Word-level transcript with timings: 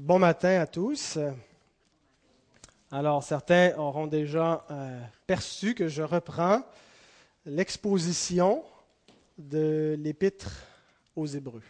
Bon 0.00 0.20
matin 0.20 0.60
à 0.60 0.66
tous. 0.68 1.18
Alors, 2.92 3.24
certains 3.24 3.76
auront 3.76 4.06
déjà 4.06 4.64
euh, 4.70 5.02
perçu 5.26 5.74
que 5.74 5.88
je 5.88 6.04
reprends 6.04 6.62
l'exposition 7.44 8.62
de 9.38 9.96
l'Épître 9.98 10.62
aux 11.16 11.26
Hébreux. 11.26 11.64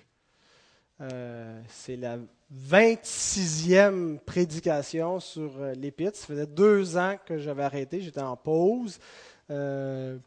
Euh, 1.01 1.59
c'est 1.71 1.96
la 1.96 2.19
26e 2.54 4.19
prédication 4.19 5.21
sur 5.21 5.51
euh, 5.63 5.72
l'Épître. 5.72 6.19
Ça 6.19 6.26
faisait 6.26 6.47
deux 6.47 6.99
ans 6.99 7.17
que 7.24 7.38
j'avais 7.38 7.65
arrêté, 7.65 8.03
j'étais 8.03 8.21
en 8.21 8.37
pause 8.37 8.99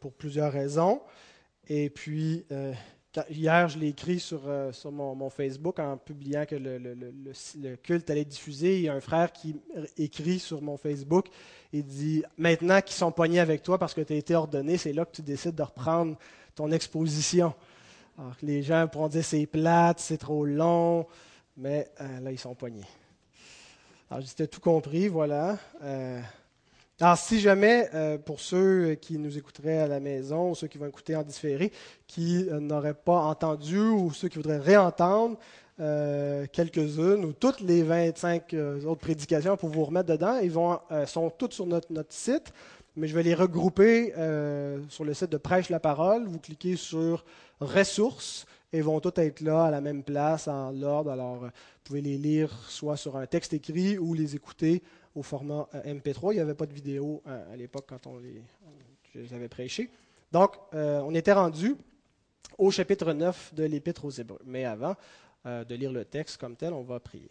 pour 0.00 0.12
plusieurs 0.14 0.50
raisons. 0.50 1.00
Et 1.68 1.88
puis, 1.88 2.44
Hier, 3.28 3.68
je 3.68 3.78
l'ai 3.78 3.88
écrit 3.88 4.18
sur, 4.18 4.40
euh, 4.46 4.72
sur 4.72 4.90
mon, 4.90 5.28
Facebook 5.28 5.78
en 5.78 5.98
publiant 5.98 6.46
que 6.46 6.54
le, 6.54 6.78
le, 6.78 6.94
le, 6.94 7.76
culte 7.76 8.08
allait 8.08 8.24
diffuser. 8.24 8.78
Il 8.78 8.84
y 8.84 8.88
a 8.88 8.94
un 8.94 9.02
frère 9.02 9.32
qui 9.32 9.54
écrit 9.98 10.38
sur 10.38 10.62
mon 10.62 10.78
Facebook 10.78 11.26
et 11.74 11.82
dit 11.82 12.22
Maintenant 12.38 12.80
qu'ils 12.80 12.96
sont 12.96 13.12
poignés 13.12 13.40
avec 13.40 13.62
toi 13.62 13.76
parce 13.76 13.92
que 13.92 14.00
tu 14.00 14.14
as 14.14 14.16
été 14.16 14.34
ordonné, 14.34 14.78
c'est 14.78 14.94
là 14.94 15.04
que 15.04 15.12
tu 15.12 15.20
décides 15.20 15.54
de 15.54 15.62
reprendre 15.62 16.16
ton 16.54 16.70
exposition. 16.70 17.52
Alors, 18.18 18.34
les 18.40 18.62
gens 18.62 18.88
pourront 18.88 19.08
dire 19.08 19.24
C'est 19.24 19.44
plate, 19.44 20.00
c'est 20.00 20.18
trop 20.18 20.46
long, 20.46 21.06
mais 21.56 21.90
euh, 22.00 22.20
là, 22.20 22.32
ils 22.32 22.38
sont 22.38 22.54
poignés. 22.54 22.86
Alors, 24.10 24.24
j'étais 24.24 24.46
tout 24.46 24.60
compris, 24.60 25.08
voilà. 25.08 25.58
Euh, 25.82 26.20
alors, 27.02 27.18
si 27.18 27.40
jamais, 27.40 27.88
euh, 27.94 28.16
pour 28.16 28.38
ceux 28.38 28.94
qui 28.94 29.18
nous 29.18 29.36
écouteraient 29.36 29.80
à 29.80 29.88
la 29.88 29.98
maison, 29.98 30.52
ou 30.52 30.54
ceux 30.54 30.68
qui 30.68 30.78
vont 30.78 30.86
écouter 30.86 31.16
en 31.16 31.24
différé, 31.24 31.72
qui 32.06 32.48
euh, 32.48 32.60
n'auraient 32.60 32.94
pas 32.94 33.22
entendu, 33.22 33.76
ou 33.76 34.12
ceux 34.12 34.28
qui 34.28 34.36
voudraient 34.36 34.60
réentendre 34.60 35.36
euh, 35.80 36.46
quelques-unes, 36.52 37.24
ou 37.24 37.32
toutes 37.32 37.58
les 37.58 37.82
25 37.82 38.54
autres 38.86 39.00
prédications 39.00 39.56
pour 39.56 39.70
vous 39.70 39.84
remettre 39.84 40.10
dedans, 40.10 40.38
ils 40.40 40.52
vont, 40.52 40.78
sont 41.06 41.28
toutes 41.30 41.54
sur 41.54 41.66
notre, 41.66 41.92
notre, 41.92 42.12
site, 42.12 42.52
mais 42.94 43.08
je 43.08 43.16
vais 43.16 43.24
les 43.24 43.34
regrouper 43.34 44.12
sur 44.88 45.04
le 45.04 45.12
site 45.12 45.30
de 45.32 45.38
Prêche 45.38 45.70
la 45.70 45.80
parole. 45.80 46.26
Vous 46.26 46.38
cliquez 46.38 46.76
sur 46.76 47.24
Ressources, 47.60 48.46
et 48.72 48.80
vont 48.80 49.00
toutes 49.00 49.18
être 49.18 49.40
là, 49.40 49.64
à 49.64 49.70
la 49.72 49.80
même 49.80 50.04
place, 50.04 50.46
en 50.46 50.70
l'ordre. 50.70 51.10
Alors, 51.10 51.40
vous 51.40 51.50
pouvez 51.82 52.00
les 52.00 52.16
lire 52.16 52.56
soit 52.68 52.96
sur 52.96 53.16
un 53.16 53.26
texte 53.26 53.52
écrit 53.54 53.98
ou 53.98 54.14
les 54.14 54.36
écouter 54.36 54.82
au 55.14 55.22
format 55.22 55.68
euh, 55.74 55.94
MP3. 55.94 56.32
Il 56.32 56.36
n'y 56.36 56.40
avait 56.40 56.54
pas 56.54 56.66
de 56.66 56.72
vidéo 56.72 57.22
euh, 57.26 57.52
à, 57.52 57.56
l'époque 57.56 57.86
quand 57.88 58.06
on 58.06 58.18
les, 58.18 58.42
je 59.14 59.20
les 59.20 59.34
avais 59.34 59.48
prêchés. 59.48 59.90
Donc, 60.30 60.56
euh, 60.74 61.00
on 61.00 61.14
était 61.14 61.32
rendu 61.32 61.76
au 62.58 62.70
chapitre 62.70 63.12
9 63.12 63.54
de 63.54 63.64
l'Épître 63.64 64.04
aux 64.04 64.10
Hébreux. 64.10 64.40
Mais 64.44 64.64
avant 64.64 64.96
de 65.44 65.74
lire 65.74 65.90
le 65.90 66.04
texte 66.04 66.36
comme 66.36 66.54
tel, 66.54 66.72
on 66.72 66.82
va 66.82 67.00
prier. 67.00 67.30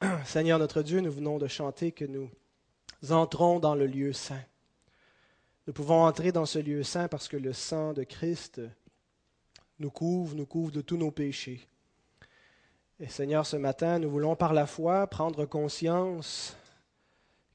Seigneur 0.24 0.60
notre 0.60 0.82
Dieu, 0.82 1.00
nous 1.00 1.10
venons 1.10 1.38
de 1.38 1.48
chanter 1.48 1.90
que 1.90 2.04
nous 2.04 2.30
entrons 3.10 3.58
dans 3.58 3.74
le 3.74 3.88
lieu 3.88 4.12
saint. 4.12 4.44
Nous 5.66 5.72
pouvons 5.72 6.04
entrer 6.04 6.30
dans 6.30 6.46
ce 6.46 6.60
lieu 6.60 6.84
saint 6.84 7.08
parce 7.08 7.26
que 7.26 7.36
le 7.36 7.52
sang 7.52 7.92
de 7.94 8.04
Christ 8.04 8.60
nous 9.78 9.90
couvre, 9.90 10.34
nous 10.34 10.46
couvre 10.46 10.72
de 10.72 10.80
tous 10.80 10.96
nos 10.96 11.10
péchés. 11.10 11.66
Et 13.00 13.08
Seigneur, 13.08 13.44
ce 13.44 13.56
matin, 13.56 13.98
nous 13.98 14.10
voulons 14.10 14.36
par 14.36 14.52
la 14.52 14.66
foi 14.66 15.06
prendre 15.06 15.46
conscience 15.46 16.56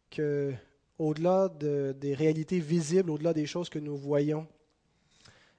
que, 0.09 0.53
au-delà 0.97 1.49
des 1.49 2.13
réalités 2.13 2.59
visibles, 2.59 3.09
au-delà 3.09 3.33
des 3.33 3.45
choses 3.45 3.69
que 3.69 3.79
nous 3.79 3.95
voyons, 3.95 4.47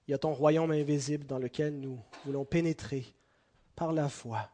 il 0.07 0.11
y 0.11 0.15
a 0.15 0.19
ton 0.19 0.35
royaume 0.35 0.73
invisible 0.73 1.25
dans 1.27 1.39
lequel 1.39 1.79
nous 1.79 1.99
voulons 2.27 2.45
pénétrer 2.45 3.07
par 3.75 3.93
la 3.93 4.09
foi. 4.09 4.51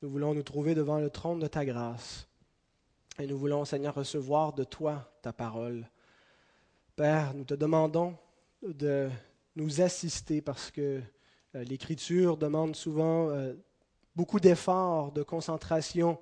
Nous 0.00 0.08
voulons 0.08 0.34
nous 0.34 0.42
trouver 0.42 0.74
devant 0.74 0.98
le 0.98 1.10
trône 1.10 1.40
de 1.40 1.48
ta 1.48 1.64
grâce. 1.64 2.28
Et 3.18 3.26
nous 3.26 3.36
voulons, 3.36 3.64
Seigneur, 3.64 3.96
recevoir 3.96 4.52
de 4.52 4.64
toi 4.64 5.12
ta 5.20 5.32
parole. 5.32 5.90
Père, 6.94 7.34
nous 7.34 7.44
te 7.44 7.54
demandons 7.54 8.16
de 8.62 9.10
nous 9.56 9.80
assister 9.80 10.40
parce 10.40 10.70
que 10.70 11.02
L'Écriture 11.64 12.36
demande 12.36 12.76
souvent 12.76 13.30
euh, 13.30 13.54
beaucoup 14.16 14.40
d'efforts, 14.40 15.12
de 15.12 15.22
concentration, 15.22 16.18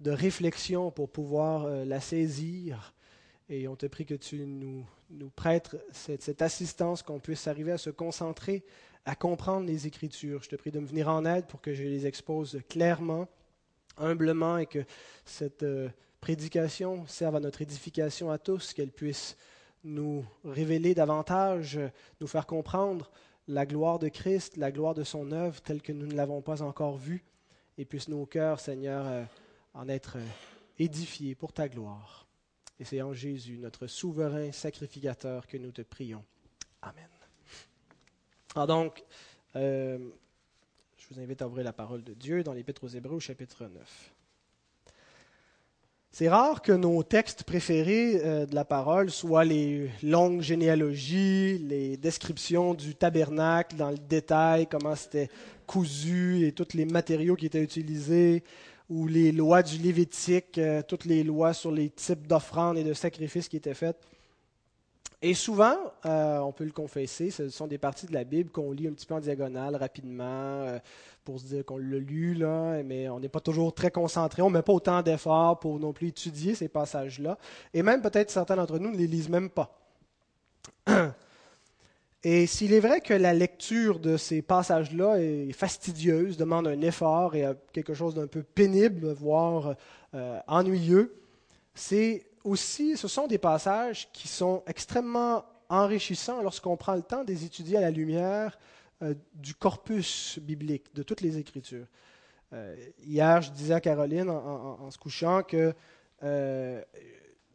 de 0.00 0.10
réflexion 0.10 0.90
pour 0.90 1.08
pouvoir 1.08 1.64
euh, 1.64 1.84
la 1.84 2.00
saisir. 2.00 2.94
Et 3.48 3.66
on 3.68 3.76
te 3.76 3.86
prie 3.86 4.06
que 4.06 4.14
tu 4.14 4.46
nous, 4.46 4.86
nous 5.10 5.30
prêtes 5.30 5.76
cette, 5.92 6.42
assistance, 6.42 7.02
qu'on 7.02 7.18
puisse 7.18 7.48
arriver 7.48 7.72
à 7.72 7.78
se 7.78 7.90
concentrer, 7.90 8.64
à 9.04 9.14
comprendre 9.14 9.66
les 9.66 9.86
Écritures. 9.86 10.42
Je 10.42 10.50
te 10.50 10.56
prie 10.56 10.70
de 10.70 10.78
me 10.78 10.86
venir 10.86 11.08
en 11.08 11.24
aide 11.24 11.46
pour 11.46 11.60
que 11.60 11.74
je 11.74 11.82
les 11.82 12.06
expose 12.06 12.60
clairement, 12.68 13.28
humblement, 13.96 14.58
et 14.58 14.66
que 14.66 14.84
cette 15.24 15.64
prédication 16.20 17.06
serve 17.08 17.36
à 17.36 17.40
notre 17.40 17.60
édification 17.62 18.30
à 18.30 18.38
tous, 18.38 18.72
qu'elle 18.72 18.92
puisse 18.92 19.36
nous 19.82 20.24
révéler 20.44 20.94
davantage, 20.94 21.80
nous 22.20 22.26
faire 22.28 22.46
comprendre 22.46 23.10
la 23.50 23.66
gloire 23.66 23.98
de 23.98 24.08
Christ, 24.08 24.56
la 24.56 24.70
gloire 24.70 24.94
de 24.94 25.02
son 25.02 25.32
œuvre 25.32 25.60
telle 25.60 25.82
que 25.82 25.92
nous 25.92 26.06
ne 26.06 26.14
l'avons 26.14 26.40
pas 26.40 26.62
encore 26.62 26.96
vue, 26.96 27.24
et 27.76 27.84
puissent 27.84 28.08
nos 28.08 28.24
cœurs, 28.24 28.60
Seigneur, 28.60 29.06
euh, 29.06 29.24
en 29.74 29.88
être 29.88 30.18
euh, 30.18 30.26
édifiés 30.78 31.34
pour 31.34 31.52
ta 31.52 31.68
gloire. 31.68 32.26
Et 32.78 32.84
c'est 32.84 33.02
en 33.02 33.12
Jésus, 33.12 33.58
notre 33.58 33.86
souverain 33.86 34.52
sacrificateur, 34.52 35.46
que 35.46 35.56
nous 35.56 35.72
te 35.72 35.82
prions. 35.82 36.24
Amen. 36.82 37.08
Alors 38.54 38.66
donc, 38.68 39.04
euh, 39.56 39.98
je 40.96 41.06
vous 41.10 41.20
invite 41.20 41.42
à 41.42 41.48
ouvrir 41.48 41.64
la 41.64 41.72
parole 41.72 42.04
de 42.04 42.14
Dieu 42.14 42.44
dans 42.44 42.52
l'Épître 42.52 42.84
aux 42.84 42.88
Hébreux, 42.88 43.18
chapitre 43.18 43.66
9. 43.66 44.14
C'est 46.12 46.28
rare 46.28 46.60
que 46.60 46.72
nos 46.72 47.04
textes 47.04 47.44
préférés 47.44 48.20
euh, 48.24 48.44
de 48.44 48.54
la 48.54 48.64
parole 48.64 49.10
soient 49.10 49.44
les 49.44 49.88
longues 50.02 50.40
généalogies, 50.40 51.58
les 51.58 51.96
descriptions 51.96 52.74
du 52.74 52.96
tabernacle 52.96 53.76
dans 53.76 53.90
le 53.90 53.96
détail, 53.96 54.66
comment 54.66 54.96
c'était 54.96 55.30
cousu 55.68 56.44
et 56.44 56.52
tous 56.52 56.74
les 56.74 56.84
matériaux 56.84 57.36
qui 57.36 57.46
étaient 57.46 57.62
utilisés, 57.62 58.42
ou 58.88 59.06
les 59.06 59.30
lois 59.30 59.62
du 59.62 59.78
Lévitique, 59.78 60.58
euh, 60.58 60.82
toutes 60.82 61.04
les 61.04 61.22
lois 61.22 61.52
sur 61.52 61.70
les 61.70 61.90
types 61.90 62.26
d'offrandes 62.26 62.76
et 62.76 62.84
de 62.84 62.92
sacrifices 62.92 63.48
qui 63.48 63.56
étaient 63.56 63.72
faites. 63.72 64.04
Et 65.22 65.34
souvent, 65.34 65.76
euh, 66.06 66.38
on 66.38 66.52
peut 66.52 66.64
le 66.64 66.72
confesser, 66.72 67.30
ce 67.30 67.50
sont 67.50 67.66
des 67.66 67.76
parties 67.76 68.06
de 68.06 68.14
la 68.14 68.24
Bible 68.24 68.50
qu'on 68.50 68.72
lit 68.72 68.88
un 68.88 68.92
petit 68.92 69.04
peu 69.04 69.14
en 69.14 69.20
diagonale 69.20 69.76
rapidement 69.76 70.80
pour 71.24 71.38
se 71.38 71.44
dire 71.44 71.64
qu'on 71.64 71.76
l'a 71.76 71.98
lu, 71.98 72.34
là, 72.34 72.82
mais 72.82 73.08
on 73.08 73.20
n'est 73.20 73.28
pas 73.28 73.40
toujours 73.40 73.74
très 73.74 73.90
concentré. 73.90 74.42
On 74.42 74.48
ne 74.48 74.54
met 74.54 74.62
pas 74.62 74.72
autant 74.72 75.02
d'efforts 75.02 75.60
pour 75.60 75.78
non 75.78 75.92
plus 75.92 76.08
étudier 76.08 76.54
ces 76.54 76.68
passages-là. 76.68 77.38
Et 77.74 77.82
même 77.82 78.00
peut-être 78.00 78.30
certains 78.30 78.56
d'entre 78.56 78.78
nous 78.78 78.90
ne 78.90 78.96
les 78.96 79.06
lisent 79.06 79.28
même 79.28 79.50
pas. 79.50 79.78
Et 82.22 82.46
s'il 82.46 82.74
est 82.74 82.80
vrai 82.80 83.00
que 83.00 83.14
la 83.14 83.32
lecture 83.32 83.98
de 83.98 84.18
ces 84.18 84.42
passages-là 84.42 85.16
est 85.16 85.52
fastidieuse, 85.52 86.36
demande 86.36 86.66
un 86.66 86.80
effort 86.82 87.34
et 87.34 87.46
quelque 87.72 87.94
chose 87.94 88.14
d'un 88.14 88.26
peu 88.26 88.42
pénible, 88.42 89.12
voire 89.12 89.74
euh, 90.14 90.38
ennuyeux, 90.46 91.16
c'est 91.74 92.26
aussi, 92.44 92.96
ce 92.96 93.08
sont 93.08 93.26
des 93.26 93.38
passages 93.38 94.10
qui 94.12 94.28
sont 94.28 94.62
extrêmement 94.66 95.44
enrichissants 95.68 96.42
lorsqu'on 96.42 96.76
prend 96.76 96.94
le 96.94 97.02
temps 97.02 97.22
de 97.22 97.28
les 97.28 97.44
étudier 97.44 97.78
à 97.78 97.80
la 97.80 97.90
lumière 97.90 98.58
euh, 99.02 99.14
du 99.34 99.54
corpus 99.54 100.38
biblique, 100.40 100.94
de 100.94 101.02
toutes 101.02 101.20
les 101.20 101.38
Écritures. 101.38 101.86
Euh, 102.52 102.76
hier, 103.02 103.40
je 103.40 103.50
disais 103.50 103.74
à 103.74 103.80
Caroline 103.80 104.28
en, 104.28 104.90
se 104.90 104.98
couchant 104.98 105.42
que 105.42 105.72
euh, 106.22 106.82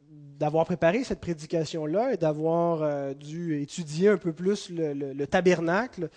d'avoir 0.09 0.65
préparé 0.65 1.03
cette 1.03 1.19
prédication-là 1.19 2.13
et 2.13 2.17
d'avoir 2.17 3.13
dû 3.15 3.61
étudier 3.61 4.09
un 4.09 4.17
peu 4.17 4.31
plus 4.31 4.69
le, 4.69 5.25
tabernacle, 5.25 6.09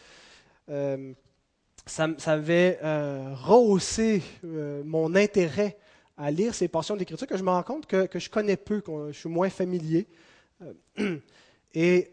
ça, 0.69 2.08
ça, 2.16 2.32
avait 2.32 2.78
rehaussé 2.82 4.22
mon 4.44 5.16
intérêt 5.16 5.78
à 6.19 6.31
lire 6.31 6.55
ces 6.55 6.69
portions 6.69 6.97
d'Écriture 6.97 7.26
que 7.26 7.37
je 7.37 7.44
me 7.44 7.50
rends 7.50 7.62
compte 7.62 7.87
que, 7.87 8.19
je 8.19 8.29
connais 8.29 8.56
peu, 8.56 8.81
que 8.81 9.12
je 9.12 9.19
suis 9.19 9.29
moins 9.29 9.49
familier. 9.49 10.06
et 11.75 12.11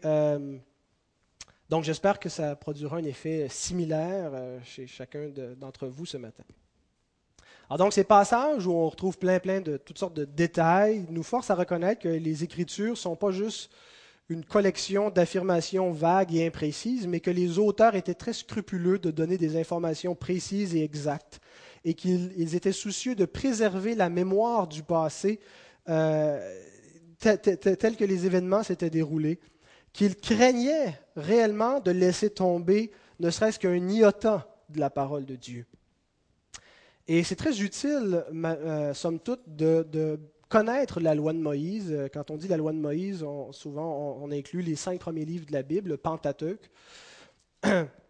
donc 1.68 1.82
j'espère 1.82 2.20
que 2.20 2.28
ça 2.28 2.54
produira 2.54 2.98
un 2.98 3.04
effet 3.04 3.48
similaire 3.50 4.30
euh, 4.34 4.60
chez 4.62 4.86
chacun 4.86 5.30
d'entre 5.56 5.88
vous 5.88 6.06
ce 6.06 6.16
matin. 6.16 6.44
Alors 7.68 7.78
donc 7.78 7.92
ces 7.92 8.04
passages 8.04 8.64
où 8.68 8.72
on 8.72 8.88
retrouve 8.88 9.18
plein 9.18 9.40
plein 9.40 9.60
de 9.60 9.76
toutes 9.76 9.98
sortes 9.98 10.14
de 10.14 10.24
détails 10.24 11.04
nous 11.10 11.24
forcent 11.24 11.50
à 11.50 11.56
reconnaître 11.56 12.02
que 12.02 12.08
les 12.08 12.44
Écritures 12.44 12.90
ne 12.90 12.94
sont 12.94 13.16
pas 13.16 13.32
juste 13.32 13.72
une 14.28 14.44
collection 14.44 15.10
d'affirmations 15.10 15.90
vagues 15.90 16.34
et 16.34 16.46
imprécises, 16.46 17.06
mais 17.06 17.20
que 17.20 17.30
les 17.30 17.58
auteurs 17.58 17.94
étaient 17.96 18.14
très 18.14 18.32
scrupuleux 18.32 18.98
de 18.98 19.10
donner 19.10 19.38
des 19.38 19.56
informations 19.56 20.14
précises 20.14 20.74
et 20.74 20.82
exactes, 20.82 21.40
et 21.86 21.94
qu'ils 21.94 22.56
étaient 22.56 22.72
soucieux 22.72 23.14
de 23.14 23.24
préserver 23.24 23.94
la 23.94 24.10
mémoire 24.10 24.66
du 24.66 24.82
passé 24.82 25.38
euh, 25.88 26.36
tel 27.20 27.96
que 27.96 28.04
les 28.04 28.26
événements 28.26 28.64
s'étaient 28.64 28.90
déroulés 28.90 29.38
qu'il 29.92 30.16
craignait 30.16 30.98
réellement 31.16 31.80
de 31.80 31.92
laisser 31.92 32.28
tomber 32.28 32.90
ne 33.20 33.30
serait-ce 33.30 33.58
qu'un 33.58 33.88
iota 33.88 34.46
de 34.68 34.80
la 34.80 34.90
parole 34.90 35.24
de 35.24 35.36
Dieu. 35.36 35.64
Et 37.06 37.22
c'est 37.22 37.36
très 37.36 37.62
utile, 37.62 38.24
euh, 38.44 38.92
somme 38.92 39.20
toute, 39.20 39.40
de, 39.46 40.18
connaître 40.48 41.00
la 41.00 41.14
loi 41.14 41.32
de 41.32 41.38
Moïse. 41.38 41.96
Quand 42.12 42.30
on 42.30 42.36
dit 42.36 42.46
la 42.48 42.56
loi 42.56 42.72
de 42.72 42.78
Moïse, 42.78 43.24
souvent 43.52 44.18
on, 44.20 44.30
inclut 44.30 44.62
les 44.62 44.76
cinq 44.76 45.00
premiers 45.00 45.24
livres 45.24 45.46
de 45.46 45.52
la 45.52 45.62
Bible, 45.62 45.90
le 45.90 45.96
Pentateuque. 45.96 46.70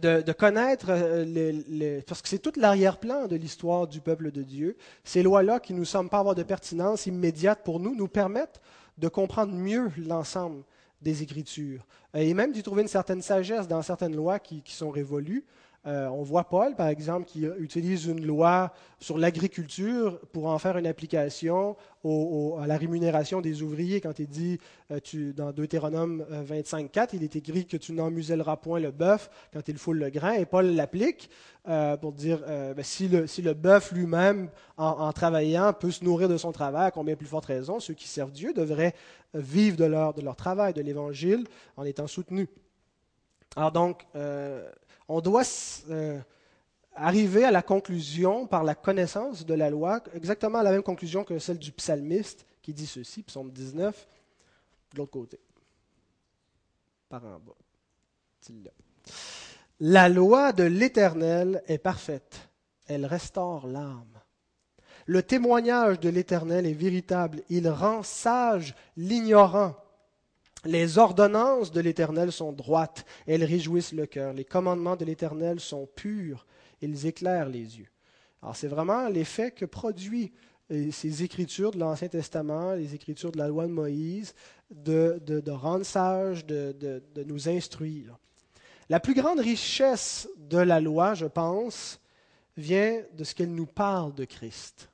De, 0.00 0.32
connaître, 0.32 0.86
euh, 0.90 2.00
parce 2.06 2.22
que 2.22 2.28
c'est 2.28 2.38
tout 2.38 2.52
l'arrière-plan 2.56 3.26
de 3.26 3.36
l'histoire 3.36 3.86
du 3.86 4.00
peuple 4.00 4.30
de 4.30 4.42
Dieu. 4.42 4.76
Ces 5.04 5.22
lois-là, 5.22 5.60
qui 5.60 5.74
nous 5.74 5.84
semblent 5.84 6.10
pas 6.10 6.18
avoir 6.18 6.34
de 6.34 6.42
pertinence 6.42 7.06
immédiate 7.06 7.60
pour 7.64 7.80
nous, 7.80 7.94
nous 7.94 8.08
permettent 8.08 8.60
de 8.98 9.08
comprendre 9.08 9.52
mieux 9.52 9.90
l'ensemble 9.98 10.62
des 11.02 11.22
Écritures. 11.22 11.86
Et 12.14 12.32
même 12.34 12.52
d'y 12.52 12.62
trouver 12.62 12.82
une 12.82 12.88
certaine 12.88 13.22
sagesse 13.22 13.68
dans 13.68 13.82
certaines 13.82 14.16
lois 14.16 14.38
qui 14.38 14.62
sont 14.66 14.90
révolues. 14.90 15.44
Euh, 15.86 16.08
on 16.08 16.22
voit 16.22 16.44
Paul, 16.44 16.74
par 16.74 16.88
exemple, 16.88 17.26
qui 17.26 17.44
utilise 17.58 18.06
une 18.06 18.26
loi 18.26 18.72
sur 18.98 19.18
l'agriculture 19.18 20.18
pour 20.32 20.46
en 20.46 20.58
faire 20.58 20.76
une 20.78 20.86
application 20.86 21.76
à 22.04 22.66
la 22.66 22.76
rémunération 22.76 23.40
des 23.40 23.62
ouvriers. 23.62 24.00
Quand 24.00 24.18
il 24.18 24.26
dit 24.26 24.58
euh, 24.90 24.98
dans 25.32 25.52
Deutéronome 25.52 26.24
25.4, 26.30 26.98
euh, 26.98 27.06
il 27.14 27.22
est 27.22 27.36
écrit 27.36 27.66
que 27.66 27.76
tu 27.76 27.92
n'en 27.92 28.10
muselleras 28.10 28.56
point 28.56 28.80
le 28.80 28.90
bœuf 28.90 29.30
quand 29.52 29.68
il 29.68 29.78
foule 29.78 29.98
le 29.98 30.10
grain. 30.10 30.32
Et 30.32 30.44
Paul 30.44 30.66
l'applique 30.66 31.30
pour 32.00 32.12
dire 32.12 32.42
ben, 32.46 32.84
si 32.84 33.08
le, 33.08 33.26
si 33.26 33.42
le 33.42 33.52
bœuf 33.52 33.90
lui-même, 33.90 34.50
en, 34.76 35.12
travaillant, 35.12 35.72
peut 35.72 35.90
se 35.90 36.04
nourrir 36.04 36.28
de 36.28 36.36
son 36.36 36.52
travail, 36.52 36.86
à 36.86 36.90
combien 36.92 37.16
plus 37.16 37.26
forte 37.26 37.46
raison, 37.46 37.80
ceux 37.80 37.94
qui 37.94 38.06
servent 38.06 38.30
Dieu 38.30 38.52
devraient 38.52 38.94
vivre 39.34 39.76
de 39.76 39.84
leur, 39.84 40.14
de 40.14 40.22
leur 40.22 40.36
travail, 40.36 40.74
de 40.74 40.80
l'Évangile, 40.80 41.44
en 41.76 41.82
étant 41.82 42.06
soutenus. 42.06 42.46
Alors 43.56 43.72
donc, 43.72 44.06
on 45.08 45.20
doit 45.20 45.42
euh, 45.90 46.20
arriver 46.94 47.44
à 47.44 47.50
la 47.50 47.62
conclusion 47.62 48.46
par 48.46 48.64
la 48.64 48.74
connaissance 48.74 49.44
de 49.44 49.54
la 49.54 49.70
loi, 49.70 50.02
exactement 50.14 50.62
la 50.62 50.72
même 50.72 50.82
conclusion 50.82 51.24
que 51.24 51.38
celle 51.38 51.58
du 51.58 51.72
psalmiste 51.72 52.46
qui 52.62 52.72
dit 52.72 52.86
ceci, 52.86 53.22
psaume 53.22 53.50
19, 53.50 54.08
de 54.92 54.98
l'autre 54.98 55.12
côté, 55.12 55.38
par 57.08 57.24
en 57.24 57.38
bas. 57.38 57.52
La 59.80 60.08
loi 60.08 60.52
de 60.52 60.64
l'Éternel 60.64 61.62
est 61.66 61.78
parfaite, 61.78 62.48
elle 62.86 63.06
restaure 63.06 63.66
l'âme. 63.66 64.04
Le 65.06 65.22
témoignage 65.22 66.00
de 66.00 66.08
l'Éternel 66.08 66.66
est 66.66 66.72
véritable, 66.72 67.42
il 67.48 67.68
rend 67.68 68.02
sage 68.02 68.74
l'ignorant. 68.96 69.76
Les 70.66 70.98
ordonnances 70.98 71.70
de 71.70 71.80
l'Éternel 71.80 72.32
sont 72.32 72.52
droites, 72.52 73.04
elles 73.26 73.44
réjouissent 73.44 73.92
le 73.92 74.06
cœur. 74.06 74.32
Les 74.32 74.44
commandements 74.44 74.96
de 74.96 75.04
l'Éternel 75.04 75.60
sont 75.60 75.86
purs, 75.86 76.46
ils 76.82 77.06
éclairent 77.06 77.48
les 77.48 77.78
yeux. 77.78 77.88
Alors 78.42 78.56
c'est 78.56 78.68
vraiment 78.68 79.08
l'effet 79.08 79.50
que 79.50 79.64
produit 79.64 80.32
euh, 80.72 80.90
ces 80.90 81.22
écritures 81.22 81.70
de 81.70 81.78
l'Ancien 81.78 82.08
Testament, 82.08 82.74
les 82.74 82.94
écritures 82.94 83.30
de 83.30 83.38
la 83.38 83.48
loi 83.48 83.66
de 83.66 83.72
Moïse, 83.72 84.34
de, 84.70 85.50
rendre 85.50 85.84
sage, 85.84 86.44
de, 86.44 87.02
nous 87.24 87.48
instruire. 87.48 88.18
La 88.88 89.00
plus 89.00 89.14
grande 89.14 89.40
richesse 89.40 90.28
de 90.36 90.58
la 90.58 90.80
loi, 90.80 91.14
je 91.14 91.26
pense, 91.26 92.00
vient 92.56 93.02
de 93.14 93.24
ce 93.24 93.34
qu'elle 93.34 93.54
nous 93.54 93.66
parle 93.66 94.14
de 94.14 94.24
Christ 94.24 94.90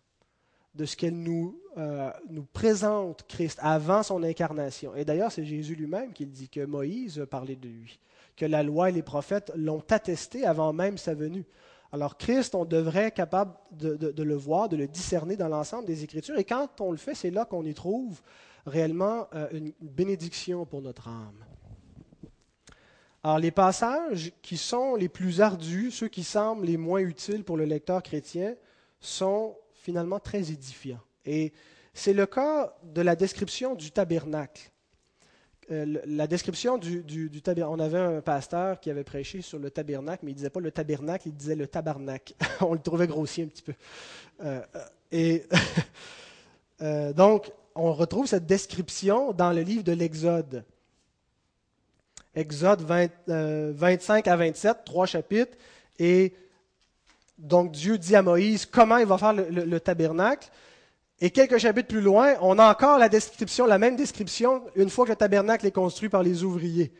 de 0.74 0.84
ce 0.84 0.96
qu'elle 0.96 1.16
nous, 1.16 1.60
euh, 1.76 2.10
nous 2.30 2.44
présente 2.44 3.24
Christ 3.28 3.58
avant 3.60 4.02
son 4.02 4.22
incarnation. 4.22 4.94
Et 4.94 5.04
d'ailleurs, 5.04 5.30
c'est 5.30 5.44
Jésus 5.44 5.74
lui-même 5.74 6.12
qui 6.12 6.26
dit 6.26 6.48
que 6.48 6.64
Moïse 6.64 7.24
parlait 7.30 7.56
de 7.56 7.68
lui, 7.68 8.00
que 8.36 8.46
la 8.46 8.62
loi 8.62 8.88
et 8.88 8.92
les 8.92 9.02
prophètes 9.02 9.52
l'ont 9.54 9.84
attesté 9.90 10.46
avant 10.46 10.72
même 10.72 10.96
sa 10.96 11.14
venue. 11.14 11.44
Alors 11.92 12.16
Christ, 12.16 12.54
on 12.54 12.64
devrait 12.64 13.08
être 13.08 13.14
capable 13.14 13.52
de, 13.72 14.22
le 14.22 14.34
voir, 14.34 14.70
de 14.70 14.76
le 14.76 14.88
discerner 14.88 15.36
dans 15.36 15.48
l'ensemble 15.48 15.84
des 15.84 16.04
Écritures. 16.04 16.38
Et 16.38 16.44
quand 16.44 16.80
on 16.80 16.90
le 16.90 16.96
fait, 16.96 17.14
c'est 17.14 17.30
là 17.30 17.44
qu'on 17.44 17.64
y 17.64 17.74
trouve 17.74 18.22
réellement 18.64 19.28
euh, 19.34 19.48
une 19.52 19.72
bénédiction 19.80 20.64
pour 20.64 20.80
notre 20.80 21.08
âme. 21.08 21.44
Alors 23.22 23.38
les 23.38 23.50
passages 23.50 24.32
qui 24.40 24.56
sont 24.56 24.96
les 24.96 25.08
plus 25.08 25.42
ardus, 25.42 25.90
ceux 25.90 26.08
qui 26.08 26.24
semblent 26.24 26.64
les 26.64 26.78
moins 26.78 27.00
utiles 27.00 27.44
pour 27.44 27.56
le 27.56 27.64
lecteur 27.64 28.02
chrétien, 28.02 28.54
sont 28.98 29.56
finalement 29.82 30.20
très 30.20 30.50
édifiant. 30.52 31.00
Et 31.26 31.52
c'est 31.92 32.12
le 32.12 32.26
cas 32.26 32.74
de 32.84 33.02
la 33.02 33.16
description 33.16 33.74
du 33.74 33.90
tabernacle. 33.90 34.70
Euh, 35.70 36.00
la 36.06 36.26
description 36.26 36.78
du, 36.78 37.42
tabernacle. 37.42 37.80
On 37.80 37.84
avait 37.84 37.98
un 37.98 38.20
pasteur 38.20 38.80
qui 38.80 38.90
avait 38.90 39.04
prêché 39.04 39.42
sur 39.42 39.58
le 39.58 39.70
tabernacle, 39.70 40.24
mais 40.24 40.30
il 40.30 40.34
ne 40.34 40.38
disait 40.38 40.50
pas 40.50 40.60
le 40.60 40.70
tabernacle, 40.70 41.28
il 41.28 41.34
disait 41.34 41.56
le 41.56 41.66
tabarnak. 41.66 42.34
on 42.60 42.74
le 42.74 42.80
trouvait 42.80 43.06
grossier 43.06 43.44
un 43.44 43.48
petit 43.48 43.62
peu. 43.62 43.74
Euh, 44.42 44.62
et 45.10 45.44
euh, 46.82 47.12
donc, 47.12 47.52
on 47.74 47.92
retrouve 47.92 48.26
cette 48.26 48.46
description 48.46 49.32
dans 49.32 49.52
le 49.52 49.62
livre 49.62 49.84
de 49.84 49.92
l'Exode. 49.92 50.64
Exode 52.34 52.82
25 53.26 54.26
à 54.26 54.36
27, 54.36 54.84
trois 54.84 55.06
chapitres. 55.06 55.56
Et 55.98 56.34
donc 57.42 57.72
Dieu 57.72 57.98
dit 57.98 58.14
à 58.14 58.22
Moïse 58.22 58.66
comment 58.66 58.98
il 58.98 59.06
va 59.06 59.18
faire 59.18 59.32
le, 59.32 59.80
tabernacle? 59.80 60.48
Et 61.20 61.30
quelques 61.30 61.58
chapitres 61.58 61.88
plus 61.88 62.00
loin, 62.00 62.34
on 62.40 62.58
a 62.58 62.70
encore 62.70 62.98
la 62.98 63.08
description, 63.08 63.66
la 63.66 63.78
même 63.78 63.96
description, 63.96 64.62
une 64.76 64.88
fois 64.88 65.04
que 65.04 65.10
le 65.10 65.16
tabernacle 65.16 65.66
est 65.66 65.72
construit 65.72 66.08
par 66.08 66.22
les 66.22 66.44
ouvriers, 66.44 66.92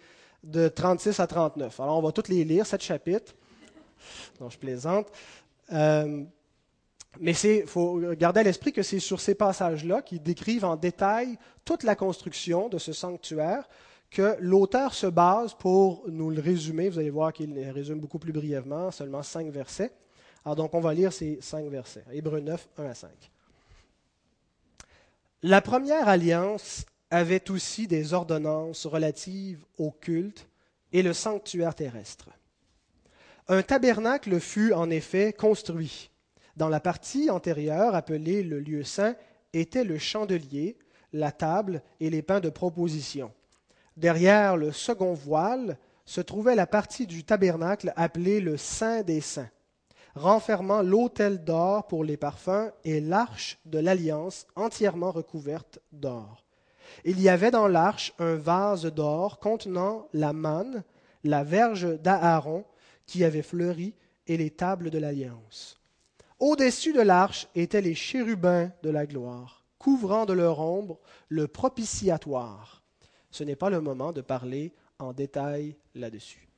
de 0.43 0.69
36 0.69 1.19
à 1.21 1.27
39. 1.27 1.79
Alors 1.81 1.99
on 1.99 2.03
va 2.03 2.13
toutes 2.13 2.29
les 2.29 2.45
lire, 2.45 2.67
sept 2.67 2.83
chapitres. 2.83 3.35
Non, 4.41 4.51
je 4.51 4.59
plaisante. 4.59 5.07
Euh, 5.73 6.25
mais 7.21 7.33
il 7.33 7.67
faut 7.67 8.01
garder 8.17 8.41
à 8.41 8.43
l'esprit 8.43 8.73
que 8.73 8.83
c'est 8.83 8.99
sur 8.99 9.21
ces 9.21 9.35
passages-là 9.35 10.03
qui 10.03 10.19
décrivent 10.19 10.65
en 10.65 10.77
détail 10.77 11.39
toute 11.65 11.85
la 11.85 11.95
construction 11.95 12.69
de 12.69 12.79
ce 12.79 12.93
sanctuaire 12.93 13.69
que 14.11 14.37
l'auteur 14.41 14.93
se 14.93 15.07
base 15.07 15.55
pour 15.55 16.05
nous 16.09 16.31
le 16.31 16.41
résumer. 16.41 16.89
Vous 16.89 16.99
allez 16.99 17.11
voir 17.11 17.33
qu'il 17.33 17.57
résume 17.71 18.01
beaucoup 18.01 18.19
plus 18.19 18.33
brièvement, 18.33 18.91
seulement 18.91 19.23
cinq 19.23 19.49
versets. 19.49 19.93
Alors 20.45 20.57
donc 20.57 20.75
on 20.75 20.81
va 20.81 20.95
lire 20.95 21.13
ces 21.13 21.39
cinq 21.41 21.67
versets. 21.67 22.05
Hébreu 22.13 22.41
9, 22.41 22.69
1 22.79 22.85
à 22.85 22.95
5. 22.95 23.11
La 25.43 25.61
première 25.61 26.09
alliance 26.09 26.85
avait 27.11 27.51
aussi 27.51 27.87
des 27.87 28.15
ordonnances 28.15 28.87
relatives 28.87 29.65
au 29.79 29.91
culte 29.91 30.49
et 30.93 31.03
le 31.03 31.13
sanctuaire 31.13 31.75
terrestre. 31.75 32.29
Un 33.49 33.63
tabernacle 33.63 34.41
fut 34.41 34.73
en 34.73 34.91
effet 34.91 35.33
construit. 35.33 36.11
Dans 36.57 36.69
la 36.69 36.81
partie 36.81 37.31
antérieure, 37.31 37.95
appelée 37.95 38.43
le 38.43 38.61
lieu 38.61 38.85
saint, 38.85 39.17
était 39.53 39.85
le 39.85 39.99
chandelier, 39.99 40.77
la 41.13 41.33
table 41.33 41.83
et 42.01 42.11
les 42.11 42.23
pains 42.23 42.41
de 42.41 42.51
proposition. 42.51 43.33
Derrière 43.97 44.57
le 44.57 44.73
second 44.73 45.13
voile 45.13 45.77
se 46.05 46.21
trouvait 46.21 46.55
la 46.55 46.67
partie 46.67 47.07
du 47.07 47.25
tabernacle 47.25 47.93
appelée 47.97 48.41
le 48.41 48.57
Saint 48.57 49.03
des 49.03 49.21
Saints 49.21 49.51
renfermant 50.15 50.83
l'autel 50.83 51.45
d'or 51.45 51.87
pour 51.87 52.05
les 52.05 52.17
parfums 52.17 52.71
et 52.85 53.01
l'arche 53.01 53.59
de 53.65 53.79
l'alliance 53.79 54.47
entièrement 54.57 55.11
recouverte 55.11 55.81
d'or. 55.93 56.45
Il 57.05 57.21
y 57.21 57.29
avait 57.29 57.51
dans 57.51 57.69
l'arche 57.69 58.13
un 58.19 58.35
vase 58.35 58.87
d'or 58.87 59.39
contenant 59.39 60.09
la 60.13 60.33
manne, 60.33 60.85
la 61.25 61.45
verge 61.45 61.99
d'Aaron 62.01 62.65
qui 63.07 63.25
avait 63.25 63.43
fleuri 63.43 63.95
et 64.27 64.37
les 64.37 64.51
tables 64.51 64.91
de 64.91 64.99
l'alliance. 64.99 65.81
Au-dessus 66.39 66.93
de 66.93 67.01
l'arche 67.01 67.49
étaient 67.55 67.81
les 67.81 67.95
chérubins 67.95 68.73
de 68.83 68.91
la 68.91 69.07
gloire, 69.07 69.65
couvrant 69.79 70.27
de 70.27 70.33
leur 70.33 70.61
ombre 70.61 70.99
le 71.29 71.49
propitiatoire. 71.49 72.83
Ce 73.31 73.45
n'est 73.45 73.57
pas 73.57 73.71
le 73.71 73.81
moment 73.81 74.13
de 74.13 74.21
parler 74.21 74.75
en 74.99 75.13
détail 75.13 75.77
là-dessus. 75.95 76.52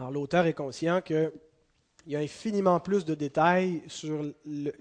Alors 0.00 0.12
l'auteur 0.12 0.46
est 0.46 0.54
conscient 0.54 1.02
qu'il 1.02 1.30
y 2.06 2.16
a 2.16 2.20
infiniment 2.20 2.80
plus 2.80 3.04
de 3.04 3.14
détails 3.14 3.82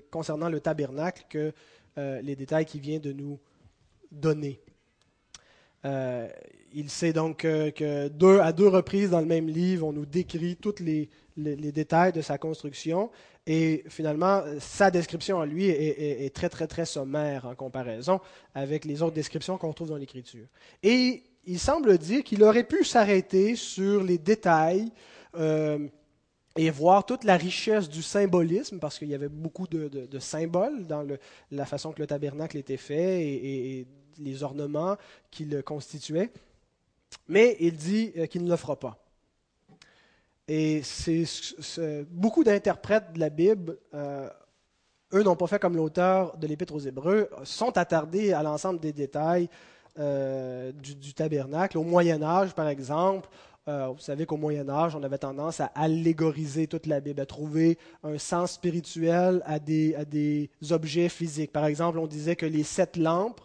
concernant 0.09 0.47
le 0.47 0.61
tabernacle 0.61 1.25
que 1.27 1.51
euh, 1.97 2.21
les 2.21 2.37
détails 2.37 2.65
qu'il 2.65 2.79
vient 2.79 2.99
de 2.99 3.11
nous 3.11 3.37
donner. 4.13 4.61
Euh, 5.83 6.29
il 6.71 6.89
sait 6.89 7.11
donc 7.11 7.39
que, 7.39 8.07
deux, 8.07 8.39
à 8.39 8.53
deux 8.53 8.69
reprises 8.69 9.09
dans 9.09 9.19
le 9.19 9.25
même 9.25 9.49
livre, 9.49 9.87
on 9.87 9.91
nous 9.91 10.05
décrit 10.05 10.55
tous 10.55 10.75
les, 10.79 11.09
détails 11.35 12.13
de 12.13 12.21
sa 12.21 12.37
construction. 12.37 13.11
Et 13.45 13.83
finalement, 13.89 14.43
sa 14.59 14.89
description 14.89 15.41
à 15.41 15.45
lui 15.45 15.65
est, 15.65 16.23
est, 16.25 16.33
très, 16.33 16.47
très, 16.47 16.67
très 16.67 16.85
sommaire 16.85 17.45
en 17.45 17.55
comparaison 17.55 18.21
avec 18.55 18.85
les 18.85 19.01
autres 19.01 19.15
descriptions 19.15 19.57
qu'on 19.57 19.73
trouve 19.73 19.89
dans 19.89 19.97
l'Écriture. 19.97 20.47
Et 20.81 21.23
il 21.45 21.59
semble 21.59 21.97
dire 21.97 22.23
qu'il 22.23 22.43
aurait 22.43 22.63
pu 22.63 22.83
s'arrêter 22.83 23.55
sur 23.55 24.03
les 24.03 24.17
détails 24.17 24.91
euh, 25.35 25.87
et 26.55 26.69
voir 26.69 27.05
toute 27.05 27.23
la 27.23 27.37
richesse 27.37 27.89
du 27.89 28.01
symbolisme, 28.01 28.79
parce 28.79 28.99
qu'il 28.99 29.07
y 29.09 29.15
avait 29.15 29.29
beaucoup 29.29 29.67
de, 29.67 30.19
symboles 30.19 30.85
dans 30.87 31.05
la 31.51 31.65
façon 31.65 31.91
que 31.91 31.99
le 31.99 32.07
tabernacle 32.07 32.57
était 32.57 32.77
fait 32.77 33.25
et, 33.25 33.87
les 34.17 34.43
ornements 34.43 34.97
qui 35.31 35.45
le 35.45 35.61
constituaient. 35.61 36.29
Mais 37.29 37.55
il 37.61 37.77
dit 37.77 38.11
euh, 38.17 38.25
qu'il 38.25 38.43
ne 38.43 38.49
le 38.49 38.57
fera 38.57 38.77
pas. 38.77 38.97
Et 40.45 40.81
c'est, 40.83 41.23
beaucoup 42.09 42.43
d'interprètes 42.43 43.13
de 43.13 43.19
la 43.19 43.29
Bible, 43.29 43.77
euh, 43.93 44.29
eux 45.13 45.23
n'ont 45.23 45.37
pas 45.37 45.47
fait 45.47 45.59
comme 45.59 45.77
l'auteur 45.77 46.35
de 46.37 46.47
l'Épître 46.47 46.73
aux 46.73 46.79
Hébreux, 46.79 47.29
sont 47.43 47.77
attardés 47.77 48.33
à 48.33 48.43
l'ensemble 48.43 48.79
des 48.79 48.91
détails 48.91 49.49
euh, 49.97 50.71
du, 50.71 51.13
tabernacle. 51.13 51.77
Au 51.77 51.83
Moyen 51.83 52.21
Âge, 52.21 52.53
par 52.53 52.67
exemple, 52.67 53.29
euh, 53.67 53.87
vous 53.87 53.99
savez 53.99 54.25
qu'au 54.25 54.37
Moyen 54.37 54.69
Âge, 54.69 54.95
on 54.95 55.03
avait 55.03 55.17
tendance 55.17 55.59
à 55.59 55.71
allégoriser 55.75 56.67
toute 56.67 56.85
la 56.85 56.99
Bible, 56.99 57.21
à 57.21 57.25
trouver 57.25 57.77
un 58.03 58.17
sens 58.17 58.53
spirituel 58.53 59.41
à 59.45 59.59
des, 59.59 59.95
à 59.95 60.05
des 60.05 60.49
objets 60.71 61.09
physiques. 61.09 61.51
Par 61.51 61.65
exemple, 61.65 61.99
on 61.99 62.07
disait 62.07 62.35
que 62.35 62.45
les 62.45 62.63
sept 62.63 62.97
lampes 62.97 63.41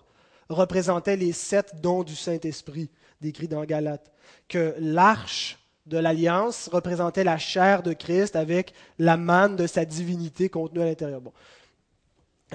représentaient 0.48 1.16
les 1.16 1.32
sept 1.32 1.80
dons 1.80 2.02
du 2.02 2.14
Saint-Esprit, 2.14 2.90
décrits 3.20 3.48
dans 3.48 3.64
Galates, 3.64 4.12
que 4.48 4.74
l'arche 4.78 5.58
de 5.86 5.98
l'alliance 5.98 6.68
représentait 6.72 7.24
la 7.24 7.38
chair 7.38 7.82
de 7.82 7.92
Christ 7.92 8.36
avec 8.36 8.72
la 8.98 9.16
manne 9.16 9.56
de 9.56 9.66
sa 9.66 9.84
divinité 9.84 10.48
contenue 10.48 10.82
à 10.82 10.86
l'intérieur. 10.86 11.20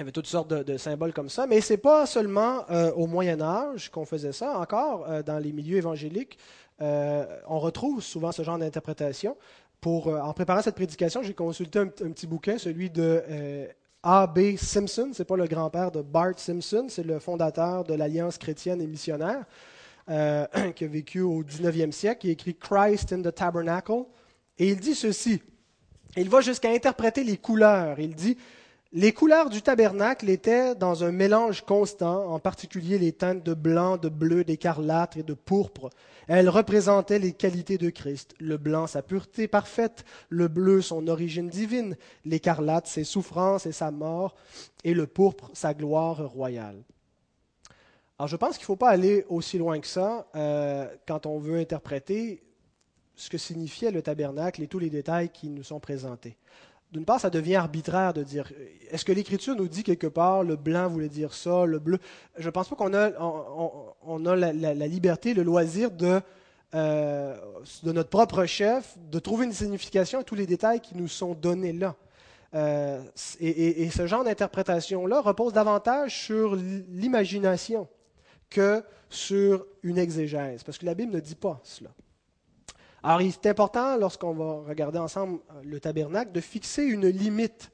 Il 0.00 0.04
y 0.04 0.04
avait 0.04 0.12
toutes 0.12 0.28
sortes 0.28 0.48
de, 0.48 0.78
symboles 0.78 1.12
comme 1.12 1.28
ça, 1.28 1.46
mais 1.46 1.60
ce 1.60 1.74
n'est 1.74 1.76
pas 1.76 2.06
seulement 2.06 2.64
euh, 2.70 2.90
au 2.92 3.06
Moyen 3.06 3.38
Âge 3.42 3.90
qu'on 3.90 4.06
faisait 4.06 4.32
ça. 4.32 4.58
Encore, 4.58 5.04
euh, 5.06 5.22
dans 5.22 5.38
les 5.38 5.52
milieux 5.52 5.76
évangéliques, 5.76 6.38
euh, 6.80 7.26
on 7.46 7.58
retrouve 7.58 8.00
souvent 8.00 8.32
ce 8.32 8.42
genre 8.42 8.56
d'interprétation. 8.56 9.36
En 9.84 10.32
préparant 10.32 10.62
cette 10.62 10.76
prédication, 10.76 11.22
j'ai 11.22 11.34
consulté 11.34 11.80
un, 11.80 11.88
petit 11.88 12.26
bouquin, 12.26 12.56
celui 12.56 12.88
de 12.88 13.68
A.B. 14.02 14.56
Simpson. 14.56 15.10
Ce 15.12 15.18
n'est 15.18 15.26
pas 15.26 15.36
le 15.36 15.46
grand-père 15.46 15.90
de 15.90 16.00
Bart 16.00 16.38
Simpson, 16.38 16.86
c'est 16.88 17.04
le 17.04 17.18
fondateur 17.18 17.84
de 17.84 17.92
l'Alliance 17.92 18.38
chrétienne 18.38 18.80
et 18.80 18.86
missionnaire. 18.86 19.44
Qui 20.08 20.84
a 20.84 20.88
vécu 20.88 21.20
au 21.20 21.44
19e 21.44 21.92
siècle, 21.92 22.26
a 22.26 22.30
écrit 22.30 22.56
Christ 22.56 23.12
in 23.12 23.20
the 23.20 23.34
Tabernacle. 23.34 24.04
Et 24.58 24.70
il 24.70 24.80
dit 24.80 24.94
ceci. 24.94 25.42
Il 26.16 26.30
va 26.30 26.40
jusqu'à 26.40 26.70
interpréter 26.70 27.22
les 27.22 27.36
couleurs. 27.36 28.00
Il 28.00 28.14
dit 28.14 28.38
Les 28.92 29.12
couleurs 29.12 29.50
du 29.50 29.62
tabernacle 29.62 30.28
étaient 30.28 30.74
dans 30.74 31.04
un 31.04 31.12
mélange 31.12 31.64
constant, 31.64 32.26
en 32.32 32.40
particulier 32.40 32.98
les 32.98 33.12
teintes 33.12 33.44
de 33.44 33.54
blanc, 33.54 33.96
de 33.98 34.08
bleu, 34.08 34.42
d'écarlate 34.42 35.16
et 35.16 35.22
de 35.22 35.32
pourpre. 35.32 35.90
Elles 36.26 36.48
représentaient 36.48 37.20
les 37.20 37.32
qualités 37.32 37.78
de 37.78 37.88
Christ. 37.88 38.34
Le 38.40 38.56
blanc, 38.56 38.88
sa 38.88 39.02
pureté 39.02 39.46
parfaite, 39.46 40.04
le 40.28 40.48
bleu, 40.48 40.82
son 40.82 41.06
origine 41.06 41.48
divine, 41.48 41.96
l'écarlate, 42.24 42.88
ses 42.88 43.04
souffrances 43.04 43.64
et 43.64 43.70
sa 43.70 43.92
mort, 43.92 44.34
et 44.82 44.92
le 44.92 45.06
pourpre, 45.06 45.52
sa 45.54 45.72
gloire 45.72 46.28
royale. 46.28 46.82
Alors 48.18 48.26
je 48.26 48.36
pense 48.36 48.56
qu'il 48.56 48.64
ne 48.64 48.66
faut 48.66 48.76
pas 48.76 48.90
aller 48.90 49.24
aussi 49.28 49.56
loin 49.56 49.78
que 49.78 49.86
ça 49.86 50.26
euh, 50.34 50.88
quand 51.06 51.26
on 51.26 51.38
veut 51.38 51.60
interpréter 51.60 52.42
ce 53.14 53.30
que 53.30 53.38
signifiait 53.38 53.92
le 53.92 54.02
tabernacle 54.02 54.62
et 54.62 54.66
tous 54.66 54.80
les 54.80 54.90
détails 54.90 55.28
qui 55.28 55.48
nous 55.48 55.62
sont 55.62 55.78
présentés. 55.78 56.36
D'une 56.92 57.04
part, 57.04 57.20
ça 57.20 57.30
devient 57.30 57.54
arbitraire 57.54 58.12
de 58.12 58.24
dire 58.24 58.50
est-ce 58.90 59.04
que 59.04 59.12
l'Écriture 59.12 59.54
nous 59.54 59.68
dit 59.68 59.84
quelque 59.84 60.08
part 60.08 60.42
le 60.42 60.56
blanc 60.56 60.88
voulait 60.88 61.08
dire 61.08 61.32
ça, 61.34 61.64
le 61.64 61.78
bleu? 61.78 61.98
Je 62.36 62.46
ne 62.46 62.50
pense 62.50 62.68
pas 62.68 62.76
qu'on 62.76 62.94
a, 62.94 64.36
la, 64.36 64.86
liberté, 64.86 65.32
le 65.32 65.44
loisir 65.44 65.92
de, 65.92 66.20
euh, 66.74 67.36
de 67.84 67.92
notre 67.92 68.08
propre 68.08 68.44
chef, 68.44 68.96
de 69.10 69.18
trouver 69.20 69.46
une 69.46 69.52
signification 69.52 70.20
à 70.20 70.24
tous 70.24 70.34
les 70.34 70.46
détails 70.46 70.80
qui 70.80 70.96
nous 70.96 71.08
sont 71.08 71.34
donnés 71.34 71.72
là. 71.72 71.94
Euh, 72.54 73.00
et, 73.38 73.88
ce 73.90 74.08
genre 74.08 74.24
d'interprétation-là 74.24 75.20
repose 75.20 75.52
davantage 75.52 76.24
sur 76.24 76.56
l'imagination 76.56 77.86
que 78.48 78.82
sur 79.08 79.64
une 79.84 79.98
exégèse, 79.98 80.64
parce 80.64 80.78
que 80.78 80.86
la 80.86 80.94
Bible 80.94 81.12
ne 81.12 81.20
dit 81.20 81.36
pas 81.36 81.60
cela. 81.62 81.90
Alors, 83.02 83.22
il 83.22 83.28
est 83.28 83.46
important, 83.46 83.96
lorsqu'on 83.96 84.34
va 84.34 84.68
regarder 84.68 84.98
ensemble 84.98 85.40
euh, 85.50 85.62
le 85.64 85.80
tabernacle, 85.80 86.32
de 86.32 86.40
fixer 86.40 86.84
une 86.84 87.06
limite 87.08 87.70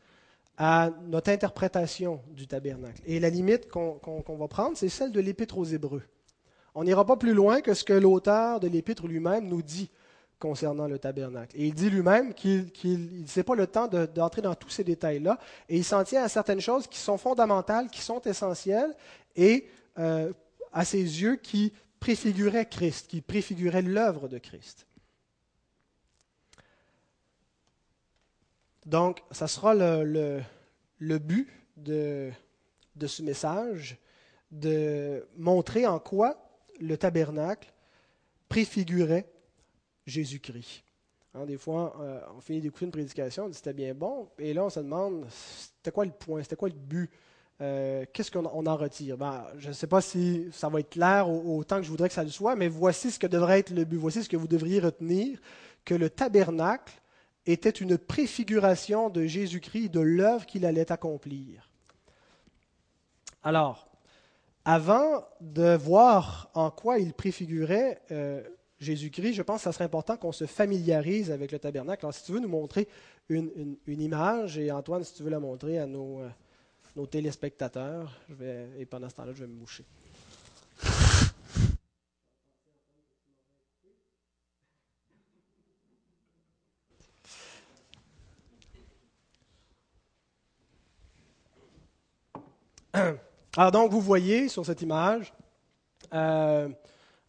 à 0.57 0.91
notre 1.09 1.31
interprétation 1.31 2.21
du 2.31 2.47
tabernacle. 2.47 3.03
Et 3.07 3.21
la 3.21 3.29
limite 3.29 3.69
qu'on 3.69 4.37
va 4.39 4.49
prendre, 4.49 4.77
c'est 4.77 4.89
celle 4.89 5.13
de 5.13 5.21
l'Épître 5.21 5.59
aux 5.59 5.65
Hébreux. 5.65 6.03
On 6.75 6.85
n'ira 6.85 7.05
pas 7.05 7.17
plus 7.17 7.35
loin 7.35 7.61
que 7.61 7.75
ce 7.75 7.85
que 7.85 7.93
l'auteur 7.93 8.61
de 8.61 8.69
l'Épître 8.69 9.07
lui-même 9.07 9.49
nous 9.49 9.63
dit 9.63 9.91
concernant 10.39 10.87
le 10.87 10.99
tabernacle. 10.99 11.57
Et 11.57 11.67
il 11.67 11.75
dit 11.75 11.91
lui-même 11.91 12.35
qu'il 12.35 12.71
ne 13.23 13.27
sait 13.27 13.43
pas 13.43 13.55
le 13.55 13.67
temps 13.67 13.89
d'entrer 13.89 14.43
dans 14.43 14.55
tous 14.55 14.69
ces 14.69 14.85
détails-là, 14.85 15.39
et 15.69 15.77
il 15.77 15.85
s'en 15.85 16.05
tient 16.05 16.23
à 16.23 16.29
certaines 16.29 16.61
choses 16.61 16.87
qui 16.87 16.99
sont 16.99 17.19
fondamentales, 17.19 17.89
qui 17.89 18.03
sont 18.03 18.21
essentielles, 18.21 18.95
et 19.35 19.67
euh, 19.99 20.33
à 20.73 20.85
ses 20.85 21.01
yeux 21.01 21.37
qui 21.37 21.73
préfigurait 22.01 22.67
Christ, 22.67 23.09
qui 23.09 23.23
préfigurait 23.23 23.83
l'œuvre 23.83 24.29
de 24.29 24.39
Christ. 24.39 24.87
Donc, 28.87 29.23
ça 29.33 29.49
sera 29.49 29.75
le, 29.75 30.43
but 31.19 31.49
de, 31.77 32.31
de 32.95 33.07
ce 33.07 33.23
message, 33.23 33.99
de 34.51 35.27
montrer 35.37 35.87
en 35.87 35.99
quoi 35.99 36.37
le 36.81 36.97
tabernacle 36.97 37.73
préfigurait 38.49 39.27
Jésus-Christ. 40.07 40.85
Hein, 41.35 41.45
des 41.47 41.59
fois, 41.59 41.97
euh, 42.01 42.21
on 42.37 42.41
finit 42.41 42.61
d'écouter 42.61 42.85
une 42.87 42.93
prédication, 42.93 43.45
on 43.45 43.49
dit 43.49 43.57
c'était 43.57 43.73
bien 43.73 43.93
bon, 43.93 44.29
et 44.39 44.55
là 44.55 44.65
on 44.65 44.71
se 44.71 44.81
demande 44.81 45.27
c'était 45.31 45.91
quoi 45.91 46.05
le 46.05 46.13
point, 46.13 46.43
c'était 46.43 46.57
quoi 46.57 46.69
le 46.69 46.75
but? 46.75 47.11
Euh, 47.61 48.05
qu'est-ce 48.13 48.31
qu'on 48.31 48.45
en 48.45 48.77
retire? 48.77 49.19
Ben, 49.19 49.47
Je 49.59 49.69
ne 49.69 49.73
sais 49.73 49.87
pas 49.87 50.01
si 50.01 50.47
ça 50.53 50.69
va 50.69 50.81
être 50.81 50.91
clair 50.91 51.29
autant 51.29 51.79
que 51.79 51.83
je 51.83 51.91
voudrais 51.91 52.09
que 52.09 52.15
ça 52.15 52.23
le 52.23 52.31
soit, 52.31 52.55
mais 52.55 52.69
voici 52.69 53.11
ce 53.11 53.19
que 53.19 53.27
devrait 53.27 53.61
être 53.61 53.71
le 53.71 53.85
but. 53.85 53.97
Voici 53.97 54.23
ce 54.23 54.29
que 54.29 54.37
vous 54.37 54.47
devriez 54.47 54.79
retenir, 54.79 55.39
que 55.85 55.95
le 55.95 56.11
tabernacle 56.11 56.93
était 57.47 57.71
une 57.71 57.99
préfiguration 57.99 59.09
de 59.09 59.27
Jésus-Christ, 59.27 59.91
de 59.91 60.01
l'œuvre 60.01 60.47
qu'il 60.47 60.67
allait 60.67 60.91
accomplir. 60.91 61.71
Alors, 63.43 63.89
avant 64.65 65.25
de 65.41 65.77
voir 65.77 66.51
en 66.55 66.71
quoi 66.71 66.99
il 66.99 67.13
préfigurait 67.13 68.01
euh, 68.11 68.43
Jésus-Christ, 68.81 69.35
je 69.35 69.43
pense 69.43 69.59
que 69.59 69.65
ça 69.65 69.73
serait 69.73 69.85
important 69.85 70.17
qu'on 70.17 70.33
se 70.33 70.47
familiarise 70.47 71.31
avec 71.31 71.53
le 71.53 71.59
tabernacle. 71.59 72.05
Alors, 72.05 72.15
si 72.15 72.25
tu 72.25 72.33
veux 72.33 72.41
nous 72.41 72.49
montrer 72.49 72.89
une, 73.29 73.77
image, 73.87 74.59
et 74.59 74.71
Antoine, 74.71 75.05
si 75.05 75.15
tu 75.15 75.23
veux 75.23 75.31
la 75.31 75.41
montrer 75.41 75.79
à 75.79 75.87
nos... 75.87 76.21
Euh, 76.21 76.29
nos 76.97 77.07
téléspectateurs. 77.07 78.19
Et 78.79 78.87
pendant 78.87 79.09
ce 79.09 79.15
temps-là, 79.15 79.33
je 79.33 79.45
vais 79.45 79.47
me 79.47 79.59
moucher. 79.59 79.85
Alors 93.57 93.73
donc, 93.73 93.91
vous 93.91 94.01
voyez 94.01 94.49
sur 94.49 94.65
cette 94.65 94.83
image 94.83 95.33
euh, 96.13 96.69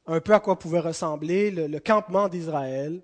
un 0.05 0.19
peu 0.19 0.33
à 0.33 0.39
quoi 0.39 0.59
pouvait 0.59 0.79
ressembler 0.79 1.51
le 1.51 1.79
campement 1.79 2.27
d'Israël 2.29 3.01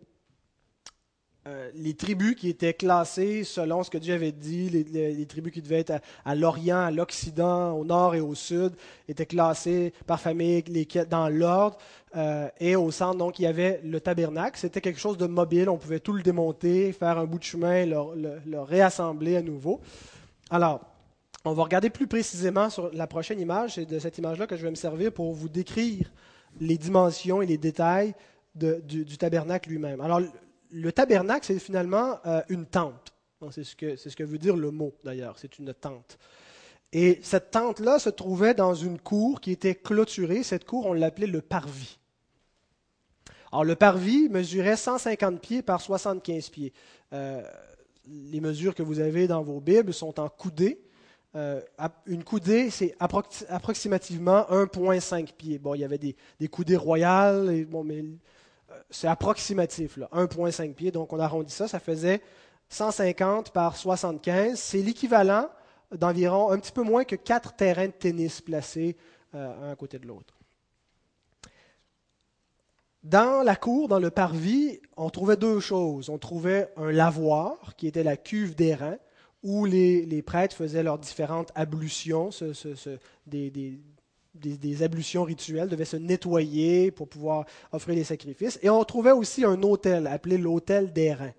euh, 1.46 1.70
les 1.76 1.94
tribus 1.94 2.36
qui 2.36 2.48
étaient 2.48 2.74
classées 2.74 3.44
selon 3.44 3.84
ce 3.84 3.90
que 3.90 3.98
Dieu 3.98 4.14
avait 4.14 4.32
dit, 4.32 4.70
les, 4.70 5.26
tribus 5.26 5.52
qui 5.52 5.62
devaient 5.62 5.80
être 5.80 6.00
à, 6.24 6.36
l'Orient, 6.36 6.80
à 6.80 6.90
l'Occident, 6.90 7.74
au 7.74 7.84
Nord 7.84 8.16
et 8.16 8.22
au 8.22 8.34
Sud, 8.34 8.72
étaient 9.10 9.26
classées 9.26 9.94
par 10.08 10.22
famille, 10.22 10.64
dans 11.10 11.28
l'ordre. 11.28 11.78
Euh, 12.16 12.48
et 12.62 12.78
au 12.78 12.92
centre, 12.92 13.18
donc, 13.18 13.40
il 13.40 13.42
y 13.42 13.48
avait 13.48 13.82
le 13.84 14.00
tabernacle. 14.00 14.58
C'était 14.58 14.80
quelque 14.80 15.02
chose 15.02 15.18
de 15.18 15.28
mobile. 15.28 15.68
On 15.68 15.78
pouvait 15.78 16.00
tout 16.00 16.14
le 16.14 16.24
démonter, 16.24 16.94
faire 16.94 17.18
un 17.18 17.26
bout 17.26 17.40
de 17.40 17.44
chemin, 17.44 17.86
le, 17.86 18.40
le 18.46 18.62
réassembler 18.62 19.36
à 19.36 19.42
nouveau. 19.42 19.82
Alors, 20.50 20.93
on 21.46 21.54
va 21.54 21.64
regarder 21.64 21.90
plus 21.90 22.08
précisément 22.08 22.70
sur 22.70 22.92
la 22.94 23.08
prochaine 23.08 23.40
image. 23.40 23.76
C'est 23.76 23.86
de 23.86 24.00
cette 24.00 24.18
image-là 24.18 24.48
que 24.48 24.56
je 24.56 24.64
vais 24.64 24.70
me 24.70 24.76
servir 24.76 25.12
pour 25.12 25.34
vous 25.34 25.50
décrire 25.50 26.12
les 26.60 26.78
dimensions 26.78 27.42
et 27.42 27.46
les 27.46 27.58
détails 27.58 28.14
du, 28.56 29.18
tabernacle 29.18 29.70
lui-même. 29.70 30.00
Alors, 30.02 30.22
le 30.72 30.92
tabernacle, 30.92 31.46
c'est 31.46 31.60
finalement 31.60 32.20
euh, 32.26 32.42
une 32.50 32.66
tente. 32.66 33.14
C'est 33.52 33.66
ce, 33.66 33.76
que, 33.76 33.98
c'est 33.98 34.10
ce 34.10 34.16
que 34.16 34.24
veut 34.24 34.38
dire 34.38 34.56
le 34.56 34.72
mot, 34.72 34.94
d'ailleurs. 35.04 35.38
C'est 35.38 35.60
une 35.60 35.74
tente. 35.74 36.18
Et 36.94 37.20
cette 37.24 37.52
tente-là 37.52 38.00
se 38.00 38.10
trouvait 38.10 38.54
dans 38.54 38.74
une 38.74 39.00
cour 39.00 39.42
qui 39.42 39.52
était 39.52 39.76
clôturée. 39.76 40.44
Cette 40.44 40.64
cour, 40.64 40.86
on 40.86 40.94
l'appelait 40.94 41.28
le 41.28 41.42
parvis. 41.42 41.98
Alors, 43.52 43.66
le 43.66 43.76
parvis 43.76 44.30
mesurait 44.30 44.78
150 44.78 45.42
pieds 45.42 45.62
par 45.62 45.82
75 45.82 46.50
pieds. 46.50 46.74
Euh, 47.12 47.44
les 48.08 48.40
mesures 48.40 48.76
que 48.76 48.84
vous 48.84 49.00
avez 49.00 49.28
dans 49.28 49.44
vos 49.44 49.60
Bibles 49.60 49.94
sont 49.94 50.20
en 50.20 50.30
coudées. 50.30 50.80
Euh, 51.36 51.62
une 52.06 52.24
coudée, 52.24 52.70
c'est 52.70 52.96
approximativement 53.00 54.46
1,5 54.52 55.34
pieds. 55.34 55.58
Bon, 55.58 55.74
il 55.74 55.82
y 55.82 55.84
avait 55.84 55.98
des, 55.98 56.16
coudées 56.48 56.78
royales, 56.78 57.66
mais 57.84 58.06
c'est 58.90 59.08
approximatif, 59.08 59.98
1,5 59.98 60.74
pieds, 60.74 60.92
donc 60.92 61.12
on 61.14 61.20
arrondit 61.20 61.54
ça, 61.54 61.68
ça 61.68 61.80
faisait 61.80 62.22
150 62.70 63.52
par 63.52 63.78
75. 63.78 64.60
C'est 64.60 64.82
l'équivalent 64.82 65.50
d'environ 65.92 66.52
un 66.52 66.60
petit 66.60 66.72
peu 66.72 66.84
moins 66.84 67.04
que 67.04 67.16
quatre 67.16 67.54
terrains 67.54 67.88
de 67.88 67.92
tennis 67.92 68.42
placés 68.42 68.96
euh, 69.36 69.70
un 69.70 69.72
à 69.72 69.76
côté 69.76 70.00
de 70.00 70.08
l'autre. 70.08 70.36
Dans 73.04 73.44
la 73.44 73.56
cour, 73.56 73.90
dans 73.90 74.00
le 74.00 74.12
parvis, 74.12 74.80
on 74.96 75.10
trouvait 75.10 75.36
deux 75.36 75.60
choses. 75.60 76.10
On 76.10 76.18
trouvait 76.18 76.72
un 76.78 76.92
lavoir, 76.92 77.76
qui 77.76 77.88
était 77.88 78.04
la 78.04 78.16
cuve 78.16 78.56
d'airain, 78.56 78.98
où 79.44 79.66
les, 79.66 80.22
prêtres 80.22 80.56
faisaient 80.56 80.84
leurs 80.84 81.00
différentes 81.00 81.52
ablutions, 81.54 82.30
des, 83.28 83.52
des, 84.36 84.84
ablutions 84.84 85.24
rituelles, 85.24 85.70
devaient 85.70 85.86
se 85.86 85.98
nettoyer 85.98 86.92
pour 86.92 87.08
pouvoir 87.08 87.46
offrir 87.72 87.96
les 87.96 88.04
sacrifices. 88.04 88.58
Et 88.64 88.70
on 88.70 88.84
trouvait 88.84 89.12
aussi 89.12 89.44
un 89.44 89.62
hôtel, 89.62 90.08
appelé 90.08 90.38
l'hôtel 90.38 90.92
d'airain 90.92 91.34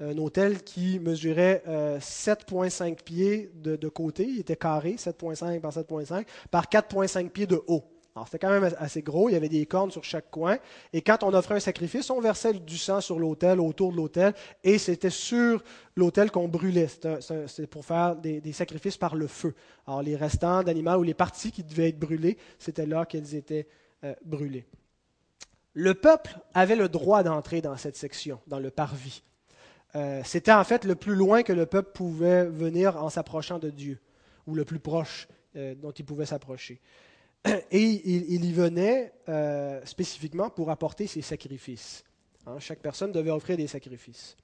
un 0.00 0.18
hôtel 0.18 0.62
qui 0.62 0.98
mesurait 0.98 1.62
7,5 1.66 2.92
euh, 2.92 2.94
pieds 3.04 3.50
de, 3.54 3.88
côté, 3.88 4.24
il 4.24 4.40
était 4.40 4.56
carré, 4.56 4.96
7,5 4.96 5.60
par 5.60 5.72
7,5, 5.72 6.26
par 6.50 6.64
4,5 6.66 7.30
pieds 7.30 7.46
de 7.46 7.62
haut. 7.66 7.84
C'était 8.24 8.38
quand 8.38 8.50
même 8.50 8.72
assez 8.78 9.02
gros, 9.02 9.28
il 9.28 9.32
y 9.32 9.36
avait 9.36 9.48
des 9.48 9.66
cornes 9.66 9.90
sur 9.90 10.04
chaque 10.04 10.30
coin, 10.30 10.58
et 10.92 11.02
quand 11.02 11.24
on 11.24 11.34
offrait 11.34 11.56
un 11.56 11.60
sacrifice, 11.60 12.10
on 12.10 12.20
versait 12.20 12.52
du 12.54 12.78
sang 12.78 13.00
sur 13.00 13.18
l'autel, 13.18 13.58
autour 13.58 13.90
de 13.90 13.96
l'autel, 13.96 14.34
et 14.62 14.78
c'était 14.78 15.10
sur 15.10 15.64
l'autel 15.96 16.30
qu'on 16.30 16.46
brûlait. 16.46 16.86
C'était 16.86 17.66
pour 17.66 17.84
faire 17.84 18.14
des, 18.14 18.52
sacrifices 18.52 18.96
par 18.96 19.16
le 19.16 19.26
feu. 19.26 19.54
Alors 19.88 20.00
les 20.02 20.14
restants 20.14 20.62
d'animaux 20.62 20.98
ou 20.98 21.02
les 21.02 21.14
parties 21.14 21.50
qui 21.50 21.64
devaient 21.64 21.88
être 21.88 21.98
brûlées, 21.98 22.38
c'était 22.60 22.86
là 22.86 23.04
qu'elles 23.04 23.34
étaient 23.34 23.66
euh, 24.04 24.14
brûlées. 24.24 24.64
Le 25.72 25.94
peuple 25.94 26.38
avait 26.54 26.76
le 26.76 26.88
droit 26.88 27.24
d'entrer 27.24 27.60
dans 27.62 27.76
cette 27.76 27.96
section, 27.96 28.40
dans 28.46 28.60
le 28.60 28.70
parvis. 28.70 29.24
Euh, 29.96 30.22
c'était 30.24 30.52
en 30.52 30.62
fait 30.62 30.84
le 30.84 30.94
plus 30.94 31.16
loin 31.16 31.42
que 31.42 31.52
le 31.52 31.66
peuple 31.66 31.90
pouvait 31.92 32.44
venir 32.44 32.96
en 32.96 33.10
s'approchant 33.10 33.58
de 33.58 33.70
Dieu, 33.70 33.98
ou 34.46 34.54
le 34.54 34.64
plus 34.64 34.78
proche 34.78 35.26
euh, 35.56 35.74
dont 35.74 35.90
il 35.90 36.04
pouvait 36.04 36.26
s'approcher. 36.26 36.80
Et 37.70 37.82
il, 37.82 38.44
y 38.44 38.52
venait 38.52 39.12
euh, 39.28 39.80
spécifiquement 39.84 40.48
pour 40.48 40.70
apporter 40.70 41.06
ses 41.06 41.22
sacrifices. 41.22 42.04
Hein, 42.46 42.58
chaque 42.58 42.80
personne 42.80 43.12
devait 43.12 43.30
offrir 43.30 43.56
des 43.56 43.66
sacrifices. 43.66 44.36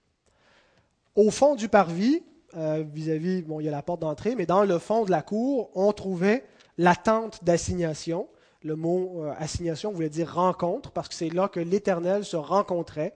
Au 1.14 1.30
fond 1.30 1.54
du 1.54 1.68
parvis, 1.68 2.22
vis-à-vis, 2.52 3.42
bon, 3.42 3.60
il 3.60 3.66
y 3.66 3.68
a 3.68 3.72
la 3.72 3.82
porte 3.82 4.00
d'entrée, 4.00 4.34
mais 4.34 4.46
dans 4.46 4.64
le 4.64 4.78
fond 4.78 5.04
de 5.04 5.10
la 5.10 5.22
cour, 5.22 5.70
on 5.74 5.92
trouvait 5.92 6.44
la 6.78 6.96
tente 6.96 7.44
d'assignation. 7.44 8.28
Le 8.62 8.74
mot 8.74 9.24
assignation 9.38 9.92
voulait 9.92 10.08
dire 10.08 10.34
rencontre, 10.34 10.90
parce 10.90 11.08
que 11.08 11.14
c'est 11.14 11.30
là 11.30 11.48
que 11.48 11.60
l'Éternel 11.60 12.24
se 12.24 12.36
rencontrait 12.36 13.14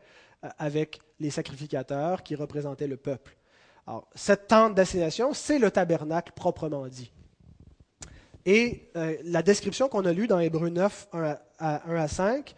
avec 0.59 1.01
les 1.21 1.31
sacrificateurs 1.31 2.23
qui 2.23 2.35
représentaient 2.35 2.87
le 2.87 2.97
peuple. 2.97 3.37
Cette 4.15 4.49
tente 4.49 4.75
d'assignation, 4.75 5.35
c'est 5.35 5.59
le 5.59 5.71
tabernacle 5.71 6.33
proprement 6.35 6.87
dit. 6.87 7.13
Et 8.47 8.91
euh, 8.97 9.17
la 9.25 9.43
description 9.43 9.89
qu'on 9.89 10.05
a 10.05 10.13
lue 10.13 10.27
dans 10.27 10.39
Hébreu 10.39 10.69
9, 10.69 11.09
1 11.13 11.39
à, 11.59 12.09
5, 12.09 12.55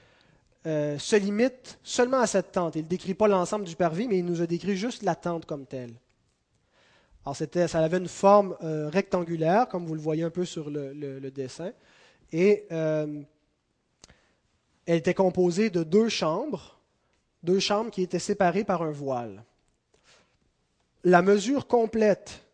euh, 0.67 0.99
se 0.99 1.17
limite 1.17 1.79
seulement 1.83 2.21
à 2.21 2.27
cette 2.27 2.53
tente. 2.53 2.77
Il 2.77 2.83
ne 2.83 2.89
décrit 2.89 3.15
pas 3.15 3.29
l'ensemble 3.29 3.65
du 3.65 3.77
parvis, 3.77 4.09
mais 4.09 4.19
il 4.19 4.25
nous 4.25 4.43
a 4.43 4.47
décrit 4.47 4.77
juste 4.77 5.03
la 5.03 5.15
tente 5.15 5.47
comme 5.47 5.67
telle. 5.67 5.93
Alors, 7.25 7.37
c'était, 7.37 7.69
ça 7.69 7.81
avait 7.81 7.99
une 7.99 8.09
forme 8.09 8.57
euh, 8.63 8.89
rectangulaire, 8.89 9.69
comme 9.69 9.87
vous 9.87 9.95
le 9.95 10.01
voyez 10.01 10.23
un 10.23 10.31
peu 10.31 10.45
sur 10.45 10.71
le, 10.71 10.93
le 10.93 11.31
dessin. 11.31 11.73
Et 12.33 12.67
elle 12.71 13.27
était 14.87 15.15
composée 15.15 15.71
de 15.71 15.85
deux 15.85 16.09
chambres 16.09 16.77
deux 17.47 17.61
chambres 17.61 17.91
qui 17.91 18.03
étaient 18.03 18.19
séparées 18.19 18.65
par 18.65 18.83
un 18.83 18.91
voile. 18.91 19.45
La 21.05 21.23
mesure 21.23 21.67
complète 21.67 22.46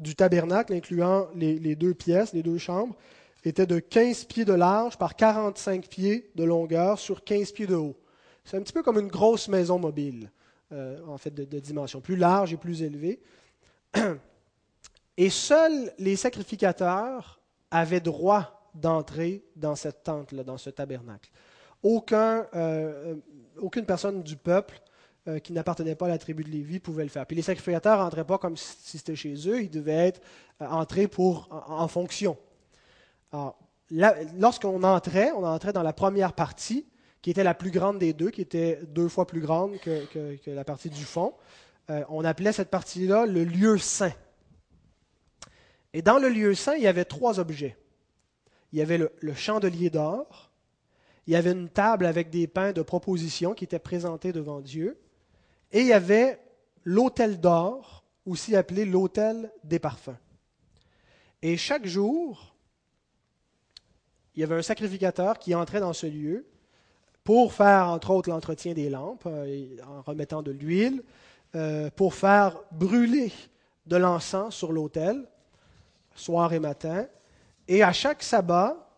du 0.00 0.16
tabernacle, 0.16 0.72
incluant 0.72 1.28
les, 1.34 1.76
deux 1.76 1.94
pièces, 1.94 2.32
les 2.32 2.42
deux 2.42 2.58
chambres, 2.58 2.96
était 3.44 3.66
de 3.66 3.78
15 3.78 4.24
pieds 4.24 4.44
de 4.44 4.52
large 4.52 4.98
par 4.98 5.14
45 5.14 5.88
pieds 5.88 6.30
de 6.34 6.44
longueur 6.44 6.98
sur 6.98 7.22
15 7.22 7.52
pieds 7.52 7.66
de 7.66 7.76
haut. 7.76 7.96
C'est 8.44 8.56
un 8.56 8.62
petit 8.62 8.72
peu 8.72 8.82
comme 8.82 8.98
une 8.98 9.08
grosse 9.08 9.48
maison 9.48 9.78
mobile, 9.78 10.30
euh, 10.72 10.98
en 11.06 11.18
fait, 11.18 11.32
de, 11.32 11.58
dimension, 11.58 12.00
plus 12.00 12.16
large 12.16 12.52
et 12.52 12.56
plus 12.56 12.82
élevée. 12.82 13.20
Et 15.16 15.30
seuls 15.30 15.92
les 15.98 16.16
sacrificateurs 16.16 17.40
avaient 17.70 18.00
droit 18.00 18.70
d'entrer 18.74 19.44
dans 19.56 19.76
cette 19.76 20.02
tente-là, 20.02 20.42
dans 20.42 20.58
ce 20.58 20.70
tabernacle. 20.70 21.30
Aucun 21.82 22.46
euh, 22.54 23.14
aucune 23.60 23.84
personne 23.84 24.22
du 24.22 24.36
peuple 24.36 24.80
euh, 25.28 25.38
qui 25.38 25.52
n'appartenait 25.52 25.94
pas 25.94 26.06
à 26.06 26.08
la 26.08 26.18
tribu 26.18 26.44
de 26.44 26.48
Lévi 26.48 26.78
pouvait 26.78 27.02
le 27.02 27.10
faire. 27.10 27.26
Puis 27.26 27.36
les 27.36 27.42
sacrificateurs 27.42 27.98
n'entraient 27.98 28.24
pas 28.24 28.38
comme 28.38 28.56
si 28.56 28.96
c'était 28.96 29.16
chez 29.16 29.34
eux, 29.48 29.62
ils 29.62 29.70
devaient 29.70 30.08
être 30.08 30.22
euh, 30.62 30.66
entrés 30.66 31.08
pour, 31.08 31.48
en, 31.50 31.88
fonction. 31.88 32.38
lorsqu'on 33.90 34.82
entrait, 34.82 35.30
on 35.32 35.44
entrait 35.44 35.74
dans 35.74 35.82
la 35.82 35.92
première 35.92 36.32
partie, 36.32 36.86
qui 37.20 37.30
était 37.30 37.44
la 37.44 37.52
plus 37.52 37.70
grande 37.70 37.98
des 37.98 38.14
deux, 38.14 38.30
qui 38.30 38.40
était 38.40 38.80
deux 38.88 39.08
fois 39.08 39.26
plus 39.26 39.42
grande 39.42 39.78
que, 39.80 40.38
la 40.46 40.64
partie 40.64 40.88
du 40.88 41.04
fond. 41.04 41.34
Euh, 41.90 42.02
on 42.08 42.24
appelait 42.24 42.52
cette 42.52 42.70
partie-là 42.70 43.26
le 43.26 43.44
lieu 43.44 43.76
saint. 43.76 44.14
Et 45.92 46.00
dans 46.00 46.18
le 46.18 46.30
lieu 46.30 46.54
saint, 46.54 46.76
il 46.76 46.82
y 46.82 46.86
avait 46.86 47.04
trois 47.04 47.40
objets. 47.40 47.76
Il 48.72 48.78
y 48.78 48.82
avait 48.82 48.96
le 48.96 49.34
chandelier 49.34 49.90
d'or, 49.90 50.50
il 51.26 51.34
y 51.34 51.36
avait 51.36 51.52
une 51.52 51.68
table 51.68 52.06
avec 52.06 52.30
des 52.30 52.46
pains 52.46 52.72
de 52.72 52.82
proposition 52.82 53.54
qui 53.54 53.64
étaient 53.64 53.78
présentés 53.78 54.32
devant 54.32 54.60
Dieu, 54.60 54.98
et 55.72 55.80
il 55.80 55.86
y 55.86 55.92
avait 55.92 56.40
l'autel 56.84 57.40
d'or, 57.40 58.04
aussi 58.26 58.56
appelé 58.56 58.84
l'autel 58.84 59.52
des 59.64 59.78
parfums. 59.78 60.16
Et 61.42 61.56
chaque 61.56 61.86
jour, 61.86 62.54
il 64.34 64.40
y 64.40 64.44
avait 64.44 64.56
un 64.56 64.62
sacrificateur 64.62 65.38
qui 65.38 65.54
entrait 65.54 65.80
dans 65.80 65.92
ce 65.92 66.06
lieu 66.06 66.46
pour 67.24 67.52
faire, 67.52 67.88
entre 67.88 68.10
autres, 68.10 68.30
l'entretien 68.30 68.72
des 68.72 68.90
lampes, 68.90 69.24
euh, 69.26 69.76
en 69.86 70.02
remettant 70.02 70.42
de 70.42 70.50
l'huile, 70.50 71.02
euh, 71.54 71.90
pour 71.94 72.14
faire 72.14 72.62
brûler 72.72 73.32
de 73.86 73.96
l'encens 73.96 74.54
sur 74.54 74.72
l'autel, 74.72 75.26
soir 76.14 76.52
et 76.52 76.60
matin. 76.60 77.06
Et 77.68 77.82
à 77.82 77.92
chaque 77.92 78.22
sabbat, 78.22 78.89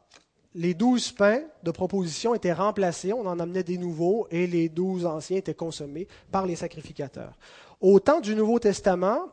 les 0.55 0.75
douze 0.75 1.13
pains 1.13 1.43
de 1.63 1.71
proposition 1.71 2.35
étaient 2.35 2.53
remplacés, 2.53 3.13
on 3.13 3.27
en 3.27 3.41
amenait 3.41 3.63
des 3.63 3.79
nouveaux, 3.79 4.27
et 4.31 4.47
les 4.47 4.69
douze 4.69 5.07
anciens 5.07 5.39
étaient 5.39 5.55
consommés 5.55 6.09
par 6.31 6.47
les 6.47 6.57
sacrificateurs. 6.57 7.39
Au 7.81 7.99
temps 8.01 8.21
du 8.21 8.35
Nouveau 8.35 8.59
Testament, 8.59 9.29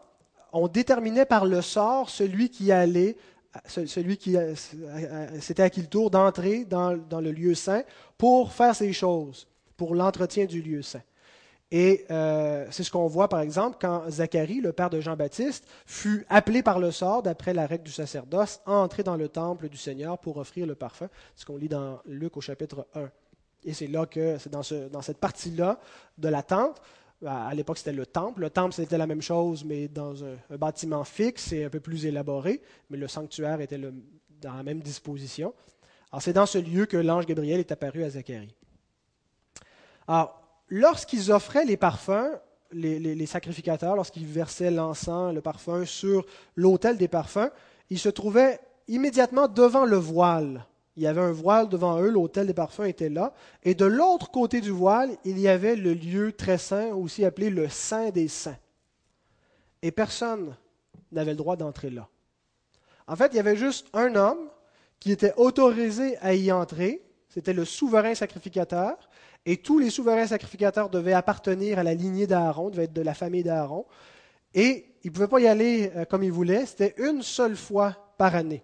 on 0.54 0.68
déterminait 0.68 1.26
par 1.26 1.46
le 1.46 1.62
sort 1.62 2.10
celui 2.10 2.50
qui 2.50 2.72
allait, 2.72 3.16
celui 3.68 4.18
qui 4.18 4.36
c'était 5.40 5.64
à 5.64 5.70
le 5.76 5.88
tour 5.88 6.10
d'entrer 6.10 6.66
dans, 6.66 6.98
dans 6.98 7.22
le 7.22 7.32
lieu 7.32 7.54
saint 7.54 7.84
pour 8.18 8.52
faire 8.52 8.76
ces 8.76 8.94
choses, 8.94 9.48
pour 9.78 9.94
l'entretien 9.96 10.46
du 10.46 10.62
lieu 10.62 10.82
saint. 10.82 11.02
Et 11.72 12.06
euh, 12.10 12.66
c'est 12.72 12.84
ce 12.84 12.90
qu'on 12.90 13.08
voit, 13.08 13.30
par 13.30 13.42
exemple, 13.42 13.78
quand 13.80 14.10
Zacharie, 14.10 14.60
le 14.60 14.74
père 14.74 14.90
de 14.90 15.00
Jean-Baptiste, 15.00 15.68
fut 15.86 16.26
appelé 16.28 16.64
par 16.64 16.80
le 16.80 16.90
sort, 16.90 17.22
d'après 17.22 17.54
la 17.54 17.68
règle 17.68 17.84
du 17.84 17.92
sacerdoce, 17.92 18.60
à 18.66 18.72
entrer 18.72 19.04
dans 19.04 19.16
le 19.16 19.30
temple 19.30 19.70
du 19.70 19.78
Seigneur 19.78 20.18
pour 20.18 20.38
offrir 20.38 20.66
le 20.66 20.74
parfum. 20.74 21.10
Ce 21.36 21.46
qu'on 21.46 21.58
lit 21.58 21.70
dans 21.70 22.00
Luc 22.06 22.38
au 22.38 22.42
chapitre 22.42 22.88
1. 22.96 23.10
Et 23.66 23.74
c'est 23.74 23.88
là 23.88 24.06
que, 24.06 24.38
c'est 24.40 24.50
dans, 24.50 24.64
ce, 24.64 24.88
dans 24.90 25.02
cette 25.02 25.20
partie-là 25.20 25.80
de 26.18 26.30
la 26.30 26.42
tente, 26.42 26.82
à 27.26 27.54
l'époque 27.54 27.78
c'était 27.78 27.94
le 27.94 28.06
temple. 28.06 28.42
Le 28.42 28.50
temple 28.50 28.74
c'était 28.74 28.98
la 28.98 29.06
même 29.06 29.22
chose, 29.22 29.66
mais 29.66 29.88
dans 29.88 30.24
un, 30.24 30.58
bâtiment 30.58 31.04
fixe 31.04 31.52
et 31.52 31.66
un 31.66 31.70
peu 31.70 31.82
plus 31.82 32.06
élaboré, 32.06 32.62
mais 32.90 32.98
le 32.98 33.08
sanctuaire 33.08 33.60
était 33.62 33.78
dans 33.78 34.54
la 34.54 34.64
même 34.64 34.80
disposition. 34.80 35.54
Alors 36.12 36.22
c'est 36.22 36.34
dans 36.34 36.46
ce 36.46 36.58
lieu 36.58 36.86
que 36.86 36.98
l'ange 36.98 37.26
Gabriel 37.26 37.60
est 37.60 37.72
apparu 37.72 38.04
à 38.04 38.10
Zacharie. 38.10 38.56
Alors, 40.08 40.39
lorsqu'ils 40.70 41.32
offraient 41.32 41.66
les 41.66 41.78
parfums, 41.78 42.40
les, 42.72 43.26
sacrificateurs, 43.26 43.96
lorsqu'ils 43.96 44.26
versaient 44.26 44.72
l'encens, 44.72 45.34
le 45.34 45.42
parfum 45.42 45.86
sur 45.86 46.26
l'autel 46.56 46.98
des 46.98 47.08
parfums, 47.08 47.50
ils 47.90 48.00
se 48.00 48.10
trouvaient 48.10 48.60
immédiatement 48.88 49.48
devant 49.48 49.86
le 49.86 49.98
voile. 49.98 50.66
Il 50.96 51.04
y 51.04 51.08
avait 51.08 51.22
un 51.22 51.32
voile 51.32 51.70
devant 51.70 52.00
eux, 52.02 52.10
l'autel 52.10 52.48
des 52.48 52.54
parfums 52.54 52.86
était 52.86 53.10
là. 53.10 53.34
Et 53.64 53.74
de 53.74 53.86
l'autre 53.86 54.32
côté 54.32 54.62
du 54.62 54.70
voile, 54.70 55.16
il 55.24 55.40
y 55.40 55.48
avait 55.48 55.76
le 55.76 55.94
lieu 55.94 56.34
très 56.34 56.58
saint, 56.58 56.94
aussi 56.94 57.26
appelé 57.26 57.50
le 57.50 57.70
Saint 57.70 58.10
des 58.10 58.28
Saints. 58.28 58.58
Et 59.82 59.92
personne 59.92 60.56
n'avait 61.12 61.32
le 61.32 61.38
droit 61.38 61.56
d'entrer 61.56 61.90
là. 61.90 62.08
En 63.08 63.16
fait, 63.16 63.30
il 63.34 63.38
y 63.38 63.40
avait 63.40 63.56
juste 63.56 63.88
un 63.94 64.14
homme 64.16 64.50
qui 65.00 65.12
était 65.12 65.34
autorisé 65.38 66.18
à 66.18 66.34
y 66.34 66.52
entrer, 66.52 67.02
c'était 67.30 67.54
le 67.54 67.66
souverain 67.66 68.14
sacrificateur, 68.14 68.98
et 69.46 69.58
tous 69.58 69.80
les 69.80 69.90
souverains 69.90 70.28
sacrificateurs 70.28 70.90
devaient 70.90 71.14
appartenir 71.14 71.80
à 71.80 71.84
la 71.84 71.94
lignée 71.94 72.28
d'Aaron, 72.28 72.70
devaient 72.70 72.84
être 72.84 72.94
de 72.94 73.02
la 73.02 73.14
famille 73.14 73.44
d'Aaron. 73.44 73.86
Et 74.54 74.86
ils 75.04 75.08
ne 75.08 75.14
pouvaient 75.14 75.28
pas 75.28 75.40
y 75.40 75.48
aller 75.48 75.92
euh, 75.96 76.06
comme 76.06 76.24
ils 76.24 76.32
voulaient, 76.32 76.66
c'était 76.66 76.96
une 76.98 77.22
seule 77.22 77.56
fois 77.56 78.14
par 78.18 78.36
année. 78.36 78.64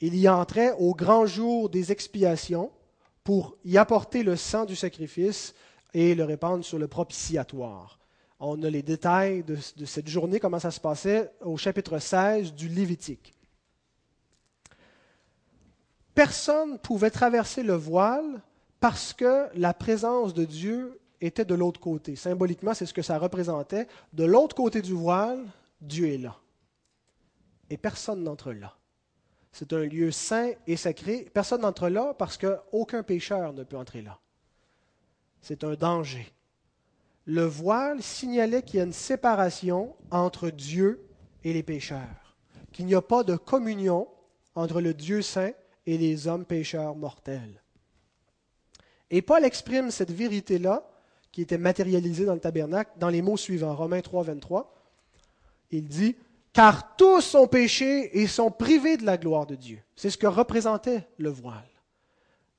Il 0.00 0.16
y 0.16 0.28
entrait 0.28 0.72
au 0.78 0.94
grand 0.94 1.26
jour 1.26 1.70
des 1.70 1.92
expiations 1.92 2.70
pour 3.22 3.56
y 3.64 3.78
apporter 3.78 4.22
le 4.22 4.36
sang 4.36 4.64
du 4.64 4.76
sacrifice 4.76 5.54
et 5.94 6.14
le 6.14 6.24
répandre 6.24 6.64
sur 6.64 6.78
le 6.78 6.88
propitiatoire. 6.88 7.98
On 8.40 8.62
a 8.64 8.68
les 8.68 8.82
détails 8.82 9.44
de, 9.44 9.56
de 9.76 9.84
cette 9.86 10.08
journée, 10.08 10.40
comment 10.40 10.58
ça 10.58 10.70
se 10.70 10.80
passait 10.80 11.32
au 11.40 11.56
chapitre 11.56 11.98
16 11.98 12.52
du 12.52 12.68
Lévitique. 12.68 13.32
Personne 16.14 16.72
ne 16.72 16.76
pouvait 16.76 17.10
traverser 17.10 17.62
le 17.62 17.74
voile 17.74 18.42
parce 18.84 19.14
que 19.14 19.48
la 19.54 19.72
présence 19.72 20.34
de 20.34 20.44
Dieu 20.44 21.00
était 21.18 21.46
de 21.46 21.54
l'autre 21.54 21.80
côté. 21.80 22.16
Symboliquement, 22.16 22.74
c'est 22.74 22.84
ce 22.84 22.92
que 22.92 23.00
ça 23.00 23.18
représentait. 23.18 23.88
De 24.12 24.24
l'autre 24.24 24.54
côté 24.54 24.82
du 24.82 24.92
voile, 24.92 25.42
Dieu 25.80 26.08
est 26.08 26.18
là. 26.18 26.36
Et 27.70 27.78
personne 27.78 28.22
n'entre 28.22 28.52
là. 28.52 28.76
C'est 29.52 29.72
un 29.72 29.84
lieu 29.84 30.10
saint 30.10 30.50
et 30.66 30.76
sacré. 30.76 31.30
Personne 31.32 31.62
n'entre 31.62 31.88
là 31.88 32.12
parce 32.12 32.36
qu'aucun 32.36 33.02
pécheur 33.02 33.54
ne 33.54 33.62
peut 33.64 33.78
entrer 33.78 34.02
là. 34.02 34.18
C'est 35.40 35.64
un 35.64 35.76
danger. 35.76 36.30
Le 37.24 37.46
voile 37.46 38.02
signalait 38.02 38.62
qu'il 38.62 38.80
y 38.80 38.82
a 38.82 38.84
une 38.84 38.92
séparation 38.92 39.96
entre 40.10 40.50
Dieu 40.50 41.08
et 41.42 41.54
les 41.54 41.62
pécheurs, 41.62 42.36
qu'il 42.70 42.84
n'y 42.84 42.94
a 42.94 43.00
pas 43.00 43.24
de 43.24 43.36
communion 43.36 44.08
entre 44.54 44.82
le 44.82 44.92
Dieu 44.92 45.22
saint 45.22 45.52
et 45.86 45.96
les 45.96 46.28
hommes 46.28 46.44
pécheurs 46.44 46.94
mortels. 46.96 47.63
Et 49.14 49.22
Paul 49.22 49.44
exprime 49.44 49.92
cette 49.92 50.10
vérité-là, 50.10 50.82
qui 51.30 51.40
était 51.40 51.56
matérialisée 51.56 52.24
dans 52.24 52.34
le 52.34 52.40
tabernacle, 52.40 52.90
dans 52.98 53.10
les 53.10 53.22
mots 53.22 53.36
suivants, 53.36 53.76
Romains 53.76 54.00
3, 54.00 54.24
23. 54.24 54.74
Il 55.70 55.86
dit, 55.86 56.16
Car 56.52 56.96
tous 56.96 57.36
ont 57.36 57.46
péché 57.46 58.18
et 58.18 58.26
sont 58.26 58.50
privés 58.50 58.96
de 58.96 59.06
la 59.06 59.16
gloire 59.16 59.46
de 59.46 59.54
Dieu. 59.54 59.80
C'est 59.94 60.10
ce 60.10 60.18
que 60.18 60.26
représentait 60.26 61.06
le 61.18 61.28
voile. 61.28 61.62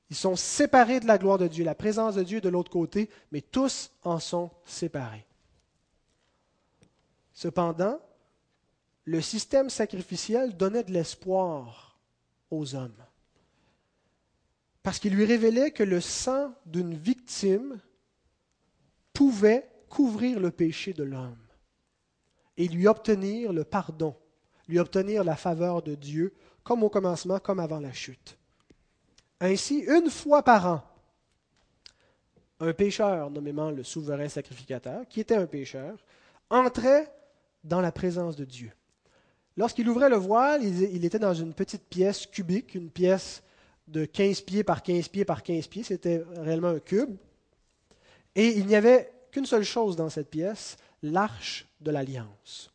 Ils 0.08 0.16
sont 0.16 0.34
séparés 0.34 0.98
de 0.98 1.06
la 1.06 1.18
gloire 1.18 1.36
de 1.36 1.46
Dieu, 1.46 1.62
la 1.62 1.74
présence 1.74 2.14
de 2.14 2.22
Dieu 2.22 2.40
de 2.40 2.48
l'autre 2.48 2.70
côté, 2.70 3.10
mais 3.32 3.42
tous 3.42 3.90
en 4.02 4.18
sont 4.18 4.50
séparés. 4.64 5.26
Cependant, 7.34 8.00
le 9.04 9.20
système 9.20 9.68
sacrificiel 9.68 10.56
donnait 10.56 10.84
de 10.84 10.92
l'espoir 10.92 11.98
aux 12.50 12.74
hommes 12.74 12.96
parce 14.86 15.00
qu'il 15.00 15.16
lui 15.16 15.24
révélait 15.24 15.72
que 15.72 15.82
le 15.82 16.00
sang 16.00 16.54
d'une 16.64 16.94
victime 16.94 17.80
pouvait 19.12 19.68
couvrir 19.88 20.38
le 20.38 20.52
péché 20.52 20.92
de 20.92 21.02
l'homme 21.02 21.44
et 22.56 22.68
lui 22.68 22.86
obtenir 22.86 23.52
le 23.52 23.64
pardon, 23.64 24.14
lui 24.68 24.78
obtenir 24.78 25.24
la 25.24 25.34
faveur 25.34 25.82
de 25.82 25.96
Dieu, 25.96 26.34
comme 26.62 26.84
au 26.84 26.88
commencement, 26.88 27.40
comme 27.40 27.58
avant 27.58 27.80
la 27.80 27.92
chute. 27.92 28.38
Ainsi, 29.40 29.80
une 29.80 30.08
fois 30.08 30.44
par 30.44 30.66
an, 30.66 30.82
un 32.60 32.72
pécheur, 32.72 33.28
nommément 33.28 33.72
le 33.72 33.82
souverain 33.82 34.28
sacrificateur, 34.28 35.04
qui 35.08 35.18
était 35.18 35.34
un 35.34 35.46
pécheur, 35.46 35.98
entrait 36.48 37.12
dans 37.64 37.80
la 37.80 37.90
présence 37.90 38.36
de 38.36 38.44
Dieu. 38.44 38.70
Lorsqu'il 39.56 39.88
ouvrait 39.88 40.10
le 40.10 40.16
voile, 40.16 40.62
il, 40.62 41.04
était 41.04 41.18
dans 41.18 41.34
une 41.34 41.54
petite 41.54 41.88
pièce 41.88 42.24
cubique, 42.26 42.76
une 42.76 42.88
pièce 42.88 43.42
de 43.88 44.04
15 44.04 44.40
pieds 44.42 44.64
par 44.64 44.82
15 44.82 45.08
pieds 45.08 45.24
par 45.24 45.42
15 45.42 45.66
pieds. 45.68 45.82
C'était 45.82 46.22
réellement 46.36 46.68
un 46.68 46.78
cube. 46.78 47.16
Et 48.34 48.48
il 48.58 48.66
n'y 48.66 48.76
avait 48.76 49.10
qu'une 49.30 49.46
seule 49.46 49.64
chose 49.64 49.96
dans 49.96 50.10
cette 50.10 50.30
pièce, 50.30 50.76
l'arche 51.02 51.66
de 51.80 51.90
l'alliance. 51.90 52.72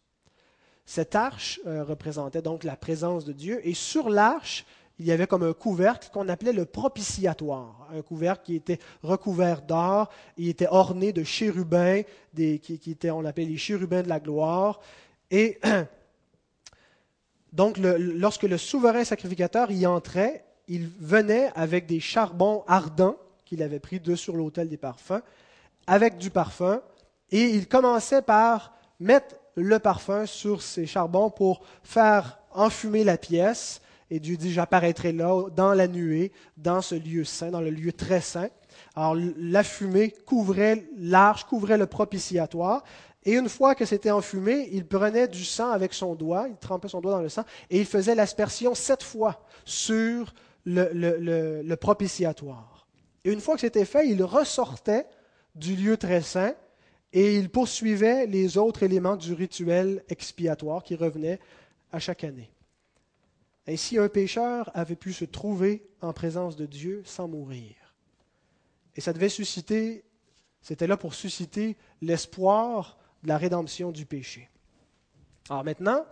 Cette 0.85 1.15
arche 1.15 1.59
euh, 1.65 1.83
représentait 1.83 2.41
donc 2.41 2.63
la 2.63 2.75
présence 2.75 3.25
de 3.25 3.31
Dieu. 3.31 3.65
Et 3.65 3.73
sur 3.73 4.09
l'arche, 4.09 4.65
il 4.99 5.05
y 5.05 5.11
avait 5.11 5.25
comme 5.25 5.43
un 5.43 5.53
couvercle 5.53 6.09
qu'on 6.11 6.29
appelait 6.29 6.53
le 6.53 6.65
propitiatoire, 6.65 7.87
un 7.91 8.01
couvercle 8.01 8.43
qui 8.45 8.55
était 8.55 8.77
recouvert 9.01 9.63
d'or, 9.63 10.09
il 10.37 10.49
était 10.49 10.67
orné 10.67 11.11
de 11.11 11.23
chérubins, 11.23 12.01
des, 12.33 12.59
qui, 12.59 12.91
étaient, 12.91 13.09
on 13.09 13.21
l'appelait 13.21 13.45
les 13.45 13.57
chérubins 13.57 14.03
de 14.03 14.09
la 14.09 14.19
gloire. 14.19 14.79
Et 15.31 15.59
donc, 17.53 17.77
lorsque 17.77 18.43
le 18.43 18.57
souverain 18.57 19.03
sacrificateur 19.03 19.71
y 19.71 19.87
entrait, 19.87 20.45
il 20.67 20.89
venait 20.99 21.51
avec 21.55 21.85
des 21.85 21.99
charbons 21.99 22.63
ardents 22.67 23.17
qu'il 23.45 23.63
avait 23.63 23.79
pris 23.79 23.99
de 23.99 24.15
sur 24.15 24.35
l'autel 24.35 24.69
des 24.69 24.77
parfums, 24.77 25.21
avec 25.87 26.17
du 26.17 26.29
parfum, 26.29 26.81
et 27.31 27.43
il 27.43 27.67
commençait 27.67 28.21
par 28.21 28.73
mettre 28.99 29.35
le 29.55 29.79
parfum 29.79 30.25
sur 30.25 30.61
ces 30.61 30.85
charbons 30.85 31.29
pour 31.29 31.61
faire 31.83 32.39
enfumer 32.53 33.03
la 33.03 33.17
pièce. 33.17 33.81
Et 34.09 34.19
Dieu 34.19 34.37
dit, 34.37 34.51
j'apparaîtrai 34.51 35.11
là, 35.11 35.49
dans 35.55 35.73
la 35.73 35.87
nuée, 35.87 36.31
dans 36.57 36.81
ce 36.81 36.95
lieu 36.95 37.23
saint, 37.23 37.49
dans 37.49 37.61
le 37.61 37.69
lieu 37.69 37.93
très 37.93 38.21
saint. 38.21 38.49
Alors 38.95 39.15
la 39.15 39.63
fumée 39.63 40.11
couvrait 40.25 40.85
l'arche, 40.97 41.45
couvrait 41.45 41.77
le 41.77 41.87
propitiatoire. 41.87 42.83
Et 43.23 43.33
une 43.33 43.49
fois 43.49 43.75
que 43.75 43.85
c'était 43.85 44.11
enfumé, 44.11 44.69
il 44.71 44.85
prenait 44.85 45.27
du 45.27 45.45
sang 45.45 45.71
avec 45.71 45.93
son 45.93 46.15
doigt, 46.15 46.47
il 46.49 46.57
trempait 46.57 46.87
son 46.87 47.01
doigt 47.01 47.11
dans 47.11 47.21
le 47.21 47.29
sang, 47.29 47.43
et 47.69 47.79
il 47.79 47.85
faisait 47.85 48.15
l'aspersion 48.15 48.73
sept 48.73 49.03
fois 49.03 49.45
sur 49.63 50.33
le, 50.65 51.75
propitiatoire. 51.75 52.87
Et 53.23 53.31
une 53.31 53.41
fois 53.41 53.55
que 53.55 53.61
c'était 53.61 53.85
fait, 53.85 54.07
il 54.09 54.23
ressortait 54.23 55.05
du 55.55 55.75
lieu 55.75 55.97
très 55.97 56.21
saint 56.21 56.55
et 57.13 57.35
il 57.35 57.49
poursuivait 57.49 58.25
les 58.25 58.57
autres 58.57 58.83
éléments 58.83 59.17
du 59.17 59.33
rituel 59.33 60.03
expiatoire 60.09 60.83
qui 60.83 60.95
revenaient 60.95 61.39
à 61.91 61.99
chaque 61.99 62.23
année. 62.23 62.51
Ainsi, 63.67 63.97
un 63.97 64.09
pécheur 64.09 64.71
avait 64.73 64.95
pu 64.95 65.13
se 65.13 65.25
trouver 65.25 65.87
en 66.01 66.13
présence 66.13 66.55
de 66.55 66.65
Dieu 66.65 67.03
sans 67.05 67.27
mourir. 67.27 67.75
Et 68.95 69.01
ça 69.01 69.13
devait 69.13 69.29
susciter, 69.29 70.03
c'était 70.61 70.87
là 70.87 70.97
pour 70.97 71.13
susciter 71.13 71.77
l'espoir 72.01 72.97
de 73.23 73.27
la 73.27 73.37
rédemption 73.37 73.91
du 73.91 74.05
péché. 74.05 74.49
Alors 75.49 75.63
maintenant, 75.63 76.05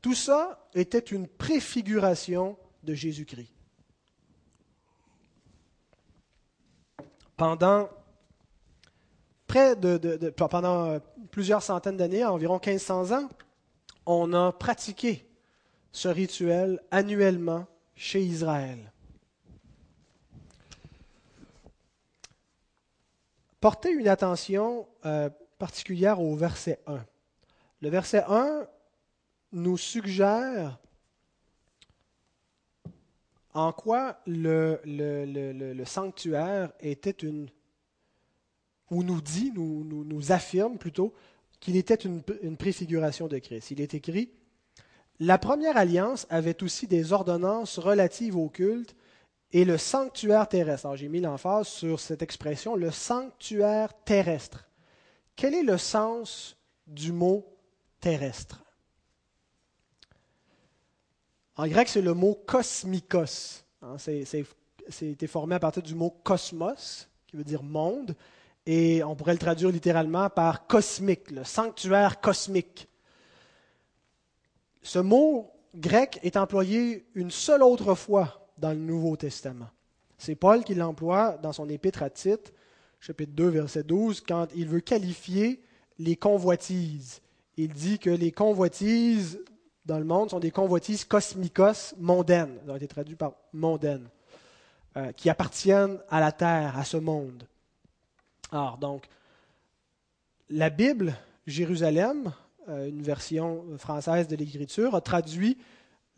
tout 0.00 0.14
ça 0.14 0.68
était 0.74 0.98
une 0.98 1.26
préfiguration 1.26 2.56
de 2.82 2.94
Jésus-Christ. 2.94 3.52
Pendant 10.36 11.00
plusieurs 11.30 11.62
centaines 11.62 11.96
d'années, 11.96 12.24
environ 12.24 12.60
1500 12.64 13.12
ans, 13.12 13.28
on 14.06 14.32
a 14.32 14.52
pratiqué 14.52 15.28
ce 15.92 16.08
rituel 16.08 16.80
annuellement 16.90 17.66
chez 17.94 18.22
Israël. 18.22 18.92
Portez 23.60 23.90
une 23.90 24.08
attention 24.08 24.88
euh, 25.06 25.30
particulière 25.58 26.20
au 26.20 26.34
verset 26.34 26.80
1. 26.86 27.04
Le 27.80 27.88
verset 27.88 28.24
1 28.26 28.66
nous 29.52 29.76
suggère 29.76 30.78
en 33.54 33.72
quoi 33.72 34.18
le, 34.26 34.80
sanctuaire 35.84 36.72
était 36.80 37.10
une, 37.10 37.48
ou 38.90 39.02
nous 39.02 39.20
dit, 39.20 39.52
nous, 39.54 39.84
nous, 39.84 40.32
affirme 40.32 40.78
plutôt, 40.78 41.12
qu'il 41.60 41.76
était 41.76 41.94
une, 41.94 42.22
une, 42.42 42.56
préfiguration 42.56 43.28
de 43.28 43.38
Christ. 43.38 43.70
Il 43.70 43.80
est 43.80 43.94
écrit, 43.94 44.30
la 45.20 45.38
première 45.38 45.76
alliance 45.76 46.26
avait 46.30 46.62
aussi 46.62 46.86
des 46.86 47.12
ordonnances 47.12 47.78
relatives 47.78 48.36
au 48.36 48.48
culte 48.48 48.96
et 49.52 49.64
le 49.64 49.78
sanctuaire 49.78 50.48
terrestre. 50.48 50.86
Alors 50.86 50.96
j'ai 50.96 51.08
mis 51.08 51.20
l'emphase 51.20 51.68
sur 51.68 52.00
cette 52.00 52.22
expression, 52.22 52.74
le 52.74 52.90
sanctuaire 52.90 53.92
terrestre. 54.04 54.68
Quel 55.36 55.54
est 55.54 55.62
le 55.62 55.78
sens 55.78 56.56
du 56.86 57.12
mot 57.12 57.46
terrestre? 58.00 58.62
En 61.56 61.66
grec, 61.66 61.88
c'est 61.88 62.02
le 62.02 62.14
mot 62.14 62.34
kosmikos. 62.46 63.64
Hein, 63.82 63.96
c'est 63.98 65.26
formé 65.26 65.54
à 65.54 65.60
partir 65.60 65.82
du 65.82 65.94
mot 65.94 66.10
cosmos, 66.22 67.08
qui 67.26 67.36
veut 67.36 67.44
dire 67.44 67.62
monde, 67.62 68.14
et 68.66 69.02
on 69.02 69.16
pourrait 69.16 69.32
le 69.32 69.38
traduire 69.38 69.70
littéralement 69.70 70.30
par 70.30 70.66
cosmique, 70.66 71.30
le 71.30 71.44
sanctuaire 71.44 72.20
cosmique. 72.20 72.88
Ce 74.82 74.98
mot 74.98 75.50
grec 75.74 76.18
est 76.22 76.36
employé 76.36 77.06
une 77.14 77.30
seule 77.30 77.62
autre 77.62 77.94
fois 77.94 78.48
dans 78.58 78.70
le 78.70 78.78
Nouveau 78.78 79.16
Testament. 79.16 79.68
C'est 80.18 80.36
Paul 80.36 80.62
qui 80.62 80.74
l'emploie 80.74 81.38
dans 81.42 81.52
son 81.52 81.68
épître 81.68 82.02
à 82.02 82.10
Tite, 82.10 82.52
chapitre 83.00 83.32
2, 83.32 83.48
verset 83.48 83.82
12, 83.82 84.20
quand 84.20 84.46
il 84.54 84.68
veut 84.68 84.80
qualifier 84.80 85.60
les 85.98 86.16
convoitises. 86.16 87.20
Il 87.56 87.72
dit 87.72 87.98
que 87.98 88.10
les 88.10 88.30
convoitises 88.30 89.40
dans 89.84 89.98
le 89.98 90.04
monde 90.04 90.30
sont 90.30 90.40
des 90.40 90.50
convoitises 90.50 91.04
cosmicos 91.04 91.94
mondaines. 91.98 92.58
Euh, 94.94 95.10
qui 95.12 95.30
appartiennent 95.30 95.98
à 96.10 96.20
la 96.20 96.32
terre, 96.32 96.76
à 96.76 96.84
ce 96.84 96.98
monde. 96.98 97.44
Alors, 98.50 98.76
donc, 98.76 99.06
la 100.50 100.68
Bible, 100.68 101.16
Jérusalem, 101.46 102.30
euh, 102.68 102.90
une 102.90 103.00
version 103.00 103.64
française 103.78 104.28
de 104.28 104.36
l'Écriture, 104.36 104.94
a 104.94 105.00
traduit 105.00 105.56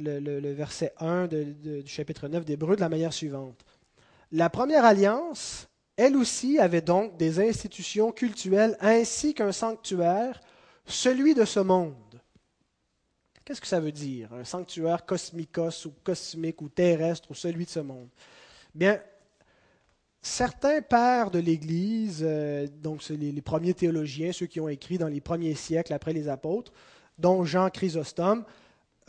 le, 0.01 0.53
verset 0.53 0.93
1 0.99 1.29
du 1.29 1.87
chapitre 1.87 2.27
9 2.27 2.45
d'Hébreu 2.45 2.75
de 2.75 2.81
la 2.81 2.89
manière 2.89 3.13
suivante. 3.13 3.65
La 4.33 4.51
première 4.51 4.85
alliance, 4.85 5.69
elle 5.97 6.17
aussi, 6.17 6.59
avait 6.59 6.81
donc 6.81 7.17
des 7.17 7.39
institutions 7.39 8.11
cultuelles 8.11 8.77
ainsi 8.81 9.35
qu'un 9.35 9.53
sanctuaire, 9.53 10.41
celui 10.85 11.35
de 11.35 11.45
ce 11.45 11.61
monde. 11.61 11.95
Qu'est-ce 13.45 13.61
que 13.61 13.67
ça 13.67 13.81
veut 13.81 13.93
dire, 13.93 14.33
un 14.33 14.45
sanctuaire 14.45 15.05
cosmicos 15.05 15.85
ou 15.85 15.93
cosmique 16.03 16.63
ou 16.63 16.71
terrestre 16.71 17.31
ou 17.31 17.35
celui 17.35 17.67
de 17.67 17.71
ce 17.71 17.81
monde? 17.81 18.09
Bien, 18.75 18.99
certains 20.23 20.81
pères 20.81 21.31
de 21.31 21.39
l'Église, 21.39 22.23
euh, 22.23 22.67
donc 22.83 23.07
les, 23.11 23.43
premiers 23.43 23.75
théologiens, 23.75 24.33
ceux 24.33 24.47
qui 24.47 24.61
ont 24.61 24.69
écrit 24.69 24.97
dans 24.97 25.09
les 25.09 25.21
premiers 25.21 25.55
siècles 25.55 25.93
après 25.93 26.15
les 26.15 26.29
apôtres, 26.29 26.73
dont 27.19 27.45
Jean 27.45 27.69
Chrysostome, 27.69 28.45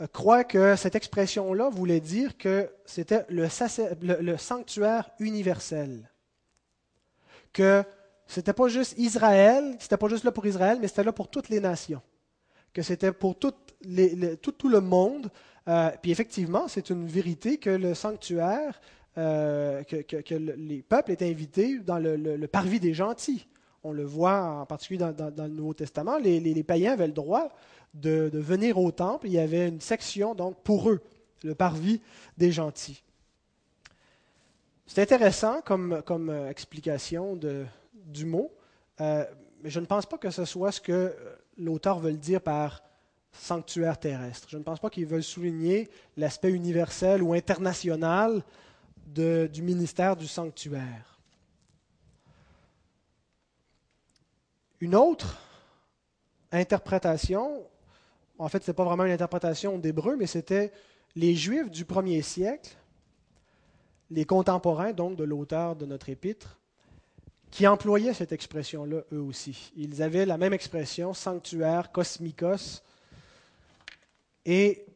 euh, 0.02 0.06
croient 0.06 0.44
que 0.44 0.76
cette 0.76 0.94
expression-là 0.94 1.70
voulait 1.70 2.00
dire 2.00 2.36
que 2.36 2.70
c'était 2.84 3.24
le, 3.30 3.48
le, 4.20 4.36
sanctuaire 4.36 5.10
universel. 5.18 6.10
Que 7.54 7.82
c'était 8.26 8.52
pas 8.52 8.68
juste 8.68 8.98
Israël, 8.98 9.76
c'était 9.80 9.96
pas 9.96 10.08
juste 10.08 10.24
là 10.24 10.32
pour 10.32 10.44
Israël, 10.44 10.76
mais 10.78 10.88
c'était 10.88 11.04
là 11.04 11.12
pour 11.12 11.28
toutes 11.28 11.48
les 11.48 11.60
nations. 11.60 12.02
Que 12.74 12.82
c'était 12.82 13.12
pour 13.12 13.38
tout, 13.38 13.54
tout, 13.82 14.68
le 14.68 14.80
monde. 14.80 15.30
Euh, 15.68 15.90
puis 16.00 16.10
effectivement, 16.10 16.68
c'est 16.68 16.90
une 16.90 17.06
vérité 17.06 17.58
que 17.58 17.70
le 17.70 17.94
sanctuaire, 17.94 18.80
euh, 19.18 19.82
que, 19.82 20.34
les 20.34 20.82
peuples 20.82 21.12
étaient 21.12 21.28
invités 21.28 21.78
dans 21.78 21.98
le, 21.98 22.46
parvis 22.46 22.80
des 22.80 22.94
gentils. 22.94 23.46
On 23.82 23.92
le 23.92 24.04
voit 24.04 24.42
en 24.42 24.66
particulier 24.66 24.98
dans, 24.98 25.32
le 25.36 25.48
Nouveau 25.48 25.74
Testament. 25.74 26.18
Les, 26.18 26.40
les, 26.40 26.62
païens 26.62 26.92
avaient 26.92 27.06
le 27.06 27.12
droit 27.12 27.50
de, 27.94 28.30
venir 28.32 28.78
au 28.78 28.90
temple. 28.90 29.26
Il 29.26 29.32
y 29.32 29.38
avait 29.38 29.68
une 29.68 29.80
section 29.80 30.34
donc 30.34 30.56
pour 30.62 30.90
eux, 30.90 31.00
le 31.44 31.54
parvis 31.54 32.00
des 32.36 32.52
gentils. 32.52 33.02
C'est 34.86 35.02
intéressant 35.02 35.60
comme, 35.62 36.02
comme 36.04 36.30
euh, 36.30 36.48
explication 36.48 37.34
de, 37.34 37.64
du 37.92 38.24
mot, 38.24 38.52
mais 39.00 39.70
je 39.70 39.80
ne 39.80 39.86
pense 39.86 40.06
pas 40.06 40.16
que 40.16 40.30
ce 40.30 40.44
soit 40.44 40.70
ce 40.70 40.80
que 40.80 41.12
l'auteur 41.58 41.98
veut 41.98 42.12
dire 42.12 42.40
par 42.40 42.85
sanctuaire 43.38 43.98
terrestre. 43.98 44.48
Je 44.50 44.58
ne 44.58 44.62
pense 44.62 44.80
pas 44.80 44.90
qu'ils 44.90 45.06
veulent 45.06 45.22
souligner 45.22 45.88
l'aspect 46.16 46.50
universel 46.50 47.22
ou 47.22 47.32
international 47.32 48.42
du 49.06 49.62
ministère 49.62 50.16
du 50.16 50.26
sanctuaire. 50.26 51.18
Une 54.80 54.94
autre 54.94 55.40
interprétation, 56.52 57.64
en 58.38 58.48
fait, 58.48 58.62
ce 58.62 58.70
n'est 58.70 58.74
pas 58.74 58.84
vraiment 58.84 59.04
une 59.04 59.12
interprétation 59.12 59.78
d'hébreu, 59.78 60.16
mais 60.16 60.26
c'était 60.26 60.72
les 61.14 61.34
Juifs 61.34 61.70
du 61.70 61.84
premier 61.84 62.20
siècle, 62.20 62.76
les 64.10 64.24
contemporains 64.24 64.92
donc 64.92 65.16
de 65.16 65.24
l'auteur 65.24 65.76
de 65.76 65.86
notre 65.86 66.10
épître, 66.10 66.58
qui 67.50 67.66
employaient 67.66 68.12
cette 68.12 68.32
expression-là 68.32 69.02
eux 69.12 69.20
aussi. 69.20 69.72
Ils 69.76 70.02
avaient 70.02 70.26
la 70.26 70.36
même 70.36 70.52
expression, 70.52 71.14
sanctuaire, 71.14 71.90
cosmikos, 71.90 72.82
et 74.46 74.86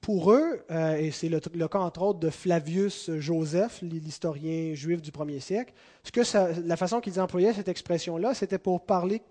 pour 0.00 0.32
eux, 0.32 0.64
euh, 0.70 0.96
et 0.96 1.10
c'est 1.10 1.28
le, 1.28 1.40
cas 1.40 1.78
entre 1.78 2.02
autres 2.02 2.18
de 2.18 2.30
Flavius 2.30 3.10
Joseph, 3.18 3.82
l'historien 3.82 4.74
juif 4.74 5.02
du 5.02 5.12
premier 5.12 5.40
siècle, 5.40 5.74
la 6.64 6.76
façon 6.78 7.00
qu'ils 7.00 7.20
employaient 7.20 7.52
cette 7.52 7.68
expression-là, 7.68 8.32
c'était 8.32 8.58
pour 8.58 8.86
parler 8.86 9.22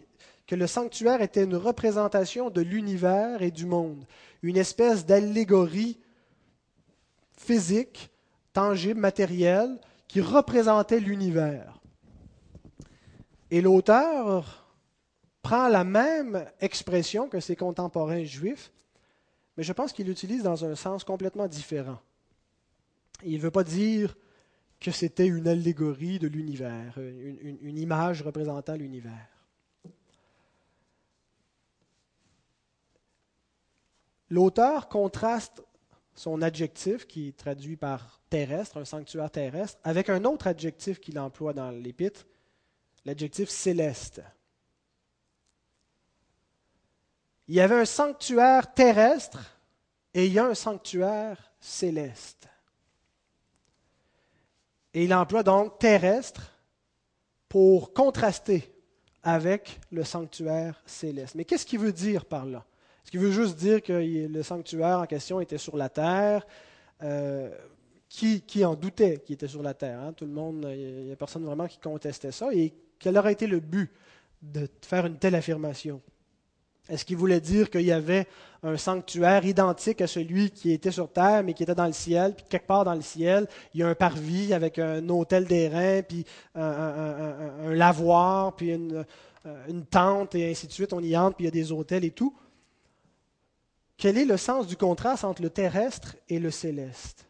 que 0.45 0.55
le 0.55 0.67
sanctuaire 0.67 1.23
était 1.23 1.43
une 1.43 1.55
représentation 1.55 2.51
de 2.51 2.61
l'univers 2.61 3.41
et 3.41 3.49
du 3.49 3.65
monde, 3.65 4.05
une 4.43 4.57
espèce 4.57 5.07
d'allégorie 5.07 5.99
physique, 7.35 8.11
tangible, 8.53 8.99
matérielle, 8.99 9.79
qui 10.07 10.21
représentait 10.21 10.99
l'univers. 10.99 11.81
Et 13.49 13.61
l'auteur 13.61 14.67
prend 15.41 15.67
la 15.67 15.83
même 15.83 16.45
expression 16.61 17.27
que 17.27 17.39
ses 17.39 17.55
contemporains 17.55 18.23
juifs 18.23 18.71
mais 19.59 19.63
je 19.63 19.73
pense 19.73 19.91
qu'il 19.91 20.07
l'utilise 20.07 20.41
dans 20.41 20.63
un 20.63 20.73
sens 20.73 21.03
complètement 21.03 21.45
différent. 21.45 21.99
Il 23.23 23.33
ne 23.33 23.41
veut 23.41 23.51
pas 23.51 23.65
dire 23.65 24.15
que 24.79 24.89
c'était 24.89 25.27
une 25.27 25.49
allégorie 25.49 26.17
de 26.17 26.29
l'univers, 26.29 26.97
une, 26.97 27.77
image 27.77 28.21
représentant 28.21 28.75
l'univers. 28.75 29.27
L'auteur 34.29 34.87
contraste 34.87 35.61
son 36.15 36.41
adjectif, 36.41 37.05
qui 37.05 37.27
est 37.27 37.37
traduit 37.37 37.75
par 37.75 38.21
terrestre, 38.29 38.77
un 38.77 38.85
sanctuaire 38.85 39.29
terrestre, 39.29 39.77
avec 39.83 40.07
un 40.07 40.23
autre 40.23 40.47
adjectif 40.47 41.01
qu'il 41.01 41.19
emploie 41.19 41.51
dans 41.51 41.71
l'épître, 41.71 42.25
l'adjectif 43.03 43.49
céleste. 43.49 44.21
Il 47.49 47.55
y 47.55 47.62
avait 47.62 47.81
un 47.81 47.85
sanctuaire 47.85 48.71
terrestre 48.75 49.57
et 50.13 50.27
il 50.27 50.33
y 50.33 50.38
a 50.38 50.45
un 50.45 50.53
sanctuaire 50.53 51.51
céleste. 51.59 52.47
Et 54.93 55.05
il 55.05 55.13
emploie 55.15 55.41
donc 55.41 55.79
terrestre 55.79 56.53
pour 57.47 57.91
contraster 57.91 58.71
avec 59.23 59.79
le 59.91 60.03
sanctuaire 60.03 60.79
céleste. 60.85 61.33
Mais 61.33 61.43
qu'est-ce 61.43 61.65
qu'il 61.65 61.79
veut 61.79 61.91
dire 61.91 62.25
par 62.25 62.45
là? 62.45 62.63
Est-ce 63.03 63.09
qu'il 63.09 63.19
veut 63.19 63.31
juste 63.31 63.57
dire 63.57 63.81
que 63.81 63.93
le 63.93 64.43
sanctuaire 64.43 64.99
en 64.99 65.07
question 65.07 65.41
était 65.41 65.57
sur 65.57 65.75
la 65.75 65.89
terre? 65.89 66.45
Euh, 67.01 67.49
qui, 68.09 68.63
en 68.63 68.75
doutait 68.75 69.21
qu'il 69.25 69.33
était 69.33 69.47
sur 69.47 69.63
la 69.63 69.73
terre 69.73 69.99
hein? 70.01 70.13
Tout 70.13 70.25
le 70.25 70.31
monde, 70.31 70.67
il 70.69 71.05
n'y 71.05 71.12
a 71.12 71.15
personne 71.15 71.45
vraiment 71.45 71.67
qui 71.67 71.79
contestait 71.79 72.31
ça. 72.31 72.53
Et 72.53 72.75
quel 72.99 73.17
aurait 73.17 73.33
été 73.33 73.47
le 73.47 73.59
but 73.59 73.91
de 74.39 74.69
faire 74.81 75.07
une 75.07 75.17
telle 75.17 75.33
affirmation? 75.33 75.99
Est-ce 76.89 77.06
qu'il 77.06 77.17
voulait 77.17 77.39
dire 77.39 77.69
qu'il 77.69 77.84
y 77.84 77.91
avait 77.91 78.28
un 78.63 78.78
sanctuaire 78.78 79.45
identique 79.45 80.02
à 80.02 80.08
celui 80.08 80.52
qui 80.52 80.71
était 80.71 80.91
sur 80.91 81.10
terre, 81.12 81.43
mais 81.43 81.54
qui 81.54 81.63
était 81.63 81.75
dans 81.75 81.86
le 81.86 81.93
ciel, 81.93 82.34
puis 82.36 82.45
quelque 82.49 82.67
part 82.67 82.84
dans 82.84 82.95
le 82.95 83.02
ciel, 83.02 83.47
il 83.73 83.80
y 83.80 83.84
a 83.84 83.88
un 83.88 83.95
parvis 83.95 84.54
avec 84.54 84.80
un 84.80 85.08
hôtel 85.08 85.45
d'airain, 85.45 86.02
puis 86.02 86.25
un, 86.56 87.73
lavoir, 87.73 88.56
puis 88.56 88.73
une, 88.73 89.06
euh, 89.45 89.67
une, 89.69 89.86
tente, 89.86 90.36
et 90.36 90.52
ainsi 90.52 90.67
de 90.67 90.71
suite, 90.71 90.91
on 90.91 91.02
y 91.02 91.15
entre, 91.15 91.38
puis 91.38 91.45
il 91.45 91.47
y 91.47 91.49
a 91.49 91.52
des 91.52 91.71
hôtels 91.71 92.04
et 92.04 92.12
tout. 92.12 92.36
Quel 93.97 94.17
est 94.17 94.25
le 94.25 94.38
sens 94.38 94.67
du 94.67 94.75
contraste 94.75 95.23
entre 95.23 95.41
le 95.41 95.49
terrestre 95.49 96.15
et 96.28 96.39
le 96.39 96.52
céleste? 96.52 97.28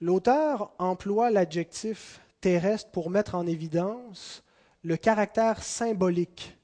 L'auteur 0.00 0.72
emploie 0.78 1.30
l'adjectif 1.30 2.20
terrestre 2.40 2.90
pour 2.90 3.08
mettre 3.08 3.34
en 3.34 3.46
évidence 3.46 4.42
le 4.82 4.96
caractère 4.96 5.62
symbolique 5.62 6.55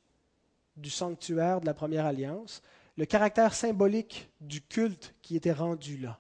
du 0.77 0.91
sanctuaire 0.91 1.61
de 1.61 1.67
la 1.67 1.75
première 1.75 2.07
alliance, 2.07 2.63
le 2.97 3.07
caractère 3.07 3.55
symbolique 3.55 4.31
du 4.41 4.61
culte 4.61 5.15
qui 5.23 5.37
était 5.37 5.53
rendu 5.53 5.97
là. 5.99 6.19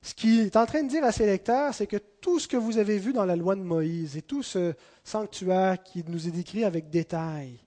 Ce 0.00 0.14
qu'il 0.14 0.40
est 0.40 0.56
en 0.56 0.66
train 0.66 0.84
de 0.84 0.88
dire 0.88 1.04
à 1.04 1.12
ses 1.12 1.26
lecteurs, 1.26 1.74
c'est 1.74 1.86
que 1.86 1.96
tout 1.96 2.38
ce 2.38 2.48
que 2.48 2.56
vous 2.56 2.78
avez 2.78 2.98
vu 2.98 3.12
dans 3.12 3.24
la 3.24 3.36
loi 3.36 3.56
de 3.56 3.62
Moïse 3.62 4.16
et 4.16 4.22
tout 4.22 4.42
ce 4.42 4.74
sanctuaire 5.04 5.82
qui 5.82 6.04
nous 6.06 6.28
est 6.28 6.32
décrit 6.32 6.64
avec 6.64 6.88
détail, 6.88 7.60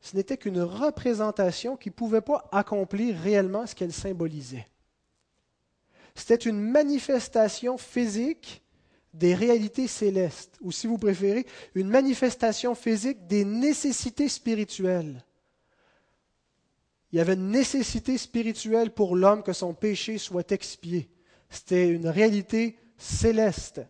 ce 0.00 0.16
n'était 0.16 0.36
qu'une 0.36 0.60
représentation 0.60 1.76
qui 1.76 1.90
ne 1.90 1.94
pouvait 1.94 2.20
pas 2.20 2.48
accomplir 2.52 3.16
réellement 3.16 3.66
ce 3.66 3.74
qu'elle 3.74 3.92
symbolisait. 3.92 4.68
C'était 6.14 6.34
une 6.34 6.60
manifestation 6.60 7.78
physique 7.78 8.63
des 9.14 9.34
réalités 9.34 9.86
célestes, 9.86 10.58
ou 10.60 10.72
si 10.72 10.86
vous 10.86 10.98
préférez, 10.98 11.46
une 11.74 11.88
manifestation 11.88 12.74
physique 12.74 13.26
des 13.26 13.44
nécessités 13.44 14.28
spirituelles. 14.28 15.24
Il 17.12 17.18
y 17.18 17.20
avait 17.20 17.34
une 17.34 17.50
nécessité 17.50 18.18
spirituelle 18.18 18.90
pour 18.90 19.14
l'homme 19.14 19.44
que 19.44 19.52
son 19.52 19.72
péché 19.72 20.18
soit 20.18 20.50
expié. 20.50 21.08
C'était 21.48 21.88
une 21.88 22.08
réalité 22.08 22.76
céleste. 22.98 23.82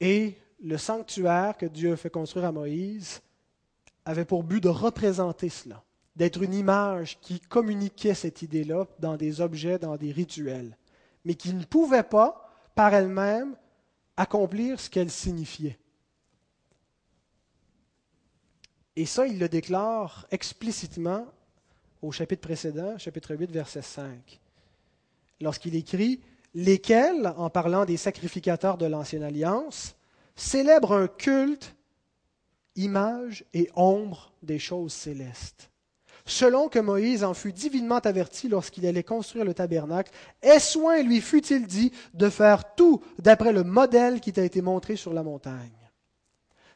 Et 0.00 0.38
le 0.62 0.78
sanctuaire 0.78 1.56
que 1.58 1.66
Dieu 1.66 1.96
fait 1.96 2.08
construire 2.08 2.46
à 2.46 2.52
Moïse 2.52 3.20
avait 4.06 4.24
pour 4.24 4.42
but 4.42 4.62
de 4.62 4.70
représenter 4.70 5.50
cela, 5.50 5.84
d'être 6.16 6.42
une 6.42 6.54
image 6.54 7.18
qui 7.20 7.40
communiquait 7.40 8.14
cette 8.14 8.40
idée-là 8.40 8.86
dans 9.00 9.18
des 9.18 9.42
objets, 9.42 9.78
dans 9.78 9.96
des 9.98 10.12
rituels 10.12 10.78
mais 11.24 11.34
qui 11.34 11.52
ne 11.54 11.64
pouvait 11.64 12.02
pas, 12.02 12.50
par 12.74 12.94
elle-même, 12.94 13.56
accomplir 14.16 14.80
ce 14.80 14.90
qu'elle 14.90 15.10
signifiait. 15.10 15.78
Et 18.96 19.06
ça, 19.06 19.26
il 19.26 19.38
le 19.38 19.48
déclare 19.48 20.26
explicitement 20.30 21.26
au 22.02 22.10
chapitre 22.12 22.42
précédent, 22.42 22.98
chapitre 22.98 23.34
8, 23.34 23.50
verset 23.50 23.82
5, 23.82 24.40
lorsqu'il 25.40 25.74
écrit 25.74 26.20
Lesquels, 26.54 27.32
en 27.36 27.50
parlant 27.50 27.84
des 27.84 27.96
sacrificateurs 27.96 28.78
de 28.78 28.86
l'Ancienne 28.86 29.22
Alliance, 29.22 29.94
célèbrent 30.34 30.94
un 30.94 31.06
culte, 31.06 31.76
image 32.74 33.44
et 33.52 33.70
ombre 33.76 34.32
des 34.42 34.58
choses 34.58 34.92
célestes. 34.92 35.70
Selon 36.28 36.68
que 36.68 36.78
Moïse 36.78 37.24
en 37.24 37.34
fut 37.34 37.52
divinement 37.52 37.98
averti 37.98 38.48
lorsqu'il 38.48 38.86
allait 38.86 39.02
construire 39.02 39.44
le 39.44 39.54
tabernacle, 39.54 40.12
aie 40.42 40.60
soin, 40.60 41.02
lui 41.02 41.20
fut-il 41.20 41.66
dit, 41.66 41.92
de 42.14 42.28
faire 42.28 42.74
tout 42.74 43.02
d'après 43.18 43.52
le 43.52 43.64
modèle 43.64 44.20
qui 44.20 44.32
t'a 44.32 44.44
été 44.44 44.62
montré 44.62 44.96
sur 44.96 45.12
la 45.12 45.22
montagne? 45.22 45.72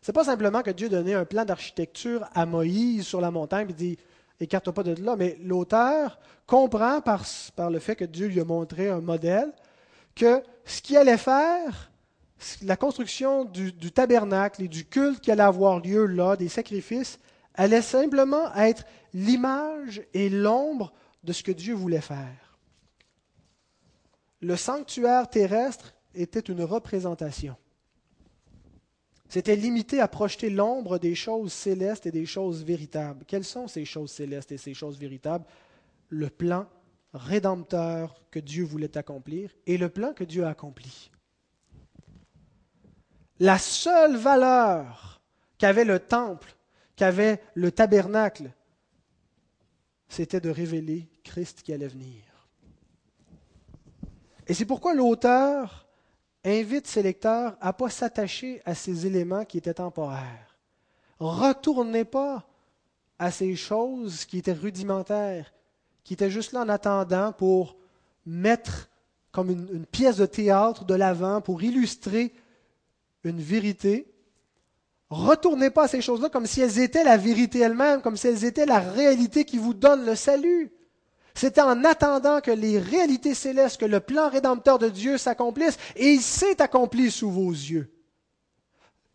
C'est 0.00 0.12
pas 0.12 0.24
simplement 0.24 0.62
que 0.62 0.70
Dieu 0.70 0.88
donnait 0.88 1.14
un 1.14 1.24
plan 1.24 1.44
d'architecture 1.44 2.26
à 2.34 2.44
Moïse 2.44 3.06
sur 3.06 3.20
la 3.20 3.30
montagne 3.30 3.68
et 3.70 3.74
dit 3.74 3.98
écarte 4.40 4.70
pas 4.72 4.82
de 4.82 5.00
là, 5.00 5.14
mais 5.16 5.38
l'auteur 5.40 6.18
comprend 6.46 7.00
par, 7.00 7.24
par 7.54 7.70
le 7.70 7.78
fait 7.78 7.94
que 7.94 8.04
Dieu 8.04 8.26
lui 8.26 8.40
a 8.40 8.44
montré 8.44 8.88
un 8.88 9.00
modèle 9.00 9.52
que 10.16 10.42
ce 10.64 10.82
qu'il 10.82 10.96
allait 10.96 11.18
faire, 11.18 11.90
la 12.62 12.76
construction 12.76 13.44
du, 13.44 13.72
tabernacle 13.92 14.62
et 14.62 14.68
du 14.68 14.84
culte 14.84 15.20
qui 15.20 15.30
allait 15.30 15.42
avoir 15.42 15.78
lieu 15.80 16.06
là, 16.06 16.36
des 16.36 16.48
sacrifices, 16.48 17.18
allait 17.54 17.82
simplement 17.82 18.52
être 18.56 18.84
l'image 19.12 20.02
et 20.14 20.28
l'ombre 20.28 20.92
de 21.22 21.32
ce 21.32 21.42
que 21.42 21.52
Dieu 21.52 21.74
voulait 21.74 22.00
faire. 22.00 22.58
Le 24.40 24.56
sanctuaire 24.56 25.28
terrestre 25.28 25.94
était 26.14 26.40
une 26.40 26.62
représentation. 26.62 27.56
C'était 29.28 29.56
limité 29.56 30.00
à 30.00 30.08
projeter 30.08 30.50
l'ombre 30.50 30.98
des 30.98 31.14
choses 31.14 31.52
célestes 31.52 32.06
et 32.06 32.10
des 32.10 32.26
choses 32.26 32.64
véritables. 32.64 33.24
Quelles 33.26 33.44
sont 33.44 33.66
ces 33.66 33.84
choses 33.84 34.10
célestes 34.10 34.52
et 34.52 34.58
ces 34.58 34.74
choses 34.74 34.98
véritables? 34.98 35.46
Le 36.08 36.28
plan 36.28 36.66
rédempteur 37.14 38.22
que 38.30 38.40
Dieu 38.40 38.64
voulait 38.64 38.98
accomplir 38.98 39.50
et 39.66 39.78
le 39.78 39.88
plan 39.88 40.12
que 40.12 40.24
Dieu 40.24 40.44
a 40.44 40.50
accompli. 40.50 41.10
La 43.38 43.58
seule 43.58 44.16
valeur 44.16 45.22
qu'avait 45.56 45.84
le 45.84 45.98
temple, 45.98 46.54
qu'avait 46.96 47.40
le 47.54 47.72
tabernacle, 47.72 48.52
c'était 50.12 50.40
de 50.40 50.50
révéler 50.50 51.08
Christ 51.24 51.62
qui 51.62 51.72
allait 51.72 51.88
venir. 51.88 52.22
Et 54.46 54.52
c'est 54.52 54.66
pourquoi 54.66 54.94
l'auteur 54.94 55.86
invite 56.44 56.86
ses 56.86 57.02
lecteurs 57.02 57.56
à 57.60 57.68
ne 57.68 57.72
pas 57.72 57.88
s'attacher 57.88 58.60
à 58.66 58.74
ces 58.74 59.06
éléments 59.06 59.46
qui 59.46 59.56
étaient 59.56 59.74
temporaires. 59.74 60.58
Retournez 61.18 62.04
pas 62.04 62.46
à 63.18 63.30
ces 63.30 63.56
choses 63.56 64.26
qui 64.26 64.36
étaient 64.36 64.52
rudimentaires, 64.52 65.54
qui 66.04 66.12
étaient 66.12 66.30
juste 66.30 66.52
là 66.52 66.60
en 66.60 66.68
attendant 66.68 67.32
pour 67.32 67.78
mettre 68.26 68.90
comme 69.30 69.50
une, 69.50 69.68
une 69.72 69.86
pièce 69.86 70.18
de 70.18 70.26
théâtre 70.26 70.84
de 70.84 70.94
l'avant, 70.94 71.40
pour 71.40 71.62
illustrer 71.62 72.34
une 73.24 73.40
vérité, 73.40 74.11
retournez 75.12 75.70
pas 75.70 75.84
à 75.84 75.88
ces 75.88 76.00
choses-là 76.00 76.28
comme 76.28 76.46
si 76.46 76.60
elles 76.60 76.78
étaient 76.78 77.04
la 77.04 77.16
vérité 77.16 77.60
elle-même, 77.60 78.00
comme 78.00 78.16
si 78.16 78.28
elles 78.28 78.44
étaient 78.44 78.66
la 78.66 78.80
réalité 78.80 79.44
qui 79.44 79.58
vous 79.58 79.74
donne 79.74 80.04
le 80.06 80.14
salut. 80.14 80.72
C'était 81.34 81.60
en 81.60 81.84
attendant 81.84 82.40
que 82.40 82.50
les 82.50 82.78
réalités 82.78 83.34
célestes, 83.34 83.80
que 83.80 83.86
le 83.86 84.00
plan 84.00 84.28
rédempteur 84.28 84.78
de 84.78 84.88
Dieu 84.88 85.18
s'accomplisse, 85.18 85.78
et 85.96 86.12
il 86.12 86.20
s'est 86.20 86.60
accompli 86.60 87.10
sous 87.10 87.30
vos 87.30 87.50
yeux. 87.50 87.90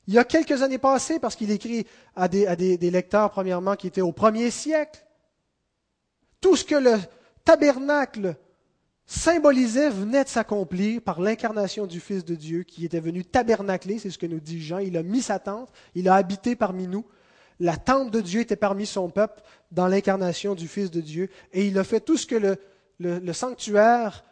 Il 0.08 0.14
y 0.14 0.20
a 0.20 0.24
quelques 0.24 0.62
années 0.62 0.78
passées, 0.78 1.20
parce 1.20 1.36
qu'il 1.36 1.52
écrit 1.52 1.86
à, 2.16 2.28
des, 2.28 2.48
à 2.48 2.56
des, 2.56 2.78
des, 2.78 2.92
lecteurs, 2.92 3.30
premièrement, 3.30 3.76
qui 3.76 3.88
étaient 3.88 4.02
au 4.02 4.14
premier 4.14 4.52
siècle, 4.52 5.06
tout 6.42 6.56
ce 6.56 6.64
que 6.64 6.76
le 6.76 6.96
tabernacle 7.44 8.36
symbolisait 9.08 9.90
venait 9.90 10.26
de 10.26 10.30
s'accomplir 10.30 11.02
par 11.02 11.22
l'incarnation 11.22 11.88
du 11.88 12.02
Fils 12.02 12.26
de 12.26 12.36
Dieu 12.36 12.64
qui 12.64 12.86
était 12.86 13.00
venu 13.00 13.24
tabernacler, 13.24 13.98
c'est 14.00 14.12
ce 14.12 14.18
que 14.18 14.26
nous 14.26 14.42
dit 14.42 14.62
Jean. 14.62 14.80
Il 14.80 14.98
a 14.98 15.04
mis 15.04 15.22
sa 15.22 15.40
tente, 15.40 15.72
il 15.96 16.10
a 16.10 16.16
habité 16.16 16.56
parmi 16.56 16.88
nous. 16.88 17.06
La 17.60 17.78
tente 17.78 18.12
de 18.12 18.22
Dieu 18.22 18.42
était 18.42 18.58
parmi 18.58 18.86
son 18.86 19.10
peuple 19.10 19.42
dans 19.72 19.88
l'incarnation 19.88 20.54
du 20.54 20.68
Fils 20.68 20.92
de 20.92 21.02
Dieu. 21.02 21.30
Et 21.54 21.66
il 21.66 21.80
a 21.80 21.84
fait 21.84 22.02
tout 22.02 22.18
ce 22.18 22.28
que 22.28 22.58
le, 23.00 23.34
sanctuaire 23.34 24.26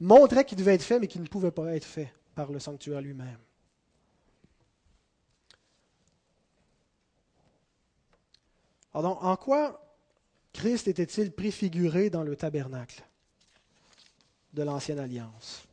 montrait 0.00 0.44
qu'il 0.44 0.56
devait 0.56 0.74
être 0.74 0.82
fait, 0.82 1.00
mais 1.00 1.08
qui 1.08 1.20
ne 1.20 1.26
pouvait 1.26 1.50
pas 1.50 1.74
être 1.74 1.84
fait 1.84 2.14
par 2.34 2.50
le 2.50 2.60
sanctuaire 2.60 3.02
lui-même. 3.02 3.38
Alors, 8.94 9.24
en 9.24 9.36
quoi 9.36 9.96
Christ 10.52 10.86
était-il 10.86 11.32
préfiguré 11.32 12.08
dans 12.08 12.22
le 12.22 12.36
tabernacle? 12.36 13.02
De 14.52 14.62
l'Ancienne 14.62 14.98
Alliance. 14.98 15.64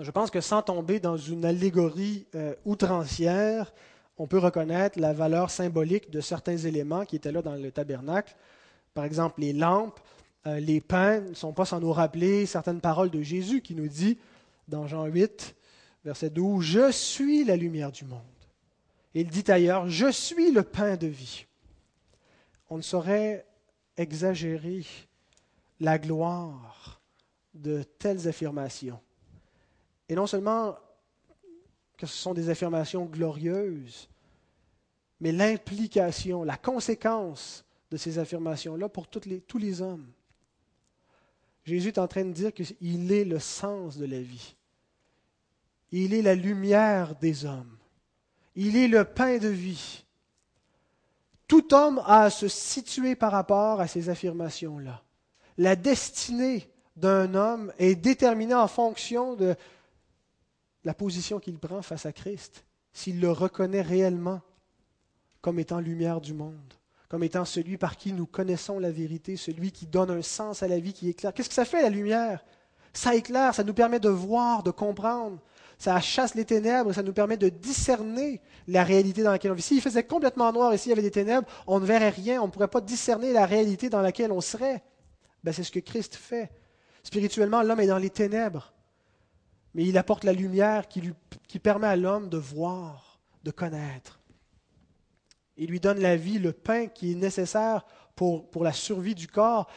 Je 0.00 0.10
pense 0.10 0.30
que 0.30 0.40
sans 0.40 0.62
tomber 0.62 0.98
dans 0.98 1.16
une 1.16 1.44
allégorie 1.44 2.26
euh, 2.34 2.54
outrancière, 2.64 3.72
on 4.18 4.26
peut 4.26 4.38
reconnaître 4.38 4.98
la 4.98 5.12
valeur 5.12 5.50
symbolique 5.50 6.10
de 6.10 6.20
certains 6.20 6.56
éléments 6.56 7.04
qui 7.04 7.16
étaient 7.16 7.32
là 7.32 7.42
dans 7.42 7.54
le 7.54 7.70
tabernacle. 7.70 8.34
Par 8.92 9.04
exemple, 9.04 9.40
les 9.40 9.52
lampes, 9.52 10.00
euh, 10.46 10.58
les 10.58 10.80
pains 10.80 11.20
ne 11.20 11.34
sont 11.34 11.52
pas 11.52 11.64
sans 11.64 11.80
nous 11.80 11.92
rappeler 11.92 12.46
certaines 12.46 12.80
paroles 12.80 13.10
de 13.10 13.22
Jésus 13.22 13.60
qui 13.60 13.74
nous 13.74 13.88
dit 13.88 14.18
dans 14.66 14.86
Jean 14.86 15.06
8, 15.06 15.54
verset 16.04 16.30
12, 16.30 16.64
Je 16.64 16.90
suis 16.90 17.44
la 17.44 17.56
lumière 17.56 17.92
du 17.92 18.04
monde. 18.04 18.20
il 19.14 19.28
dit 19.28 19.50
ailleurs, 19.50 19.88
Je 19.88 20.10
suis 20.10 20.50
le 20.50 20.62
pain 20.62 20.96
de 20.96 21.06
vie. 21.06 21.46
On 22.68 22.78
ne 22.78 22.82
saurait 22.82 23.46
exagérer 23.96 24.84
la 25.78 25.98
gloire 25.98 26.93
de 27.54 27.82
telles 27.82 28.28
affirmations. 28.28 29.00
Et 30.08 30.14
non 30.14 30.26
seulement 30.26 30.76
que 31.96 32.06
ce 32.06 32.16
sont 32.16 32.34
des 32.34 32.50
affirmations 32.50 33.04
glorieuses, 33.06 34.08
mais 35.20 35.32
l'implication, 35.32 36.42
la 36.42 36.56
conséquence 36.56 37.64
de 37.90 37.96
ces 37.96 38.18
affirmations-là 38.18 38.88
pour 38.88 39.06
tous 39.06 39.58
les 39.58 39.80
hommes. 39.80 40.06
Jésus 41.64 41.88
est 41.88 41.98
en 41.98 42.08
train 42.08 42.24
de 42.24 42.32
dire 42.32 42.52
qu'il 42.52 43.12
est 43.12 43.24
le 43.24 43.38
sens 43.38 43.96
de 43.96 44.04
la 44.04 44.20
vie. 44.20 44.54
Il 45.92 46.12
est 46.12 46.22
la 46.22 46.34
lumière 46.34 47.14
des 47.16 47.46
hommes. 47.46 47.78
Il 48.56 48.76
est 48.76 48.88
le 48.88 49.04
pain 49.04 49.38
de 49.38 49.48
vie. 49.48 50.04
Tout 51.46 51.72
homme 51.72 52.02
a 52.04 52.24
à 52.24 52.30
se 52.30 52.48
situer 52.48 53.16
par 53.16 53.32
rapport 53.32 53.80
à 53.80 53.86
ces 53.86 54.08
affirmations-là. 54.08 55.02
La 55.56 55.76
destinée 55.76 56.68
d'un 56.96 57.34
homme 57.34 57.72
est 57.78 57.94
déterminé 57.94 58.54
en 58.54 58.68
fonction 58.68 59.34
de 59.34 59.56
la 60.84 60.94
position 60.94 61.40
qu'il 61.40 61.58
prend 61.58 61.82
face 61.82 62.06
à 62.06 62.12
Christ, 62.12 62.64
s'il 62.92 63.20
le 63.20 63.30
reconnaît 63.30 63.82
réellement 63.82 64.40
comme 65.40 65.58
étant 65.58 65.80
lumière 65.80 66.20
du 66.20 66.34
monde, 66.34 66.74
comme 67.08 67.22
étant 67.22 67.44
celui 67.44 67.76
par 67.76 67.96
qui 67.96 68.12
nous 68.12 68.26
connaissons 68.26 68.78
la 68.78 68.90
vérité, 68.90 69.36
celui 69.36 69.72
qui 69.72 69.86
donne 69.86 70.10
un 70.10 70.22
sens 70.22 70.62
à 70.62 70.68
la 70.68 70.78
vie 70.78 70.92
qui 70.92 71.08
éclaire. 71.08 71.34
Qu'est-ce 71.34 71.48
que 71.48 71.54
ça 71.54 71.64
fait 71.64 71.82
la 71.82 71.90
lumière? 71.90 72.44
Ça 72.92 73.14
éclaire, 73.14 73.54
ça 73.54 73.64
nous 73.64 73.74
permet 73.74 73.98
de 74.00 74.08
voir, 74.08 74.62
de 74.62 74.70
comprendre. 74.70 75.38
Ça 75.78 76.00
chasse 76.00 76.34
les 76.34 76.44
ténèbres, 76.44 76.92
ça 76.92 77.02
nous 77.02 77.12
permet 77.12 77.36
de 77.36 77.48
discerner 77.48 78.40
la 78.68 78.84
réalité 78.84 79.22
dans 79.22 79.32
laquelle 79.32 79.50
on 79.50 79.54
vit. 79.54 79.62
S'il 79.62 79.80
faisait 79.80 80.04
complètement 80.04 80.52
noir 80.52 80.72
et 80.72 80.78
s'il 80.78 80.90
y 80.90 80.92
avait 80.92 81.02
des 81.02 81.10
ténèbres, 81.10 81.48
on 81.66 81.80
ne 81.80 81.84
verrait 81.84 82.10
rien, 82.10 82.40
on 82.40 82.46
ne 82.46 82.52
pourrait 82.52 82.68
pas 82.68 82.80
discerner 82.80 83.32
la 83.32 83.44
réalité 83.44 83.90
dans 83.90 84.00
laquelle 84.00 84.30
on 84.30 84.40
serait. 84.40 84.84
Ben, 85.42 85.52
c'est 85.52 85.64
ce 85.64 85.72
que 85.72 85.80
Christ 85.80 86.14
fait. 86.14 86.50
Spirituellement, 87.04 87.62
l'homme 87.62 87.80
est 87.80 87.86
dans 87.86 87.98
les 87.98 88.10
ténèbres, 88.10 88.72
mais 89.74 89.84
il 89.84 89.98
apporte 89.98 90.24
la 90.24 90.32
lumière 90.32 90.88
qui, 90.88 91.58
permet 91.62 91.86
à 91.86 91.96
l'homme 91.96 92.30
de 92.30 92.38
voir, 92.38 93.20
de 93.44 93.50
connaître. 93.50 94.20
Il 95.56 95.68
lui 95.68 95.80
donne 95.80 96.00
la 96.00 96.16
vie, 96.16 96.38
le 96.38 96.52
pain 96.52 96.86
qui 96.86 97.12
est 97.12 97.14
nécessaire 97.14 97.84
pour, 98.16 98.48
la 98.62 98.72
survie 98.72 99.14
du 99.14 99.28
corps. 99.28 99.68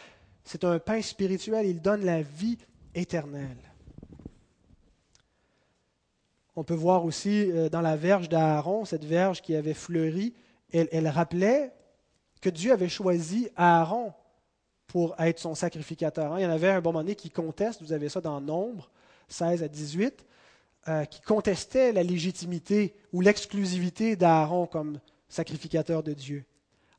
C'est 0.46 0.64
un 0.64 0.80
pain 0.80 1.02
spirituel, 1.02 1.66
il 1.68 1.82
donne 1.82 2.06
la 2.06 2.22
vie 2.22 2.58
éternelle. 2.96 3.58
On 6.56 6.64
peut 6.64 6.74
voir 6.74 7.04
aussi 7.06 7.52
euh, 7.52 7.70
dans 7.70 7.82
la 7.82 7.98
verge 7.98 8.30
d'Aaron, 8.30 8.86
cette 8.86 9.04
verge 9.04 9.42
qui 9.42 9.54
avait 9.54 9.76
fleuri, 9.76 10.34
elle 10.72 11.08
rappelait 11.08 11.74
que 12.42 12.50
Dieu 12.50 12.72
avait 12.72 12.90
choisi 12.90 13.50
Aaron 13.56 14.14
pour 14.98 15.14
être 15.20 15.38
son 15.38 15.54
sacrificateur. 15.54 16.34
Hein. 16.34 16.40
Il 16.40 16.42
y 16.42 16.46
en 16.48 16.50
avait 16.50 16.70
un 16.70 16.82
bon 16.82 16.92
moment 16.92 17.04
donné 17.04 17.14
qui 17.14 17.30
conteste, 17.30 17.84
vous 17.84 17.94
avez 17.94 18.10
ça 18.10 18.20
dans 18.20 18.42
Nombre 18.42 18.90
16 19.28 19.62
à 19.62 19.68
18, 19.68 20.26
euh, 20.88 21.06
qui 21.06 21.22
contestait 21.22 21.92
la 21.92 22.02
légitimité 22.02 22.96
ou 23.14 23.22
l'exclusivité 23.22 24.16
d'Aaron 24.16 24.66
comme 24.66 25.00
sacrificateur 25.30 26.02
de 26.02 26.14
Dieu. 26.14 26.46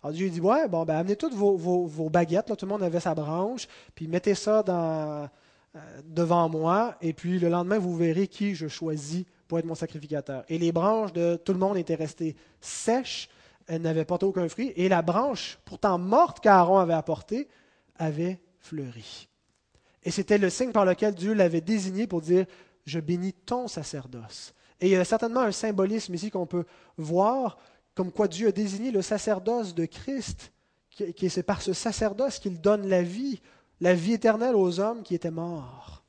Alors 0.01 0.14
Dieu 0.14 0.31
dit, 0.31 0.41
ouais, 0.41 0.68
bon, 0.68 0.85
ben, 0.85 0.95
amenez 0.95 1.16
toutes 1.16 1.35
vos, 1.35 2.09
baguettes, 2.09 2.47
tout 2.57 2.66
le 2.66 2.68
monde 2.68 2.85
avait 2.85 3.01
sa 3.01 3.16
branche, 3.16 3.66
puis 3.97 4.07
mettez 4.07 4.37
ça 4.37 4.62
euh, 4.68 5.27
devant 6.05 6.49
moi, 6.49 6.95
et 7.01 7.12
puis 7.12 7.41
le 7.41 7.49
lendemain, 7.49 7.79
vous 7.79 7.97
verrez 7.97 8.29
qui 8.29 8.55
je 8.55 8.68
choisis 8.68 9.25
pour 9.49 9.59
être 9.59 9.66
mon 9.66 9.75
sacrificateur. 9.75 10.45
Et 10.49 10.59
les 10.59 10.70
branches 10.70 11.12
de 11.12 11.35
tout 11.35 11.53
le 11.53 11.59
monde 11.59 11.77
étaient 11.77 11.97
restées 11.97 12.37
sèches, 12.61 13.29
elles 13.66 13.83
n'avaient 13.83 14.05
pas 14.05 14.18
aucun 14.22 14.49
fruit, 14.49 14.72
et 14.77 14.89
la 14.89 15.03
branche, 15.03 15.59
pourtant 15.64 15.99
morte 15.99 16.39
qu'Aaron 16.39 16.79
avait 16.79 16.95
apportée, 16.95 17.49
avait 17.99 18.40
fleuri. 18.61 19.28
Et 20.03 20.11
c'était 20.11 20.38
le 20.38 20.51
signe 20.51 20.72
par 20.72 20.84
lequel 20.84 21.14
Dieu 21.14 21.34
l'avait 21.34 21.61
désigné 21.61 22.07
pour 22.07 22.20
dire, 22.20 22.46
je 22.86 23.01
bénis 23.01 23.32
ton 23.32 23.68
sacerdoce. 23.68 24.55
Et 24.80 24.86
il 24.86 24.92
y 24.92 24.96
a 24.96 25.05
certainement 25.05 25.40
un 25.40 25.53
symbolisme 25.53 26.14
ici 26.14 26.30
qu'on 26.30 26.46
peut 26.46 26.64
voir, 26.96 27.59
comme 27.94 28.12
quoi 28.12 28.28
Dieu 28.28 28.49
a 28.49 28.53
désigné 28.53 28.90
le 28.90 29.03
sacerdoce 29.03 29.74
de 29.74 29.84
Christ 29.84 30.53
que 30.96 31.28
c'est 31.28 31.42
par 31.42 31.62
ce 31.62 31.72
sacerdoce 31.72 32.38
qu'il 32.38 32.61
donne 32.61 32.88
la 32.88 33.03
vie, 33.03 33.40
la 33.80 33.94
vie 33.94 34.14
éternelle 34.14 34.57
aux 34.57 34.80
hommes 34.80 35.03
qui 35.03 35.14
étaient 35.14 35.30
morts. 35.30 36.03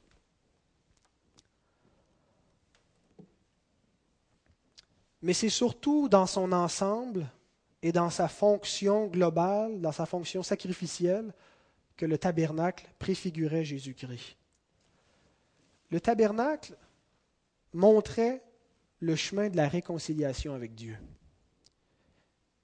Mais 5.22 5.34
c'est 5.34 5.50
surtout 5.50 6.08
dans 6.08 6.26
son 6.26 6.52
ensemble 6.52 7.28
et 7.82 7.92
dans 7.92 8.10
sa 8.10 8.28
fonction 8.28 9.08
globale, 9.08 9.82
dans 9.82 9.92
sa 9.92 10.06
fonction 10.06 10.44
sacrificielle, 10.44 11.34
que 12.00 12.06
le 12.06 12.18
tabernacle 12.18 12.88
préfigurait 12.98 13.66
Jésus-Christ. 13.66 14.38
Le 15.92 16.00
tabernacle 16.00 16.78
montrait 17.74 18.42
le 19.02 19.18
chemin 19.18 19.50
de 19.50 19.58
la 19.58 19.68
réconciliation 19.68 20.54
avec 20.54 20.76
Dieu. 20.76 20.98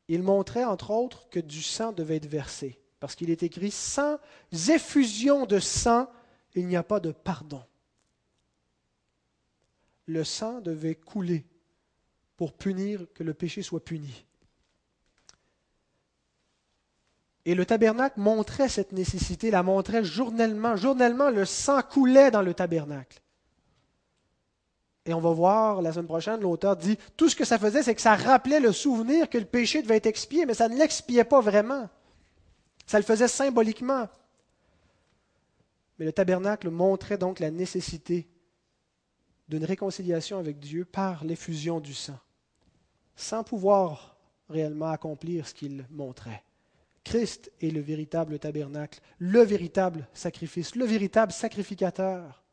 Il 0.07 0.23
montrait, 0.23 0.63
entre 0.63 0.91
autres, 0.91 1.27
que 1.27 1.41
du 1.41 1.61
sang 1.61 1.91
devait 1.91 2.15
être 2.15 2.29
versé, 2.29 2.79
parce 3.01 3.13
qu'il 3.13 3.29
est 3.29 3.43
écrit, 3.43 3.71
sans 3.71 4.19
effusion 4.69 5.45
de 5.45 5.59
sang, 5.59 6.09
il 6.53 6.65
n'y 6.65 6.77
a 6.77 6.83
pas 6.83 7.01
de 7.01 7.11
pardon. 7.11 7.65
Le 10.05 10.23
sang 10.23 10.61
devait 10.61 10.95
couler 10.95 11.45
pour 12.37 12.53
punir, 12.53 13.05
que 13.13 13.23
le 13.23 13.33
péché 13.33 13.63
soit 13.63 13.83
puni. 13.83 14.25
Et 17.45 17.53
le 17.53 17.65
tabernacle 17.65 18.19
montrait 18.19 18.69
cette 18.69 18.91
nécessité, 18.91 19.51
la 19.51 19.61
montrait 19.61 20.03
journellement. 20.03 20.75
Journellement, 20.75 21.29
le 21.29 21.45
sang 21.45 21.81
coulait 21.83 22.31
dans 22.31 22.41
le 22.41 22.55
tabernacle. 22.55 23.21
Et 25.05 25.13
on 25.13 25.21
va 25.21 25.31
voir 25.31 25.83
la 25.83 25.91
semaine 25.93 26.07
prochaine, 26.07 26.41
l'auteur 26.41 26.75
dit, 26.75 26.97
tout 27.15 27.29
ce 27.29 27.35
que 27.35 27.45
ça 27.45 27.59
faisait, 27.59 27.83
c'est 27.83 27.93
que 27.93 28.01
ça 28.01 28.15
rappelait 28.15 28.59
le 28.59 28.71
souvenir 28.71 29.29
que 29.29 29.37
le 29.37 29.45
péché 29.45 29.83
devait 29.83 29.97
être 29.97 30.07
expié, 30.07 30.47
mais 30.47 30.55
ça 30.55 30.67
ne 30.67 30.75
l'expiait 30.75 31.23
pas 31.23 31.41
vraiment. 31.41 31.87
Ça 32.87 32.97
le 32.97 33.03
faisait 33.03 33.27
symboliquement. 33.27 34.09
Mais 35.99 36.05
le 36.05 36.11
tabernacle 36.11 36.71
montrait 36.71 37.19
donc 37.19 37.39
la 37.39 37.51
nécessité 37.51 38.27
d'une 39.47 39.63
réconciliation 39.63 40.39
avec 40.39 40.57
Dieu 40.59 40.85
par 40.85 41.23
l'effusion 41.23 41.79
du 41.79 41.93
sang, 41.93 42.17
sans 43.15 43.43
pouvoir 43.43 44.17
réellement 44.49 44.89
accomplir 44.89 45.47
ce 45.47 45.53
qu'il 45.53 45.85
montrait. 45.91 46.43
Christ 47.05 47.51
est 47.61 47.69
le 47.69 47.79
véritable 47.79 48.39
tabernacle, 48.39 48.99
le 49.19 49.41
véritable 49.41 50.07
sacrifice, 50.13 50.75
le 50.75 50.85
véritable 50.85 51.31
sacrificateur. 51.31 52.43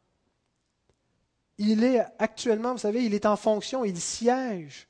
Il 1.59 1.83
est 1.83 2.05
actuellement, 2.19 2.73
vous 2.73 2.79
savez, 2.79 3.05
il 3.05 3.15
est 3.15 3.27
en 3.27 3.37
fonction, 3.37 3.85
il 3.85 3.99
siège. 3.99 4.89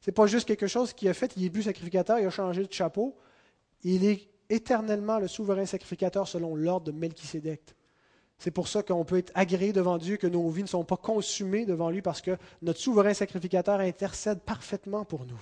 Ce 0.00 0.10
n'est 0.10 0.14
pas 0.14 0.26
juste 0.26 0.46
quelque 0.46 0.66
chose 0.66 0.92
qu'il 0.92 1.08
a 1.08 1.14
fait, 1.14 1.32
il 1.36 1.44
est 1.44 1.50
plus 1.50 1.64
sacrificateur, 1.64 2.18
il 2.18 2.26
a 2.26 2.30
changé 2.30 2.64
de 2.64 2.72
chapeau. 2.72 3.16
Il 3.82 4.04
est 4.04 4.28
éternellement 4.50 5.18
le 5.18 5.28
souverain 5.28 5.64
sacrificateur 5.64 6.28
selon 6.28 6.54
l'ordre 6.54 6.92
de 6.92 6.92
Melchisédek. 6.92 7.74
C'est 8.38 8.50
pour 8.50 8.68
ça 8.68 8.82
qu'on 8.82 9.04
peut 9.04 9.18
être 9.18 9.32
agréé 9.34 9.72
devant 9.72 9.96
Dieu, 9.96 10.16
que 10.16 10.26
nos 10.26 10.48
vies 10.50 10.62
ne 10.62 10.68
sont 10.68 10.84
pas 10.84 10.96
consumées 10.96 11.64
devant 11.64 11.90
lui, 11.90 12.02
parce 12.02 12.20
que 12.20 12.36
notre 12.60 12.80
souverain 12.80 13.14
sacrificateur 13.14 13.80
intercède 13.80 14.40
parfaitement 14.40 15.04
pour 15.04 15.24
nous. 15.24 15.40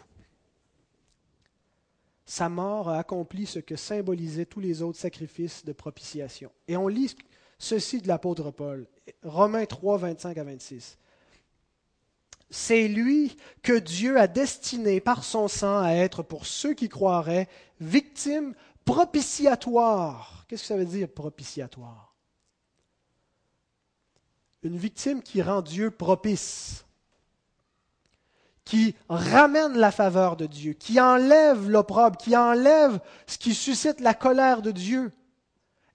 Sa 2.28 2.50
mort 2.50 2.90
a 2.90 2.98
accompli 2.98 3.46
ce 3.46 3.58
que 3.58 3.74
symbolisaient 3.74 4.44
tous 4.44 4.60
les 4.60 4.82
autres 4.82 4.98
sacrifices 4.98 5.64
de 5.64 5.72
propitiation. 5.72 6.52
Et 6.68 6.76
on 6.76 6.86
lit 6.86 7.16
ceci 7.58 8.02
de 8.02 8.08
l'apôtre 8.08 8.50
Paul, 8.50 8.86
Romains 9.22 9.64
3, 9.64 9.96
25 9.96 10.36
à 10.36 10.44
26. 10.44 10.98
C'est 12.50 12.86
lui 12.86 13.34
que 13.62 13.78
Dieu 13.78 14.20
a 14.20 14.26
destiné 14.26 15.00
par 15.00 15.24
son 15.24 15.48
sang 15.48 15.80
à 15.80 15.92
être 15.92 16.22
pour 16.22 16.44
ceux 16.44 16.74
qui 16.74 16.90
croiraient 16.90 17.48
victime 17.80 18.54
propitiatoire. 18.84 20.44
Qu'est-ce 20.48 20.64
que 20.64 20.68
ça 20.68 20.76
veut 20.76 20.84
dire 20.84 21.08
propitiatoire 21.08 22.14
Une 24.62 24.76
victime 24.76 25.22
qui 25.22 25.40
rend 25.40 25.62
Dieu 25.62 25.90
propice, 25.90 26.84
qui 28.68 28.94
ramène 29.08 29.78
la 29.78 29.90
faveur 29.90 30.36
de 30.36 30.44
Dieu, 30.44 30.74
qui 30.74 31.00
enlève 31.00 31.70
l'opprobre, 31.70 32.18
qui 32.18 32.36
enlève 32.36 33.00
ce 33.26 33.38
qui 33.38 33.54
suscite 33.54 33.98
la 34.00 34.12
colère 34.12 34.60
de 34.60 34.70
Dieu. 34.70 35.10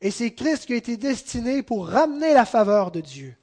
Et 0.02 0.10
c'est 0.10 0.34
Christ 0.34 0.66
qui 0.66 0.74
a 0.74 0.78
été 0.78 0.98
destiné 0.98 1.62
pour 1.62 1.88
ramener 1.88 2.34
la 2.34 2.46
faveur 2.46 2.90
de 2.90 3.00
Dieu, 3.00 3.36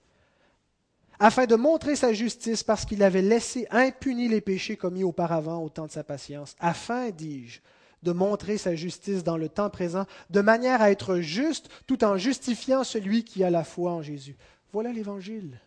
afin 1.20 1.46
de 1.46 1.54
montrer 1.54 1.94
sa 1.94 2.12
justice 2.12 2.64
parce 2.64 2.84
qu'il 2.84 3.04
avait 3.04 3.22
laissé 3.22 3.68
impunis 3.70 4.26
les 4.26 4.40
péchés 4.40 4.76
commis 4.76 5.04
auparavant 5.04 5.62
au 5.62 5.68
temps 5.68 5.86
de 5.86 5.92
sa 5.92 6.02
patience, 6.02 6.56
afin, 6.58 7.10
dis-je, 7.10 7.60
de 8.02 8.10
montrer 8.10 8.58
sa 8.58 8.74
justice 8.74 9.22
dans 9.22 9.36
le 9.36 9.48
temps 9.48 9.70
présent, 9.70 10.06
de 10.30 10.40
manière 10.40 10.82
à 10.82 10.90
être 10.90 11.20
juste 11.20 11.68
tout 11.86 12.02
en 12.02 12.16
justifiant 12.16 12.82
celui 12.82 13.22
qui 13.22 13.44
a 13.44 13.50
la 13.50 13.62
foi 13.62 13.92
en 13.92 14.02
Jésus. 14.02 14.36
Voilà 14.72 14.92
l'Évangile. 14.92 15.60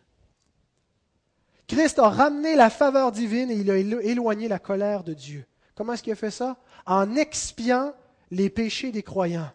Christ 1.66 1.98
a 1.98 2.08
ramené 2.08 2.56
la 2.56 2.70
faveur 2.70 3.12
divine 3.12 3.50
et 3.50 3.56
il 3.56 3.70
a 3.70 3.76
éloigné 3.76 4.48
la 4.48 4.58
colère 4.58 5.02
de 5.02 5.14
Dieu. 5.14 5.46
Comment 5.74 5.94
est-ce 5.94 6.02
qu'il 6.02 6.12
a 6.12 6.16
fait 6.16 6.30
ça? 6.30 6.56
En 6.86 7.16
expiant 7.16 7.94
les 8.30 8.50
péchés 8.50 8.92
des 8.92 9.02
croyants. 9.02 9.50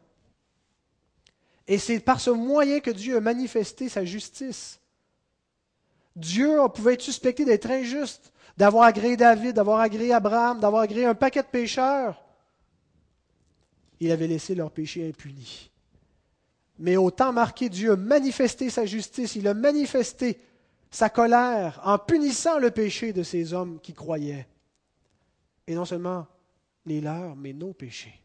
Et 1.68 1.78
c'est 1.78 2.00
par 2.00 2.20
ce 2.20 2.32
moyen 2.32 2.80
que 2.80 2.90
Dieu 2.90 3.18
a 3.18 3.22
manifesté 3.22 3.90
sa 3.90 4.04
justice. 4.04 4.80
Dieu 6.16 6.58
pouvait 6.74 6.96
être 6.96 7.02
suspecté 7.02 7.46
d'être 7.46 7.70
injuste, 7.70 8.34
d'avoir 8.58 8.86
agréé 8.86 9.16
David, 9.16 9.56
d'avoir 9.56 9.80
agréé 9.80 10.12
Abraham, 10.12 10.60
d'avoir 10.60 10.82
agréé 10.82 11.06
un 11.06 11.16
paquet 11.16 11.44
de 11.44 11.48
pécheurs. 11.48 12.22
Il 14.00 14.12
avait 14.12 14.28
laissé 14.28 14.56
leurs 14.56 14.72
péchés 14.72 15.08
impunis. 15.08 15.70
Mais 16.80 16.98
au 16.98 17.12
temps 17.12 17.34
marqué, 17.34 17.70
Dieu 17.70 17.92
a 17.92 17.96
manifesté 17.96 18.70
sa 18.70 18.86
justice, 18.86 19.36
il 19.36 19.48
a 19.48 19.54
manifesté 19.54 20.40
sa 20.92 21.10
colère 21.10 21.80
en 21.84 21.98
punissant 21.98 22.60
le 22.60 22.72
péché 22.72 23.14
de 23.14 23.24
ces 23.24 23.54
hommes 23.54 23.80
qui 23.80 23.94
croyaient. 23.94 24.48
Et 25.68 25.76
non 25.76 25.86
seulement 25.86 26.28
les 26.86 27.02
leurs, 27.02 27.36
mais 27.36 27.54
nos 27.54 27.74
péchés. 27.74 28.22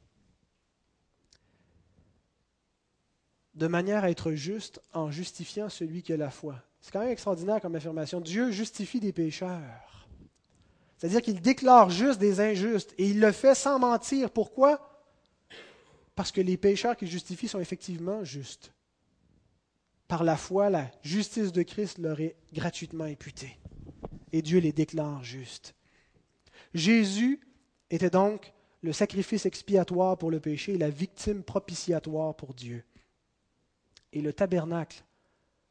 de 3.55 3.67
manière 3.67 4.05
à 4.05 4.11
être 4.11 4.33
juste 4.33 4.81
en 4.93 5.11
justifiant 5.11 5.69
celui 5.69 6.03
qui 6.03 6.13
a 6.13 6.17
la 6.17 6.31
foi. 6.31 6.57
C'est 6.81 6.93
quand 6.93 7.01
même 7.01 7.11
extraordinaire 7.11 7.61
comme 7.61 7.75
affirmation. 7.75 8.21
Dieu 8.21 8.51
justifie 8.51 9.01
des 9.01 9.13
pécheurs. 9.13 10.09
C'est-à-dire 10.99 11.23
qu'il 11.23 11.41
déclare 11.41 11.91
juste 11.91 12.19
des 12.19 12.41
injustes 12.41 12.95
et 12.99 13.09
il 13.09 13.21
le 13.21 13.33
fait 13.33 13.55
sans 13.55 13.79
mentir. 13.79 14.31
Pourquoi? 14.31 15.07
Parce 16.15 16.33
que 16.33 16.41
les 16.41 16.57
pécheurs 16.57 16.97
qu'il 16.97 17.09
justifie 17.09 17.49
sont 17.49 17.61
effectivement 17.61 18.25
justes. 18.25 18.73
Par 20.09 20.25
la 20.25 20.37
foi, 20.37 20.71
la 20.71 20.91
justice 21.03 21.53
de 21.53 21.63
Christ 21.63 21.99
leur 21.99 22.21
est 22.21 22.37
gratuitement 22.53 23.05
imputée. 23.05 23.59
Et 24.33 24.43
Dieu 24.43 24.59
les 24.59 24.73
déclare 24.73 25.25
justes. 25.25 25.75
Jésus 26.75 27.41
était 27.91 28.11
donc 28.11 28.53
le 28.83 28.93
sacrifice 28.93 29.47
expiatoire 29.47 30.19
pour 30.19 30.31
le 30.31 30.41
péché 30.41 30.75
et 30.75 30.79
la 30.79 30.91
victime 30.91 31.43
propitiatoire 31.43 32.35
pour 32.35 32.53
Dieu 32.55 32.85
et 34.15 34.23
le 34.23 34.33
tabernacle 34.33 35.05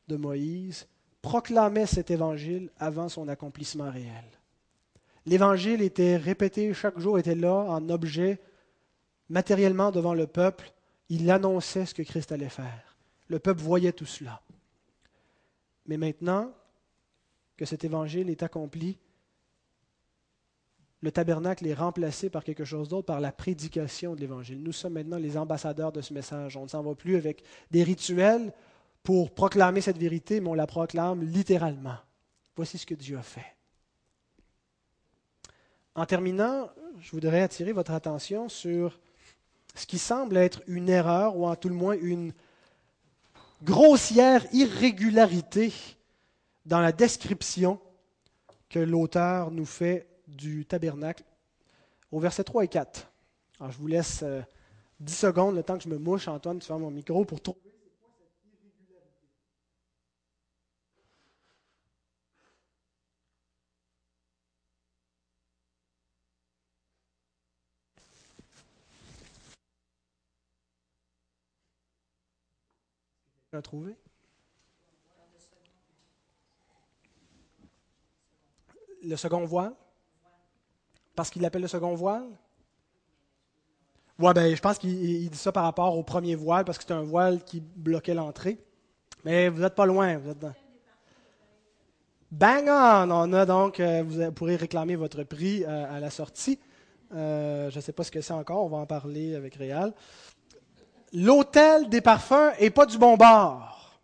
de 0.07 0.17
Moïse 0.17 0.87
proclamait 1.21 1.85
cet 1.85 2.11
évangile 2.11 2.69
avant 2.77 3.09
son 3.09 3.29
accomplissement 3.29 3.89
réel. 3.89 4.25
L'évangile 5.25 5.81
était 5.81 6.17
répété 6.17 6.73
chaque 6.73 6.99
jour, 6.99 7.17
était 7.17 7.35
là 7.35 7.53
en 7.53 7.89
objet 7.89 8.41
matériellement 9.29 9.91
devant 9.91 10.13
le 10.13 10.27
peuple. 10.27 10.73
Il 11.07 11.31
annonçait 11.31 11.85
ce 11.85 11.93
que 11.93 12.03
Christ 12.03 12.33
allait 12.33 12.49
faire. 12.49 12.92
Le 13.27 13.39
peuple 13.39 13.61
voyait 13.61 13.93
tout 13.93 14.05
cela. 14.05 14.41
Mais 15.85 15.97
maintenant 15.97 16.53
que 17.57 17.65
cet 17.65 17.83
évangile 17.83 18.29
est 18.29 18.43
accompli, 18.43 18.97
le 21.01 21.11
tabernacle 21.11 21.67
est 21.67 21.73
remplacé 21.73 22.29
par 22.29 22.45
quelque 22.45 22.63
chose 22.63 22.87
d'autre, 22.87 23.07
par 23.07 23.19
la 23.19 23.33
prédication 23.33 24.15
de 24.15 24.21
l'Évangile. 24.21 24.63
Nous 24.63 24.71
sommes 24.71 24.93
maintenant 24.93 25.17
les 25.17 25.37
ambassadeurs 25.37 25.91
de 25.91 25.99
ce 25.99 26.13
message. 26.13 26.55
On 26.55 26.63
ne 26.63 26.69
s'en 26.69 26.81
va 26.81 26.95
plus 26.95 27.17
avec 27.17 27.43
des 27.71 27.83
rituels 27.83 28.53
pour 29.03 29.33
proclamer 29.33 29.81
cette 29.81 29.97
vérité, 29.97 30.39
mais 30.39 30.47
on 30.47 30.53
la 30.53 30.65
proclame 30.65 31.21
littéralement. 31.21 31.97
Voici 32.55 32.77
ce 32.77 32.85
que 32.85 32.95
Dieu 32.95 33.17
a 33.17 33.21
fait. 33.21 33.57
En 35.93 36.05
terminant, 36.05 36.69
je 37.01 37.11
voudrais 37.11 37.41
attirer 37.41 37.73
votre 37.73 37.91
attention 37.91 38.47
sur 38.47 38.97
ce 39.75 39.85
qui 39.85 39.97
semble 39.97 40.37
être 40.37 40.61
une 40.67 40.87
erreur, 40.87 41.35
ou 41.35 41.45
en 41.45 41.55
tout 41.57 41.67
le 41.67 41.75
moins 41.75 41.97
une 41.99 42.31
grossière 43.61 44.45
irrégularité 44.53 45.73
dans 46.65 46.79
la 46.79 46.91
description 46.91 47.79
que 48.69 48.79
l'auteur 48.79 49.51
nous 49.51 49.65
fait 49.65 50.07
du 50.27 50.65
tabernacle 50.65 51.23
au 52.11 52.19
verset 52.19 52.43
3 52.43 52.63
et 52.63 52.67
4. 52.67 53.11
Alors, 53.59 53.71
je 53.71 53.77
vous 53.77 53.87
laisse 53.87 54.19
10 54.19 54.23
euh, 54.23 55.27
secondes, 55.29 55.55
le 55.55 55.63
temps 55.63 55.77
que 55.77 55.83
je 55.83 55.89
me 55.89 55.97
mouche, 55.97 56.27
Antoine, 56.27 56.59
tu 56.59 56.67
fermes 56.67 56.81
mon 56.81 56.91
micro 56.91 57.25
pour 57.25 57.41
trouver 57.41 57.72
Le 79.03 79.15
second 79.15 79.45
voile? 79.45 79.73
Parce 81.15 81.29
qu'il 81.29 81.41
l'appelle 81.41 81.61
le 81.61 81.67
second 81.67 81.93
voile? 81.93 82.27
Ouais, 84.19 84.33
ben, 84.33 84.55
je 84.55 84.61
pense 84.61 84.77
qu'il 84.77 85.29
dit 85.29 85.37
ça 85.37 85.51
par 85.51 85.63
rapport 85.63 85.97
au 85.97 86.03
premier 86.03 86.35
voile, 86.35 86.65
parce 86.65 86.77
que 86.77 86.83
c'est 86.87 86.93
un 86.93 87.03
voile 87.03 87.43
qui 87.43 87.59
bloquait 87.59 88.13
l'entrée. 88.13 88.57
Mais 89.25 89.49
vous 89.49 89.61
n'êtes 89.61 89.75
pas 89.75 89.85
loin, 89.85 90.17
vous 90.17 90.29
êtes 90.29 90.39
dans. 90.39 90.53
Bang 92.31 92.65
on! 92.67 93.11
On 93.11 93.33
a 93.33 93.45
donc, 93.45 93.79
euh, 93.79 94.03
vous 94.03 94.31
pourrez 94.31 94.55
réclamer 94.55 94.95
votre 94.95 95.23
prix 95.23 95.63
euh, 95.63 95.95
à 95.95 95.99
la 95.99 96.09
sortie. 96.09 96.59
Euh, 97.13 97.69
je 97.69 97.75
ne 97.75 97.81
sais 97.81 97.91
pas 97.91 98.03
ce 98.03 98.11
que 98.11 98.21
c'est 98.21 98.33
encore, 98.33 98.63
on 98.63 98.69
va 98.69 98.77
en 98.77 98.85
parler 98.85 99.35
avec 99.35 99.55
Réal. 99.55 99.93
L'hôtel 101.13 101.89
des 101.89 102.01
parfums 102.01 102.53
et 102.57 102.71
pas 102.71 102.87
du 102.87 102.97
bon 102.97 103.15
bord. 103.15 103.99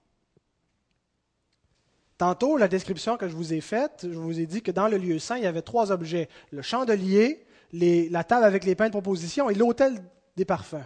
Tantôt, 2.19 2.57
la 2.57 2.67
description 2.67 3.17
que 3.17 3.27
je 3.27 3.35
vous 3.35 3.53
ai 3.53 3.61
faite, 3.61 4.01
je 4.03 4.17
vous 4.17 4.39
ai 4.39 4.45
dit 4.45 4.61
que 4.61 4.71
dans 4.71 4.87
le 4.87 4.97
lieu 4.97 5.19
saint, 5.19 5.37
il 5.37 5.43
y 5.43 5.47
avait 5.47 5.61
trois 5.61 5.91
objets. 5.91 6.29
Le 6.51 6.61
chandelier, 6.61 7.45
la 7.73 8.23
table 8.23 8.43
avec 8.43 8.63
les 8.63 8.75
pains 8.75 8.87
de 8.87 8.91
proposition 8.91 9.49
et 9.49 9.55
l'hôtel 9.55 10.03
des 10.35 10.45
parfums. 10.45 10.85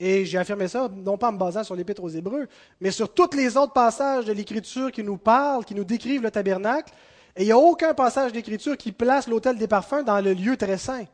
Et 0.00 0.24
j'ai 0.24 0.38
affirmé 0.38 0.66
ça, 0.68 0.88
non 0.92 1.16
pas 1.16 1.28
en 1.28 1.32
me 1.32 1.38
basant 1.38 1.62
sur 1.62 1.74
l'Épître 1.74 2.02
aux 2.02 2.08
Hébreux, 2.08 2.48
mais 2.80 2.90
sur 2.90 3.12
tous 3.12 3.34
les 3.34 3.56
autres 3.56 3.72
passages 3.72 4.24
de 4.24 4.32
l'Écriture 4.32 4.90
qui 4.90 5.02
nous 5.02 5.16
parlent, 5.16 5.64
qui 5.64 5.74
nous 5.74 5.84
décrivent 5.84 6.22
le 6.22 6.30
tabernacle. 6.30 6.92
Et 7.36 7.42
il 7.42 7.46
n'y 7.46 7.52
a 7.52 7.58
aucun 7.58 7.94
passage 7.94 8.32
d'Écriture 8.32 8.76
qui 8.76 8.92
place 8.92 9.28
l'hôtel 9.28 9.58
des 9.58 9.68
parfums 9.68 10.04
dans 10.04 10.20
le 10.20 10.32
lieu 10.32 10.56
très 10.56 10.78
saint. 10.78 11.04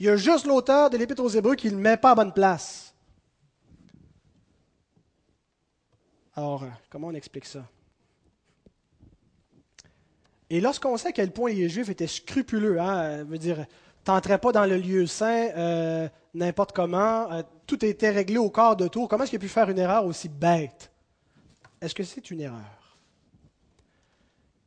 Il 0.00 0.06
y 0.06 0.08
a 0.08 0.16
juste 0.16 0.46
l'auteur 0.46 0.88
de 0.88 0.96
l'Épître 0.96 1.22
aux 1.22 1.28
Hébreux 1.28 1.54
qui 1.54 1.66
ne 1.66 1.76
le 1.76 1.82
met 1.82 1.98
pas 1.98 2.12
à 2.12 2.14
bonne 2.14 2.32
place. 2.32 2.94
Alors, 6.34 6.64
comment 6.88 7.08
on 7.08 7.14
explique 7.14 7.44
ça? 7.44 7.66
Et 10.48 10.62
lorsqu'on 10.62 10.96
sait 10.96 11.08
à 11.08 11.12
quel 11.12 11.30
point 11.30 11.52
les 11.52 11.68
Juifs 11.68 11.90
étaient 11.90 12.06
scrupuleux, 12.06 12.80
hein, 12.80 13.24
veut 13.24 13.36
dire, 13.36 13.66
t'entrais 14.02 14.38
pas 14.38 14.52
dans 14.52 14.64
le 14.64 14.78
lieu 14.78 15.06
saint 15.06 15.50
euh, 15.54 16.08
n'importe 16.32 16.72
comment, 16.72 17.30
euh, 17.30 17.42
tout 17.66 17.84
était 17.84 18.10
réglé 18.10 18.38
au 18.38 18.48
quart 18.48 18.76
de 18.76 18.88
tour. 18.88 19.06
Comment 19.06 19.24
est-ce 19.24 19.30
qu'il 19.30 19.38
a 19.38 19.42
pu 19.42 19.48
faire 19.48 19.68
une 19.68 19.78
erreur 19.78 20.06
aussi 20.06 20.30
bête? 20.30 20.90
Est-ce 21.78 21.94
que 21.94 22.04
c'est 22.04 22.30
une 22.30 22.40
erreur? 22.40 22.79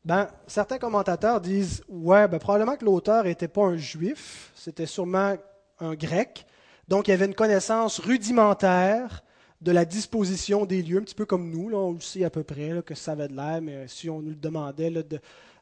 Ben, 0.06 0.28
certains 0.48 0.78
commentateurs 0.78 1.40
disent 1.40 1.84
ouais, 1.88 2.28
ben, 2.28 2.40
probablement 2.40 2.76
que 2.76 2.86
l'auteur 2.86 3.24
n'était 3.24 3.48
pas 3.48 3.64
un 3.64 3.78
juif, 3.78 4.52
c'était 4.56 4.86
sûrement 4.86 5.36
un 5.80 5.96
grec, 5.96 6.46
donc 6.88 7.08
il 7.08 7.12
avait 7.12 7.26
une 7.26 7.36
connaissance 7.36 8.00
rudimentaire 8.00 9.24
de 9.62 9.72
la 9.72 9.86
disposition 9.86 10.66
des 10.66 10.82
lieux, 10.82 10.98
un 10.98 11.04
petit 11.04 11.16
peu 11.16 11.26
comme 11.26 11.50
nous, 11.50 11.70
là, 11.70 11.78
on 11.78 11.94
le 11.94 12.02
sait 12.02 12.26
à 12.26 12.30
peu 12.30 12.44
près 12.44 12.84
que 12.86 12.96
ça 12.96 13.14
avait 13.14 13.30
de 13.30 13.36
l'air, 13.36 13.62
mais 13.62 13.88
si 13.88 14.10
on 14.10 14.22
nous 14.22 14.32
le 14.32 14.36
demandait 14.36 14.92
de, 14.92 15.20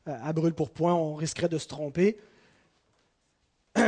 euh, 0.08 0.18
à 0.24 0.34
brûle 0.34 0.56
pour 0.56 0.72
point, 0.72 0.96
on 0.96 1.14
risquerait 1.14 1.50
de 1.50 1.60
se 1.60 1.68
tromper. 1.68 2.18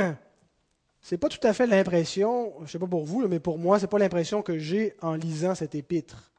C'est 1.01 1.17
pas 1.17 1.29
tout 1.29 1.45
à 1.45 1.51
fait 1.51 1.65
l'impression, 1.65 2.53
je 2.59 2.63
ne 2.63 2.67
sais 2.67 2.79
pas 2.79 2.87
pour 2.87 3.05
vous, 3.05 3.27
mais 3.27 3.39
pour 3.39 3.57
moi, 3.57 3.79
ce 3.79 3.83
n'est 3.83 3.89
pas 3.89 3.97
l'impression 3.97 4.43
que 4.43 4.59
j'ai 4.59 4.95
en 5.01 5.15
lisant 5.15 5.55
cet 5.55 5.73
épître. 5.73 6.32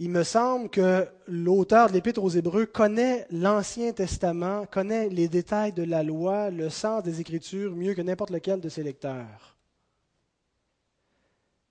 Il 0.00 0.10
me 0.10 0.24
semble 0.24 0.70
que 0.70 1.06
l'auteur 1.28 1.88
de 1.88 1.92
l'épître 1.92 2.22
aux 2.22 2.28
Hébreux 2.28 2.66
connaît 2.66 3.26
l'Ancien 3.30 3.92
Testament, 3.92 4.66
connaît 4.66 5.08
les 5.08 5.28
détails 5.28 5.72
de 5.72 5.84
la 5.84 6.02
loi, 6.02 6.50
le 6.50 6.68
sens 6.68 7.04
des 7.04 7.20
Écritures 7.20 7.76
mieux 7.76 7.94
que 7.94 8.02
n'importe 8.02 8.30
lequel 8.30 8.60
de 8.60 8.68
ses 8.68 8.82
lecteurs. 8.82 9.54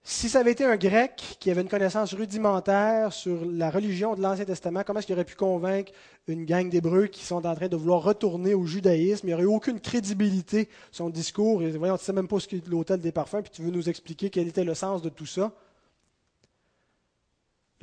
Si 0.06 0.30
ça 0.30 0.40
avait 0.40 0.52
été 0.52 0.64
un 0.64 0.78
grec 0.78 1.38
qui 1.40 1.52
avait 1.52 1.62
une 1.62 1.70
connaissance 1.70 2.14
rudimentaire 2.14 3.12
sur 3.12 3.46
la 3.46 3.70
religion 3.70 4.16
de 4.16 4.22
l'Ancien 4.22 4.46
Testament, 4.46 4.84
comment 4.86 5.00
est-ce 5.00 5.08
qu'il 5.08 5.16
aurait 5.16 5.26
pu 5.26 5.36
convaincre 5.36 5.92
une 6.28 6.46
gang 6.46 6.70
d'Hébreux 6.70 7.08
qui 7.08 7.26
sont 7.26 7.46
en 7.46 7.56
train 7.56 7.68
de 7.68 7.76
vouloir 7.76 8.04
retourner 8.04 8.54
au 8.54 8.66
judaïsme? 8.66 9.28
Il 9.28 9.30
n'y 9.30 9.34
aurait 9.34 9.44
aucune 9.46 9.82
crédibilité 9.82 10.70
son 10.92 11.10
discours. 11.10 11.62
Et, 11.64 11.72
voyons, 11.72 11.96
tu 11.96 12.04
ne 12.04 12.06
sais 12.06 12.14
même 12.14 12.28
pas 12.28 12.40
ce 12.40 12.48
qu'est 12.48 12.68
l'hôtel 12.68 13.00
des 13.00 13.14
parfums, 13.14 13.42
puis 13.44 13.52
tu 13.52 13.64
veux 13.64 13.72
nous 13.72 13.90
expliquer 13.90 14.30
quel 14.30 14.48
était 14.48 14.66
le 14.66 14.76
sens 14.76 15.02
de 15.02 15.10
tout 15.10 15.26
ça. 15.26 15.54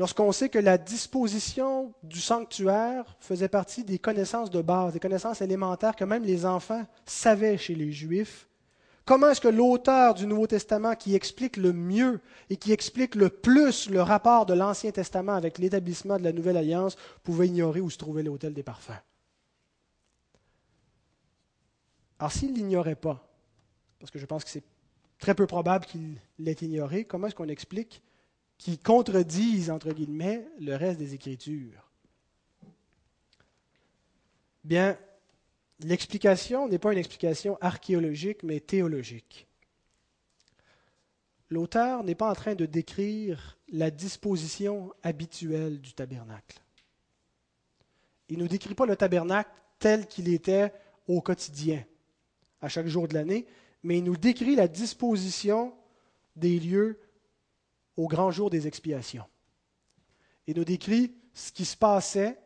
Lorsqu'on 0.00 0.32
sait 0.32 0.48
que 0.48 0.58
la 0.58 0.78
disposition 0.78 1.92
du 2.02 2.22
sanctuaire 2.22 3.04
faisait 3.20 3.50
partie 3.50 3.84
des 3.84 3.98
connaissances 3.98 4.48
de 4.48 4.62
base, 4.62 4.94
des 4.94 4.98
connaissances 4.98 5.42
élémentaires 5.42 5.94
que 5.94 6.04
même 6.04 6.24
les 6.24 6.46
enfants 6.46 6.86
savaient 7.04 7.58
chez 7.58 7.74
les 7.74 7.92
Juifs, 7.92 8.48
Comment 9.04 9.30
est-ce 9.30 9.40
que 9.40 9.48
l'auteur 9.48 10.14
du 10.14 10.26
Nouveau 10.26 10.46
Testament, 10.46 10.94
qui 10.94 11.14
explique 11.14 11.56
le 11.56 11.72
mieux 11.72 12.20
et 12.48 12.56
qui 12.56 12.70
explique 12.70 13.14
le 13.14 13.28
plus 13.28 13.90
le 13.90 14.00
rapport 14.00 14.46
de 14.46 14.54
l'Ancien 14.54 14.92
Testament 14.92 15.34
avec 15.34 15.58
l'établissement 15.58 16.16
de 16.16 16.22
la 16.22 16.32
Nouvelle 16.32 16.56
Alliance, 16.56 16.96
pouvait 17.24 17.48
ignorer 17.48 17.80
où 17.80 17.90
se 17.90 17.98
trouvait 17.98 18.22
l'autel 18.22 18.54
des 18.54 18.62
parfums? 18.62 19.02
Alors 22.20 22.30
s'il 22.30 22.52
ne 22.52 22.56
l'ignorait 22.56 22.94
pas, 22.94 23.28
parce 23.98 24.10
que 24.10 24.18
je 24.18 24.26
pense 24.26 24.44
que 24.44 24.50
c'est 24.50 24.64
très 25.18 25.34
peu 25.34 25.46
probable 25.46 25.84
qu'il 25.84 26.16
l'ait 26.38 26.52
ignoré, 26.52 27.04
comment 27.04 27.26
est-ce 27.26 27.34
qu'on 27.34 27.48
explique 27.48 28.02
qu'il 28.60 28.78
contredise, 28.78 29.70
entre 29.70 29.92
guillemets, 29.92 30.46
le 30.60 30.76
reste 30.76 30.98
des 30.98 31.14
Écritures 31.14 31.90
Bien, 34.62 34.98
L'explication 35.82 36.68
n'est 36.68 36.78
pas 36.78 36.92
une 36.92 36.98
explication 36.98 37.56
archéologique, 37.62 38.42
mais 38.42 38.60
théologique. 38.60 39.46
L'auteur 41.48 42.04
n'est 42.04 42.14
pas 42.14 42.30
en 42.30 42.34
train 42.34 42.54
de 42.54 42.66
décrire 42.66 43.56
la 43.72 43.90
disposition 43.90 44.92
habituelle 45.02 45.80
du 45.80 45.94
tabernacle. 45.94 46.60
Il 48.28 48.36
ne 48.36 48.42
nous 48.42 48.48
décrit 48.48 48.74
pas 48.74 48.84
le 48.84 48.94
tabernacle 48.94 49.50
tel 49.78 50.06
qu'il 50.06 50.28
était 50.28 50.70
au 51.08 51.22
quotidien, 51.22 51.82
à 52.60 52.68
chaque 52.68 52.86
jour 52.86 53.08
de 53.08 53.14
l'année, 53.14 53.46
mais 53.82 53.98
il 53.98 54.04
nous 54.04 54.18
décrit 54.18 54.54
la 54.54 54.68
disposition 54.68 55.72
des 56.36 56.60
lieux 56.60 57.00
au 58.00 58.08
grand 58.08 58.30
jour 58.30 58.50
des 58.50 58.66
expiations. 58.66 59.24
Il 60.46 60.56
nous 60.56 60.64
décrit 60.64 61.14
ce 61.34 61.52
qui 61.52 61.64
se 61.64 61.76
passait 61.76 62.38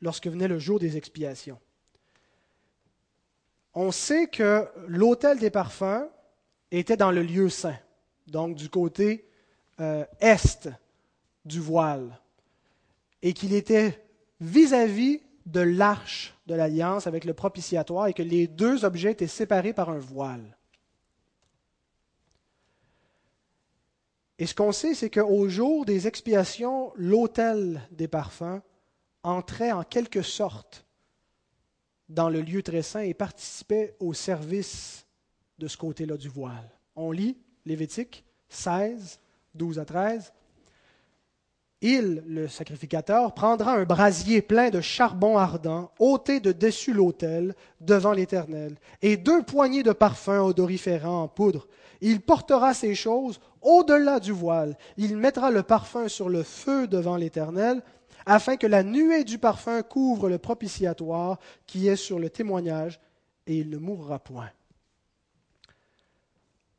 lorsque 0.00 0.26
venait 0.26 0.48
le 0.48 0.58
jour 0.58 0.78
des 0.78 0.96
expiations 0.96 1.58
on 3.74 3.92
sait 3.92 4.26
que 4.26 4.68
l'autel 4.88 5.38
des 5.38 5.50
parfums 5.50 6.08
était 6.70 6.96
dans 6.96 7.10
le 7.10 7.22
lieu 7.22 7.48
saint, 7.48 7.78
donc 8.26 8.56
du 8.56 8.68
côté 8.68 9.28
euh, 9.80 10.04
est 10.20 10.68
du 11.44 11.60
voile, 11.60 12.18
et 13.22 13.32
qu'il 13.32 13.54
était 13.54 14.04
vis-à-vis 14.40 15.20
de 15.46 15.60
l'arche 15.60 16.34
de 16.46 16.54
l'alliance 16.54 17.06
avec 17.06 17.24
le 17.24 17.34
propitiatoire, 17.34 18.08
et 18.08 18.12
que 18.12 18.22
les 18.22 18.46
deux 18.46 18.84
objets 18.84 19.12
étaient 19.12 19.26
séparés 19.26 19.72
par 19.72 19.90
un 19.90 19.98
voile. 19.98 20.56
Et 24.40 24.46
ce 24.46 24.54
qu'on 24.54 24.72
sait, 24.72 24.94
c'est 24.94 25.10
qu'au 25.10 25.50
jour 25.50 25.84
des 25.84 26.06
expiations, 26.06 26.92
l'autel 26.96 27.82
des 27.92 28.08
parfums 28.08 28.62
entrait 29.22 29.70
en 29.70 29.84
quelque 29.84 30.22
sorte 30.22 30.86
dans 32.08 32.30
le 32.30 32.40
lieu 32.40 32.62
très 32.62 32.80
saint 32.80 33.00
et 33.00 33.12
participait 33.12 33.94
au 34.00 34.14
service 34.14 35.06
de 35.58 35.68
ce 35.68 35.76
côté-là 35.76 36.16
du 36.16 36.30
voile. 36.30 36.70
On 36.96 37.12
lit 37.12 37.36
Lévitique 37.66 38.24
16, 38.48 39.20
12 39.54 39.78
à 39.78 39.84
13. 39.84 40.32
Il, 41.82 42.24
le 42.26 42.48
sacrificateur, 42.48 43.34
prendra 43.34 43.74
un 43.74 43.84
brasier 43.84 44.40
plein 44.40 44.70
de 44.70 44.80
charbon 44.80 45.36
ardent, 45.36 45.92
ôté 45.98 46.40
de 46.40 46.52
dessus 46.52 46.94
l'autel, 46.94 47.54
devant 47.82 48.12
l'Éternel, 48.12 48.78
et 49.02 49.18
deux 49.18 49.42
poignées 49.42 49.82
de 49.82 49.92
parfum 49.92 50.40
odoriférant 50.40 51.24
en 51.24 51.28
poudre. 51.28 51.68
Il 52.00 52.22
portera 52.22 52.72
ces 52.72 52.94
choses 52.94 53.38
au-delà 53.62 54.20
du 54.20 54.32
voile. 54.32 54.76
Il 54.96 55.16
mettra 55.16 55.50
le 55.50 55.62
parfum 55.62 56.08
sur 56.08 56.28
le 56.28 56.42
feu 56.42 56.86
devant 56.86 57.16
l'Éternel, 57.16 57.82
afin 58.26 58.56
que 58.56 58.66
la 58.66 58.82
nuée 58.82 59.24
du 59.24 59.38
parfum 59.38 59.82
couvre 59.82 60.28
le 60.28 60.38
propitiatoire 60.38 61.38
qui 61.66 61.88
est 61.88 61.96
sur 61.96 62.18
le 62.18 62.30
témoignage, 62.30 63.00
et 63.46 63.56
il 63.56 63.70
ne 63.70 63.78
mourra 63.78 64.18
point. 64.18 64.50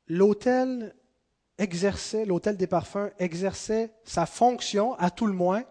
L'autel 0.07 0.95
exerçait, 1.57 2.25
l'autel 2.25 2.57
des 2.57 2.67
parfums 2.67 3.11
exerçait 3.19 3.91
sa 4.03 4.25
fonction, 4.25 4.93
à 4.95 5.09
tout 5.09 5.27
le 5.27 5.34
moins, 5.34 5.63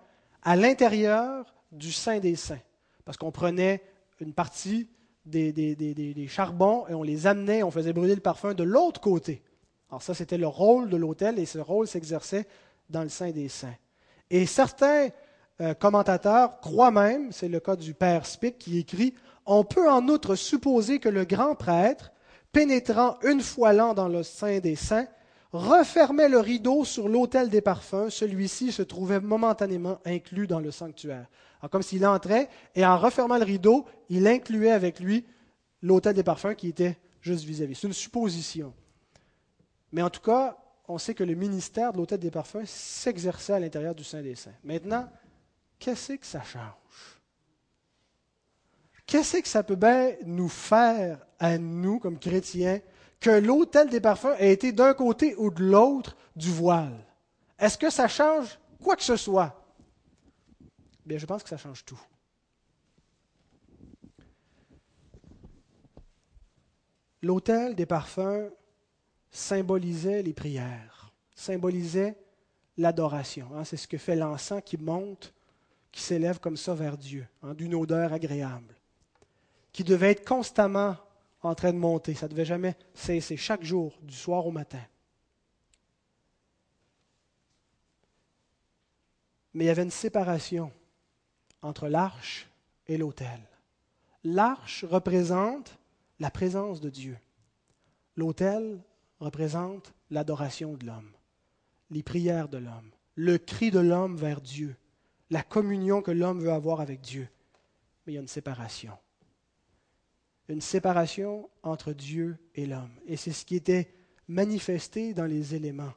à 0.43 0.57
l'intérieur 0.57 1.55
du 1.73 1.93
Saint 1.93 2.19
des 2.19 2.37
Saints. 2.37 2.61
Parce 3.05 3.17
qu'on 3.17 3.33
prenait 3.33 3.83
une 4.21 4.33
partie 4.33 4.89
des, 5.27 5.53
des, 5.53 6.29
charbons 6.29 6.87
et 6.89 6.95
on 6.95 7.03
les 7.03 7.27
amenait, 7.27 7.63
on 7.63 7.71
faisait 7.71 7.93
brûler 7.93 8.15
le 8.15 8.21
parfum 8.21 8.55
de 8.55 8.63
l'autre 8.63 9.01
côté. 9.01 9.43
Alors 9.91 10.03
ça, 10.03 10.15
c'était 10.15 10.39
le 10.39 10.47
rôle 10.47 10.89
de 10.89 10.97
l'autel 10.97 11.39
et 11.39 11.47
ce 11.47 11.59
rôle 11.59 11.89
s'exerçait 11.89 12.47
dans 12.89 13.03
le 13.03 13.09
Saint 13.09 13.31
des 13.31 13.49
Saints. 13.49 13.75
Et 14.31 14.47
certains 14.47 15.09
euh, 15.61 15.75
commentateur 15.75 16.61
croit 16.61 16.91
même, 16.91 17.33
c'est 17.33 17.49
le 17.49 17.61
cas 17.61 17.77
du 17.77 17.95
père 17.95 18.25
Spick 18.25 18.59
qui 18.59 18.79
écrit, 18.79 19.15
on 19.47 19.65
peut 19.65 19.91
en 19.91 20.07
outre 20.09 20.37
supposer 20.37 21.01
que 21.01 21.09
le 21.09 21.25
grand 21.25 21.55
prêtre, 21.55 22.13
pénétrant 22.53 23.19
une 23.23 23.41
fois 23.41 23.73
l'an 23.73 23.95
dans 23.95 24.09
le 24.09 24.23
sein 24.23 24.61
des 24.61 24.77
saints, 24.77 25.07
refermait 25.53 26.29
le 26.29 26.39
rideau 26.39 26.85
sur 26.85 27.09
l'autel 27.09 27.49
des 27.49 27.61
parfums, 27.61 28.09
celui-ci 28.09 28.71
se 28.71 28.83
trouvait 28.83 29.21
momentanément 29.21 29.99
inclus 30.07 30.47
dans 30.47 30.61
le 30.61 30.71
sanctuaire. 30.71 31.27
Alors, 31.61 31.71
comme 31.71 31.83
s'il 31.83 32.07
entrait, 32.07 32.49
et 32.75 32.87
en 32.87 32.97
refermant 32.97 33.37
le 33.37 33.45
rideau, 33.45 33.85
il 34.09 34.27
incluait 34.29 34.71
avec 34.71 35.01
lui 35.01 35.27
l'autel 35.83 36.15
des 36.15 36.23
parfums 36.23 36.55
qui 36.57 36.69
était 36.69 36.97
juste 37.21 37.45
vis-à-vis. 37.45 37.75
C'est 37.75 37.89
une 37.89 37.93
supposition. 37.93 38.73
Mais 39.93 40.03
en 40.03 40.11
tout 40.11 40.21
cas, 40.21 40.57
on 40.89 40.99
sait 40.99 41.15
que 41.15 41.25
le 41.25 41.35
ministère 41.35 41.93
de 41.93 41.99
l'autel 41.99 42.19
des 42.19 42.31
parfums 42.31 42.67
s'exerçait 42.67 43.53
à 43.53 43.61
l'intérieur 43.61 43.95
du 43.95 44.05
Saint 44.05 44.23
des 44.23 44.35
Saints. 44.35 44.55
Maintenant, 44.65 45.09
qu'est-ce 45.79 46.15
que 46.15 46.27
ça 46.27 46.43
change? 46.43 47.21
Qu'est-ce 49.07 49.39
que 49.39 49.49
ça 49.49 49.63
peut 49.63 49.77
bien 49.77 50.15
nous 50.25 50.49
faire 50.49 51.27
à 51.39 51.59
nous, 51.59 51.99
comme 51.99 52.19
chrétiens, 52.19 52.81
que 53.19 53.31
l'autel 53.31 53.89
des 53.89 54.01
parfums 54.01 54.37
ait 54.39 54.53
été 54.53 54.73
d'un 54.73 54.95
côté 54.95 55.35
ou 55.37 55.51
de 55.51 55.63
l'autre 55.63 56.17
du 56.37 56.51
voile? 56.51 57.05
Est-ce 57.59 57.77
que 57.77 57.91
ça 57.91 58.09
change 58.09 58.59
quoi 58.83 58.97
que 58.97 59.03
ce 59.03 59.17
soit? 59.17 59.57
Bien, 61.05 61.19
je 61.19 61.27
pense 61.27 61.43
que 61.43 61.49
ça 61.49 61.57
change 61.57 61.85
tout. 61.85 62.01
L'autel 67.23 67.75
des 67.75 67.87
parfums 67.87 68.51
symbolisait 69.31 70.23
les 70.23 70.33
prières, 70.33 71.13
symbolisait 71.35 72.17
l'adoration. 72.77 73.49
Hein. 73.55 73.65
c'est 73.65 73.77
ce 73.77 73.89
que 73.89 73.99
fait 73.99 74.17
l'encens 74.17 74.63
qui 74.65 74.77
monte, 74.77 75.33
qui 75.93 76.01
s'élève 76.01 76.41
comme 76.41 76.57
ça 76.57 76.75
vers 76.75 76.97
Dieu, 76.97 77.27
hein, 77.43 77.55
d'une 77.55 77.75
odeur 77.75 78.13
agréable, 78.13 78.75
qui 79.73 79.85
devait 79.85 80.13
être 80.13 80.27
constamment 80.27 80.97
en 81.43 81.55
train 81.55 81.73
de 81.73 81.79
monter. 81.79 82.15
Ça 82.15 82.27
ne 82.27 82.31
devait 82.31 82.45
jamais 82.45 82.77
cesser, 82.95 83.37
chaque 83.37 83.65
jour, 83.65 83.99
du 84.03 84.15
soir 84.15 84.47
au 84.47 84.51
matin. 84.51 84.83
Mais 89.55 89.65
il 89.65 89.67
y 89.67 89.71
avait 89.71 89.83
une 89.83 89.91
séparation 89.91 90.73
entre 91.63 91.89
l'arche 91.89 92.49
et 92.87 92.97
l'autel. 92.97 93.41
L'arche 94.23 94.85
représente 94.85 95.77
la 96.21 96.31
présence 96.31 96.81
de 96.81 96.91
Dieu. 96.91 97.19
L'autel 98.17 98.81
représente 99.21 99.93
l'adoration 100.11 100.75
de 100.75 100.87
l'homme, 100.87 101.13
les 101.91 102.03
prières 102.03 102.49
de 102.49 102.59
l'homme, 102.59 102.91
le 103.15 103.39
cri 103.39 103.71
de 103.71 103.79
l'homme 103.79 104.17
vers 104.17 104.41
Dieu, 104.41 104.77
la 105.31 105.43
communion 105.43 106.03
que 106.03 106.11
l'homme 106.11 106.41
veut 106.41 106.53
avoir 106.53 106.81
avec 106.81 107.01
Dieu. 107.01 107.29
Mais 108.05 108.13
il 108.13 108.15
y 108.17 108.19
a 108.19 108.23
une 108.23 108.29
séparation. 108.29 108.97
Une 110.49 110.61
séparation 110.61 111.49
entre 111.63 111.93
Dieu 111.93 112.39
et 112.55 112.67
l'homme. 112.67 112.91
Et 113.07 113.17
c'est 113.17 113.33
ce 113.33 113.45
qui 113.45 113.55
était 113.55 113.95
manifesté 114.27 115.15
dans 115.15 115.27
les 115.27 115.55
éléments. 115.55 115.93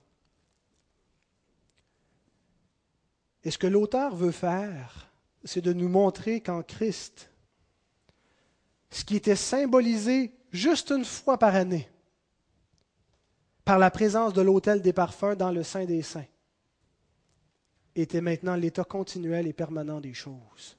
Et 3.43 3.51
ce 3.51 3.57
que 3.57 3.67
l'auteur 3.67 4.15
veut 4.15 4.31
faire, 4.31 5.11
c'est 5.43 5.61
de 5.61 5.73
nous 5.73 5.89
montrer 5.89 6.41
qu'en 6.41 6.61
Christ, 6.61 7.31
ce 8.89 9.03
qui 9.03 9.15
était 9.15 9.35
symbolisé 9.35 10.33
juste 10.51 10.91
une 10.91 11.03
fois 11.03 11.37
par 11.37 11.55
année, 11.55 11.89
par 13.65 13.79
la 13.79 13.91
présence 13.91 14.33
de 14.33 14.41
l'autel 14.41 14.81
des 14.81 14.93
parfums 14.93 15.35
dans 15.37 15.51
le 15.51 15.63
sein 15.63 15.85
des 15.85 16.01
saints, 16.01 16.25
était 17.95 18.21
maintenant 18.21 18.55
l'état 18.55 18.83
continuel 18.83 19.47
et 19.47 19.53
permanent 19.53 20.01
des 20.01 20.13
choses. 20.13 20.77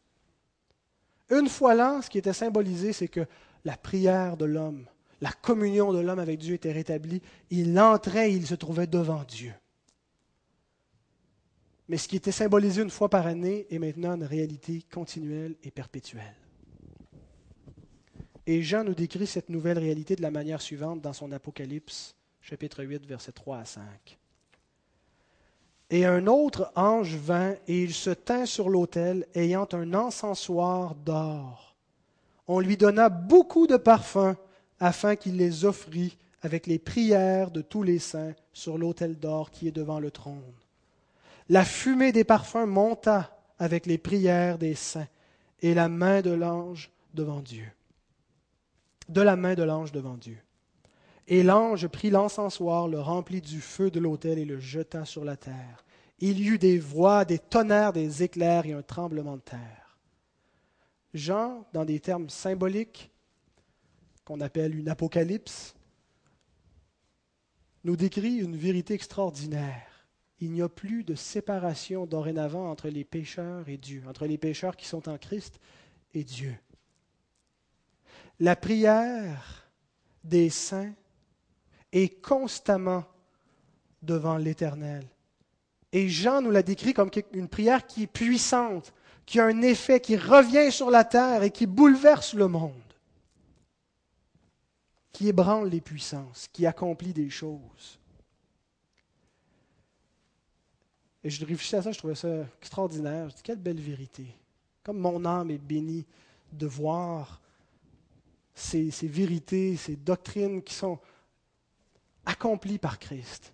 Une 1.30 1.48
fois 1.48 1.74
l'an, 1.74 2.02
ce 2.02 2.10
qui 2.10 2.18
était 2.18 2.32
symbolisé, 2.32 2.92
c'est 2.92 3.08
que 3.08 3.26
la 3.64 3.76
prière 3.76 4.36
de 4.36 4.44
l'homme, 4.44 4.86
la 5.20 5.32
communion 5.32 5.92
de 5.92 6.00
l'homme 6.00 6.18
avec 6.18 6.38
Dieu 6.38 6.54
était 6.54 6.72
rétablie. 6.72 7.22
Il 7.50 7.78
entrait 7.78 8.30
et 8.30 8.34
il 8.34 8.46
se 8.46 8.54
trouvait 8.54 8.86
devant 8.86 9.24
Dieu. 9.24 9.54
Mais 11.88 11.96
ce 11.96 12.08
qui 12.08 12.16
était 12.16 12.32
symbolisé 12.32 12.82
une 12.82 12.90
fois 12.90 13.08
par 13.08 13.26
année 13.26 13.66
est 13.70 13.78
maintenant 13.78 14.16
une 14.16 14.24
réalité 14.24 14.82
continuelle 14.90 15.56
et 15.62 15.70
perpétuelle. 15.70 16.36
Et 18.46 18.62
Jean 18.62 18.84
nous 18.84 18.94
décrit 18.94 19.26
cette 19.26 19.48
nouvelle 19.48 19.78
réalité 19.78 20.16
de 20.16 20.22
la 20.22 20.30
manière 20.30 20.60
suivante 20.60 21.00
dans 21.00 21.14
son 21.14 21.32
Apocalypse, 21.32 22.14
chapitre 22.44 22.84
8, 22.84 23.06
versets 23.06 23.32
3 23.32 23.58
à 23.58 23.64
5. 23.64 24.18
Et 25.88 26.04
un 26.04 26.26
autre 26.26 26.70
ange 26.76 27.14
vint, 27.14 27.54
et 27.66 27.82
il 27.82 27.94
se 27.94 28.10
tint 28.10 28.44
sur 28.44 28.68
l'autel, 28.68 29.26
ayant 29.34 29.66
un 29.72 29.94
encensoir 29.94 30.94
d'or. 30.94 31.74
On 32.46 32.60
lui 32.60 32.76
donna 32.76 33.08
beaucoup 33.08 33.66
de 33.66 33.78
parfums, 33.78 34.36
afin 34.78 35.16
qu'il 35.16 35.38
les 35.38 35.64
offrît 35.64 36.18
avec 36.42 36.66
les 36.66 36.78
prières 36.78 37.50
de 37.50 37.62
tous 37.62 37.82
les 37.82 37.98
saints 37.98 38.34
sur 38.52 38.76
l'autel 38.76 39.18
d'or 39.18 39.50
qui 39.50 39.66
est 39.66 39.72
devant 39.72 39.98
le 39.98 40.10
trône. 40.10 40.52
La 41.48 41.64
fumée 41.64 42.12
des 42.12 42.24
parfums 42.24 42.66
monta 42.66 43.38
avec 43.58 43.86
les 43.86 43.96
prières 43.96 44.58
des 44.58 44.74
saints 44.74 45.08
et 45.62 45.72
la 45.72 45.88
main 45.88 46.20
de 46.20 46.32
l'ange 46.32 46.90
devant 47.14 47.40
Dieu. 47.40 47.66
De 49.08 49.22
la 49.22 49.36
main 49.36 49.54
de 49.54 49.62
l'ange 49.62 49.92
devant 49.92 50.18
Dieu. 50.18 50.43
Et 51.26 51.42
l'ange 51.42 51.88
prit 51.88 52.10
l'encensoir, 52.10 52.88
le 52.88 53.00
remplit 53.00 53.40
du 53.40 53.60
feu 53.60 53.90
de 53.90 54.00
l'autel 54.00 54.38
et 54.38 54.44
le 54.44 54.60
jeta 54.60 55.04
sur 55.04 55.24
la 55.24 55.36
terre. 55.36 55.84
Il 56.18 56.38
y 56.38 56.48
eut 56.48 56.58
des 56.58 56.78
voix, 56.78 57.24
des 57.24 57.38
tonnerres, 57.38 57.92
des 57.92 58.22
éclairs 58.22 58.66
et 58.66 58.72
un 58.72 58.82
tremblement 58.82 59.36
de 59.36 59.42
terre. 59.42 59.98
Jean, 61.14 61.66
dans 61.72 61.84
des 61.84 62.00
termes 62.00 62.28
symboliques, 62.28 63.10
qu'on 64.24 64.40
appelle 64.40 64.76
une 64.76 64.88
apocalypse, 64.88 65.74
nous 67.84 67.96
décrit 67.96 68.36
une 68.36 68.56
vérité 68.56 68.94
extraordinaire. 68.94 70.06
Il 70.40 70.50
n'y 70.52 70.62
a 70.62 70.68
plus 70.68 71.04
de 71.04 71.14
séparation 71.14 72.06
dorénavant 72.06 72.70
entre 72.70 72.88
les 72.88 73.04
pécheurs 73.04 73.68
et 73.68 73.76
Dieu, 73.76 74.02
entre 74.08 74.26
les 74.26 74.38
pécheurs 74.38 74.76
qui 74.76 74.86
sont 74.86 75.08
en 75.08 75.18
Christ 75.18 75.60
et 76.12 76.24
Dieu. 76.24 76.56
La 78.40 78.56
prière 78.56 79.70
des 80.24 80.50
saints 80.50 80.94
est 81.94 82.20
constamment 82.20 83.04
devant 84.02 84.36
l'Éternel. 84.36 85.06
Et 85.92 86.08
Jean 86.08 86.42
nous 86.42 86.50
l'a 86.50 86.64
décrit 86.64 86.92
comme 86.92 87.10
une 87.32 87.48
prière 87.48 87.86
qui 87.86 88.02
est 88.02 88.08
puissante, 88.08 88.92
qui 89.24 89.38
a 89.38 89.46
un 89.46 89.62
effet, 89.62 90.00
qui 90.00 90.16
revient 90.16 90.70
sur 90.70 90.90
la 90.90 91.04
terre 91.04 91.44
et 91.44 91.50
qui 91.50 91.66
bouleverse 91.66 92.34
le 92.34 92.48
monde, 92.48 92.72
qui 95.12 95.28
ébranle 95.28 95.68
les 95.68 95.80
puissances, 95.80 96.48
qui 96.52 96.66
accomplit 96.66 97.12
des 97.12 97.30
choses. 97.30 97.98
Et 101.22 101.30
je 101.30 101.40
réfléchissais 101.46 101.78
à 101.78 101.82
ça, 101.82 101.92
je 101.92 101.98
trouvais 101.98 102.16
ça 102.16 102.44
extraordinaire. 102.60 103.30
Je 103.30 103.36
dis, 103.36 103.42
quelle 103.42 103.58
belle 103.58 103.80
vérité. 103.80 104.26
Comme 104.82 104.98
mon 104.98 105.24
âme 105.24 105.52
est 105.52 105.58
bénie 105.58 106.04
de 106.52 106.66
voir 106.66 107.40
ces 108.54 108.90
vérités, 109.02 109.76
ces 109.76 109.96
doctrines 109.96 110.62
qui 110.62 110.74
sont 110.74 110.98
accompli 112.26 112.78
par 112.78 112.98
Christ. 112.98 113.52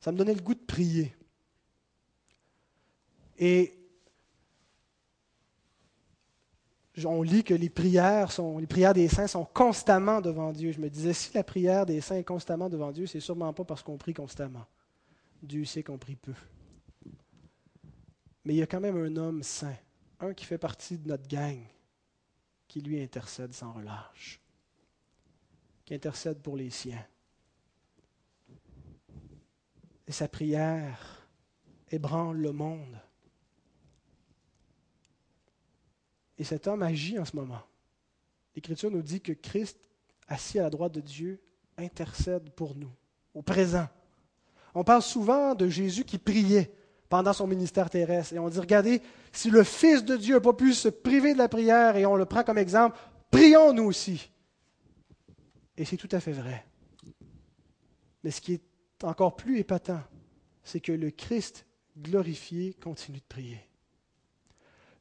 Ça 0.00 0.12
me 0.12 0.16
donnait 0.16 0.34
le 0.34 0.42
goût 0.42 0.54
de 0.54 0.60
prier. 0.60 1.14
Et 3.38 3.72
on 7.04 7.22
lit 7.22 7.44
que 7.44 7.52
les 7.52 7.68
prières, 7.68 8.28
des 8.94 9.08
saints 9.08 9.26
sont 9.26 9.44
constamment 9.44 10.20
devant 10.20 10.52
Dieu. 10.52 10.72
Je 10.72 10.80
me 10.80 10.88
disais, 10.88 11.12
si 11.12 11.34
la 11.34 11.44
prière 11.44 11.84
des 11.84 12.00
saints 12.00 12.16
est 12.16 12.24
constamment 12.24 12.70
devant 12.70 12.92
Dieu, 12.92 13.06
c'est 13.06 13.20
sûrement 13.20 13.52
pas 13.52 13.64
parce 13.64 13.82
qu'on 13.82 13.98
prie 13.98 14.14
constamment. 14.14 14.64
Dieu 15.42 15.64
sait 15.64 15.82
qu'on 15.82 15.98
prie 15.98 16.16
peu. 16.16 16.32
Mais 18.44 18.54
il 18.54 18.56
y 18.56 18.62
a 18.62 18.66
quand 18.66 18.80
même 18.80 18.96
un 18.96 19.16
homme 19.16 19.42
saint, 19.42 19.76
un 20.20 20.32
qui 20.32 20.46
fait 20.46 20.56
partie 20.56 20.96
de 20.96 21.08
notre 21.08 21.28
gang, 21.28 21.58
qui 22.68 22.80
lui 22.80 23.02
intercède 23.02 23.52
sans 23.52 23.72
relâche 23.72 24.40
qui 25.86 25.94
intercède 25.94 26.42
pour 26.42 26.56
les 26.56 26.68
siens. 26.68 27.04
Et 30.06 30.12
sa 30.12 30.28
prière 30.28 31.28
ébranle 31.90 32.38
le 32.38 32.52
monde. 32.52 33.00
Et 36.38 36.44
cet 36.44 36.66
homme 36.66 36.82
agit 36.82 37.18
en 37.18 37.24
ce 37.24 37.34
moment. 37.34 37.62
L'Écriture 38.54 38.90
nous 38.90 39.02
dit 39.02 39.20
que 39.20 39.32
Christ, 39.32 39.78
assis 40.28 40.58
à 40.58 40.64
la 40.64 40.70
droite 40.70 40.92
de 40.92 41.00
Dieu, 41.00 41.40
intercède 41.78 42.50
pour 42.50 42.74
nous, 42.74 42.90
au 43.32 43.42
présent. 43.42 43.88
On 44.74 44.84
parle 44.84 45.02
souvent 45.02 45.54
de 45.54 45.68
Jésus 45.68 46.04
qui 46.04 46.18
priait 46.18 46.72
pendant 47.08 47.32
son 47.32 47.46
ministère 47.46 47.88
terrestre. 47.88 48.34
Et 48.34 48.38
on 48.38 48.48
dit, 48.48 48.58
regardez, 48.58 49.00
si 49.32 49.50
le 49.50 49.62
Fils 49.62 50.04
de 50.04 50.16
Dieu 50.16 50.34
n'a 50.34 50.40
pas 50.40 50.52
pu 50.52 50.74
se 50.74 50.88
priver 50.88 51.32
de 51.32 51.38
la 51.38 51.48
prière, 51.48 51.96
et 51.96 52.06
on 52.06 52.16
le 52.16 52.26
prend 52.26 52.42
comme 52.42 52.58
exemple, 52.58 52.98
prions 53.30 53.72
nous 53.72 53.84
aussi. 53.84 54.30
Et 55.76 55.84
c'est 55.84 55.96
tout 55.96 56.08
à 56.12 56.20
fait 56.20 56.32
vrai. 56.32 56.64
Mais 58.24 58.30
ce 58.30 58.40
qui 58.40 58.54
est 58.54 59.04
encore 59.04 59.36
plus 59.36 59.58
épatant, 59.58 60.02
c'est 60.64 60.80
que 60.80 60.92
le 60.92 61.10
Christ 61.10 61.66
glorifié 61.98 62.74
continue 62.74 63.18
de 63.18 63.24
prier. 63.28 63.60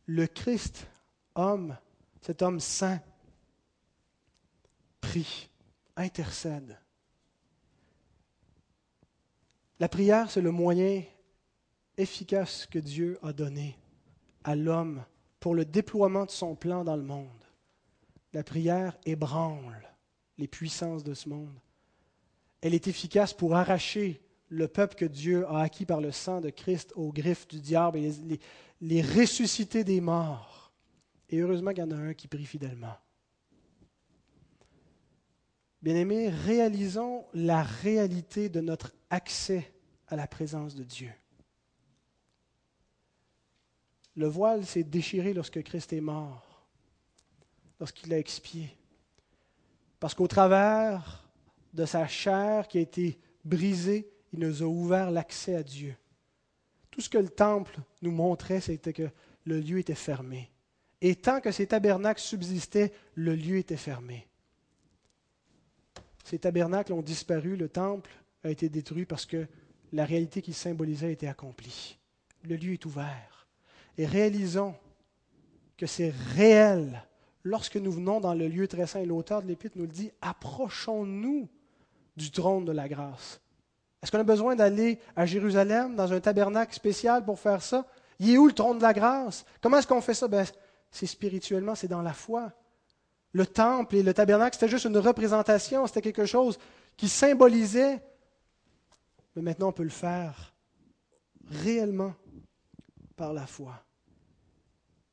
Le 0.06 0.28
Christ, 0.28 0.88
homme, 1.34 1.78
cet 2.22 2.42
homme 2.42 2.60
saint, 2.60 3.02
prie, 5.02 5.50
intercède. 5.96 6.78
La 9.80 9.90
prière, 9.90 10.30
c'est 10.30 10.42
le 10.42 10.52
moyen 10.52 11.04
efficace 11.98 12.66
que 12.66 12.80
Dieu 12.80 13.18
a 13.24 13.34
donné 13.34 13.78
à 14.44 14.56
l'homme 14.56 15.04
pour 15.40 15.56
le 15.56 15.66
déploiement 15.66 16.26
de 16.26 16.32
son 16.32 16.56
plan 16.56 16.84
dans 16.84 16.96
le 16.96 17.04
monde. 17.04 17.28
La 18.34 18.44
prière 18.44 18.98
ébranle 19.06 19.95
les 20.38 20.48
puissances 20.48 21.04
de 21.04 21.14
ce 21.14 21.30
monde. 21.30 21.60
Elle 22.62 22.74
est 22.74 22.88
efficace 22.88 23.34
pour 23.34 23.56
arracher 23.56 24.22
le 24.50 24.68
peuple 24.68 24.96
que 24.96 25.06
Dieu 25.06 25.46
a 25.48 25.62
acquis 25.62 25.86
par 25.86 26.02
le 26.02 26.12
sang 26.12 26.42
de 26.42 26.50
Christ 26.50 26.94
aux 26.96 27.12
griffes 27.12 27.48
du 27.48 27.60
diable 27.60 28.00
et 28.00 28.12
les, 28.82 29.02
ressusciter 29.02 29.84
des 29.84 30.02
morts. 30.02 30.72
Et 31.30 31.40
heureusement 31.40 31.72
qu'il 31.72 31.84
y 31.84 31.88
en 31.88 31.92
a 31.92 31.96
un 31.96 32.14
qui 32.14 32.28
prie 32.28 32.46
fidèlement. 32.46 32.96
Bien-aimés, 35.82 36.30
réalisons 36.30 37.26
la 37.34 37.64
réalité 37.64 38.50
de 38.50 38.62
notre 38.62 38.94
accès 39.10 39.72
à 40.08 40.16
la 40.16 40.28
présence 40.28 40.76
de 40.76 40.84
Dieu. 40.84 41.12
Le 44.16 44.28
voile 44.28 44.66
s'est 44.66 44.84
déchiré 44.84 45.34
lorsque 45.34 45.62
Christ 45.62 45.94
est 45.94 46.02
mort, 46.02 46.66
lorsqu'il 47.80 48.14
a 48.14 48.20
expié. 48.20 48.76
Parce 50.00 50.14
qu'au 50.14 50.28
travers 50.28 51.28
de 51.74 51.86
sa 51.86 52.08
chair 52.08 52.68
qui 52.68 52.78
a 52.78 52.82
été 52.82 53.20
brisée, 53.44 54.10
il 54.34 54.40
nous 54.40 54.64
a 54.64 54.66
ouvert 54.66 55.12
l'accès 55.12 55.56
à 55.56 55.64
Dieu. 55.64 55.96
Tout 56.92 57.02
ce 57.02 57.10
que 57.10 57.18
le 57.18 57.30
temple 57.30 57.78
nous 58.02 58.12
montrait, 58.12 58.62
c'était 58.62 58.94
que 58.94 59.10
le 59.46 59.60
lieu 59.60 59.80
était 59.80 59.96
fermé. 59.96 60.52
Et 61.02 61.16
tant 61.16 61.42
que 61.42 61.52
ces 61.52 61.68
tabernacles 61.68 62.22
subsistaient, 62.22 62.94
le 63.16 63.36
lieu 63.36 63.58
était 63.58 63.78
fermé. 63.78 64.28
Ces 66.24 66.40
tabernacles 66.40 66.94
ont 66.94 67.02
disparu, 67.02 67.56
le 67.56 67.70
temple 67.70 68.10
a 68.44 68.50
été 68.50 68.70
détruit 68.70 69.06
parce 69.06 69.26
que 69.26 69.48
la 69.94 70.06
réalité 70.06 70.42
qu'il 70.42 70.56
symbolisait 70.56 71.14
été 71.14 71.28
accomplie. 71.28 71.98
Le 72.44 72.56
lieu 72.56 72.74
est 72.74 72.86
ouvert. 72.86 73.48
Et 73.98 74.06
réalisons 74.06 74.76
que 75.78 75.86
c'est 75.86 76.14
réel 76.36 77.04
lorsque 77.46 77.78
nous 77.78 77.92
venons 77.92 78.20
dans 78.20 78.34
le 78.34 78.48
lieu 78.50 78.68
très 78.68 78.88
saint. 78.88 79.06
L'auteur 79.06 79.42
de 79.42 79.48
l'Épître 79.48 79.78
nous 79.78 79.86
le 79.86 79.92
dit, 79.92 80.12
approchons-nous 80.22 81.48
du 82.18 82.32
trône 82.32 82.66
de 82.66 82.74
la 82.74 82.90
grâce. 82.90 83.40
Est-ce 84.02 84.12
qu'on 84.12 84.20
a 84.20 84.24
besoin 84.24 84.56
d'aller 84.56 85.00
à 85.16 85.26
Jérusalem 85.26 85.96
dans 85.96 86.12
un 86.12 86.20
tabernacle 86.20 86.74
spécial 86.74 87.24
pour 87.24 87.40
faire 87.40 87.62
ça? 87.62 87.86
Il 88.20 88.32
est 88.32 88.38
où 88.38 88.48
le 88.48 88.54
trône 88.54 88.80
de 88.80 88.84
la 88.84 88.94
grâce? 88.94 89.46
Comment 89.62 89.78
est-ce 89.78 89.88
qu'on 89.88 90.02
fait 90.02 90.14
ça? 90.14 90.28
Ben, 90.28 90.46
c'est 90.92 91.06
spirituellement, 91.06 91.76
c'est 91.76 91.88
dans 91.88 92.02
la 92.02 92.14
foi. 92.14 92.52
Le 93.32 93.46
temple 93.46 93.98
et 93.98 94.04
le 94.04 94.14
tabernacle, 94.14 94.56
c'était 94.56 94.72
juste 94.72 94.86
une 94.86 94.98
représentation, 94.98 95.86
c'était 95.88 96.02
quelque 96.02 96.26
chose 96.26 96.58
qui 96.98 97.10
symbolisait. 97.10 98.02
Mais 99.36 99.42
maintenant, 99.42 99.70
on 99.70 99.74
peut 99.74 99.84
le 99.84 99.90
faire 99.90 100.54
réellement 101.50 102.14
par 103.16 103.34
la 103.34 103.46
foi. 103.46 103.84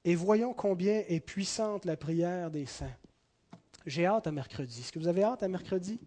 Et 0.05 0.14
voyons 0.14 0.53
combien 0.53 1.05
est 1.09 1.20
puissante 1.20 1.84
la 1.84 1.96
prière 1.96 2.50
des 2.50 2.66
saints. 2.66 2.96
J'ai 3.86 4.07
hâte 4.07 4.26
à 4.26 4.32
mercredi. 4.32 4.80
Est-ce 4.80 4.92
que 4.92 4.98
vous 4.98 5.09
avez 5.09 5.22
hâte 5.22 5.42
à 5.42 5.48
mercredi? 5.48 6.00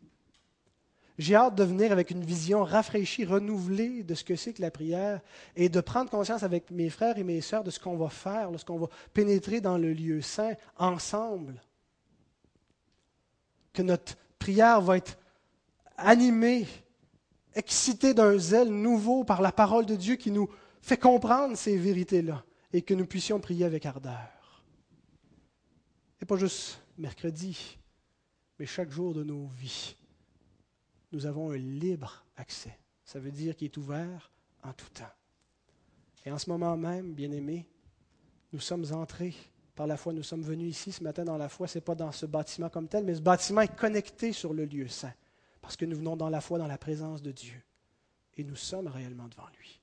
J'ai 1.18 1.36
hâte 1.36 1.56
de 1.56 1.64
venir 1.64 1.94
avec 1.94 2.12
une 2.12 2.26
vision 2.26 2.64
rafraîchie, 2.64 3.24
renouvelée 3.24 4.04
de 4.04 4.16
ce 4.16 4.26
que 4.26 4.36
c'est 4.36 4.54
que 4.54 4.62
la 4.62 4.72
prière 4.72 5.22
et 5.56 5.70
de 5.70 5.80
prendre 5.80 6.10
conscience 6.10 6.44
avec 6.44 6.72
mes 6.72 6.90
frères 6.90 7.18
et 7.18 7.24
mes 7.24 7.40
sœurs 7.40 7.64
de 7.64 7.72
ce 7.72 7.80
qu'on 7.80 7.96
va 7.96 8.10
faire 8.10 8.52
lorsqu'on 8.52 8.78
va 8.78 8.88
pénétrer 9.14 9.62
dans 9.62 9.78
le 9.78 9.94
lieu 9.94 10.22
saint 10.22 10.56
ensemble. 10.78 11.62
Que 13.72 13.82
notre 13.82 14.18
prière 14.40 14.82
va 14.82 14.98
être 14.98 15.18
animée, 15.98 16.68
excitée 17.54 18.14
d'un 18.14 18.38
zèle 18.38 18.70
nouveau 18.70 19.24
par 19.24 19.42
la 19.42 19.54
parole 19.54 19.86
de 19.86 19.96
Dieu 19.96 20.16
qui 20.16 20.32
nous 20.32 20.50
fait 20.82 20.98
comprendre 20.98 21.56
ces 21.56 21.78
vérités-là 21.78 22.44
et 22.76 22.82
que 22.82 22.94
nous 22.94 23.06
puissions 23.06 23.40
prier 23.40 23.64
avec 23.64 23.86
ardeur. 23.86 24.62
Et 26.22 26.26
pas 26.26 26.36
juste 26.36 26.82
mercredi, 26.98 27.78
mais 28.60 28.66
chaque 28.66 28.92
jour 28.92 29.14
de 29.14 29.24
nos 29.24 29.48
vies. 29.48 29.96
Nous 31.14 31.26
avons 31.26 31.52
un 31.52 31.58
libre 31.58 32.26
accès. 32.36 32.78
Ça 33.06 33.18
veut 33.18 33.32
dire 33.32 33.56
qu'il 33.56 33.68
est 33.68 33.78
ouvert 33.78 34.30
en 34.62 34.74
tout 34.74 34.90
temps. 34.90 35.06
Et 36.26 36.32
en 36.34 36.38
ce 36.38 36.50
moment 36.50 36.76
même, 36.76 37.14
bien-aimés, 37.14 37.66
nous 38.52 38.60
sommes 38.60 38.92
entrés 38.92 39.36
par 39.74 39.88
la 39.88 39.96
foi. 39.96 40.12
Nous 40.12 40.24
sommes 40.24 40.44
venus 40.44 40.76
ici 40.76 40.92
ce 40.92 41.02
matin 41.02 41.24
dans 41.24 41.38
la 41.38 41.48
foi. 41.48 41.70
Ce 41.70 41.78
n'est 41.78 41.82
pas 41.82 41.96
dans 41.96 42.12
ce 42.12 42.26
bâtiment 42.26 42.70
comme 42.70 42.90
tel, 42.90 43.06
mais 43.06 43.16
ce 43.16 43.22
bâtiment 43.22 43.62
est 43.62 43.74
connecté 43.74 44.34
sur 44.34 44.54
le 44.54 44.66
lieu 44.66 44.90
saint. 44.90 45.14
Parce 45.62 45.78
que 45.78 45.86
nous 45.86 45.96
venons 45.96 46.18
dans 46.18 46.30
la 46.30 46.42
foi, 46.42 46.60
dans 46.60 46.68
la 46.68 46.78
présence 46.78 47.22
de 47.22 47.32
Dieu. 47.32 47.64
Et 48.36 48.44
nous 48.44 48.58
sommes 48.58 48.88
réellement 48.88 49.30
devant 49.30 49.48
lui 49.58 49.80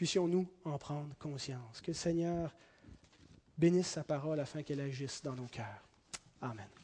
Puissions-nous 0.00 0.48
en 0.64 0.78
prendre 0.78 1.14
conscience. 1.18 1.82
Que 1.82 1.90
le 1.90 1.94
Seigneur 1.94 2.56
bénisse 3.58 3.88
sa 3.88 4.02
parole 4.02 4.40
afin 4.40 4.62
qu'elle 4.62 4.80
agisse 4.80 5.20
dans 5.22 5.34
nos 5.34 5.44
cœurs. 5.44 5.86
Amen. 6.40 6.79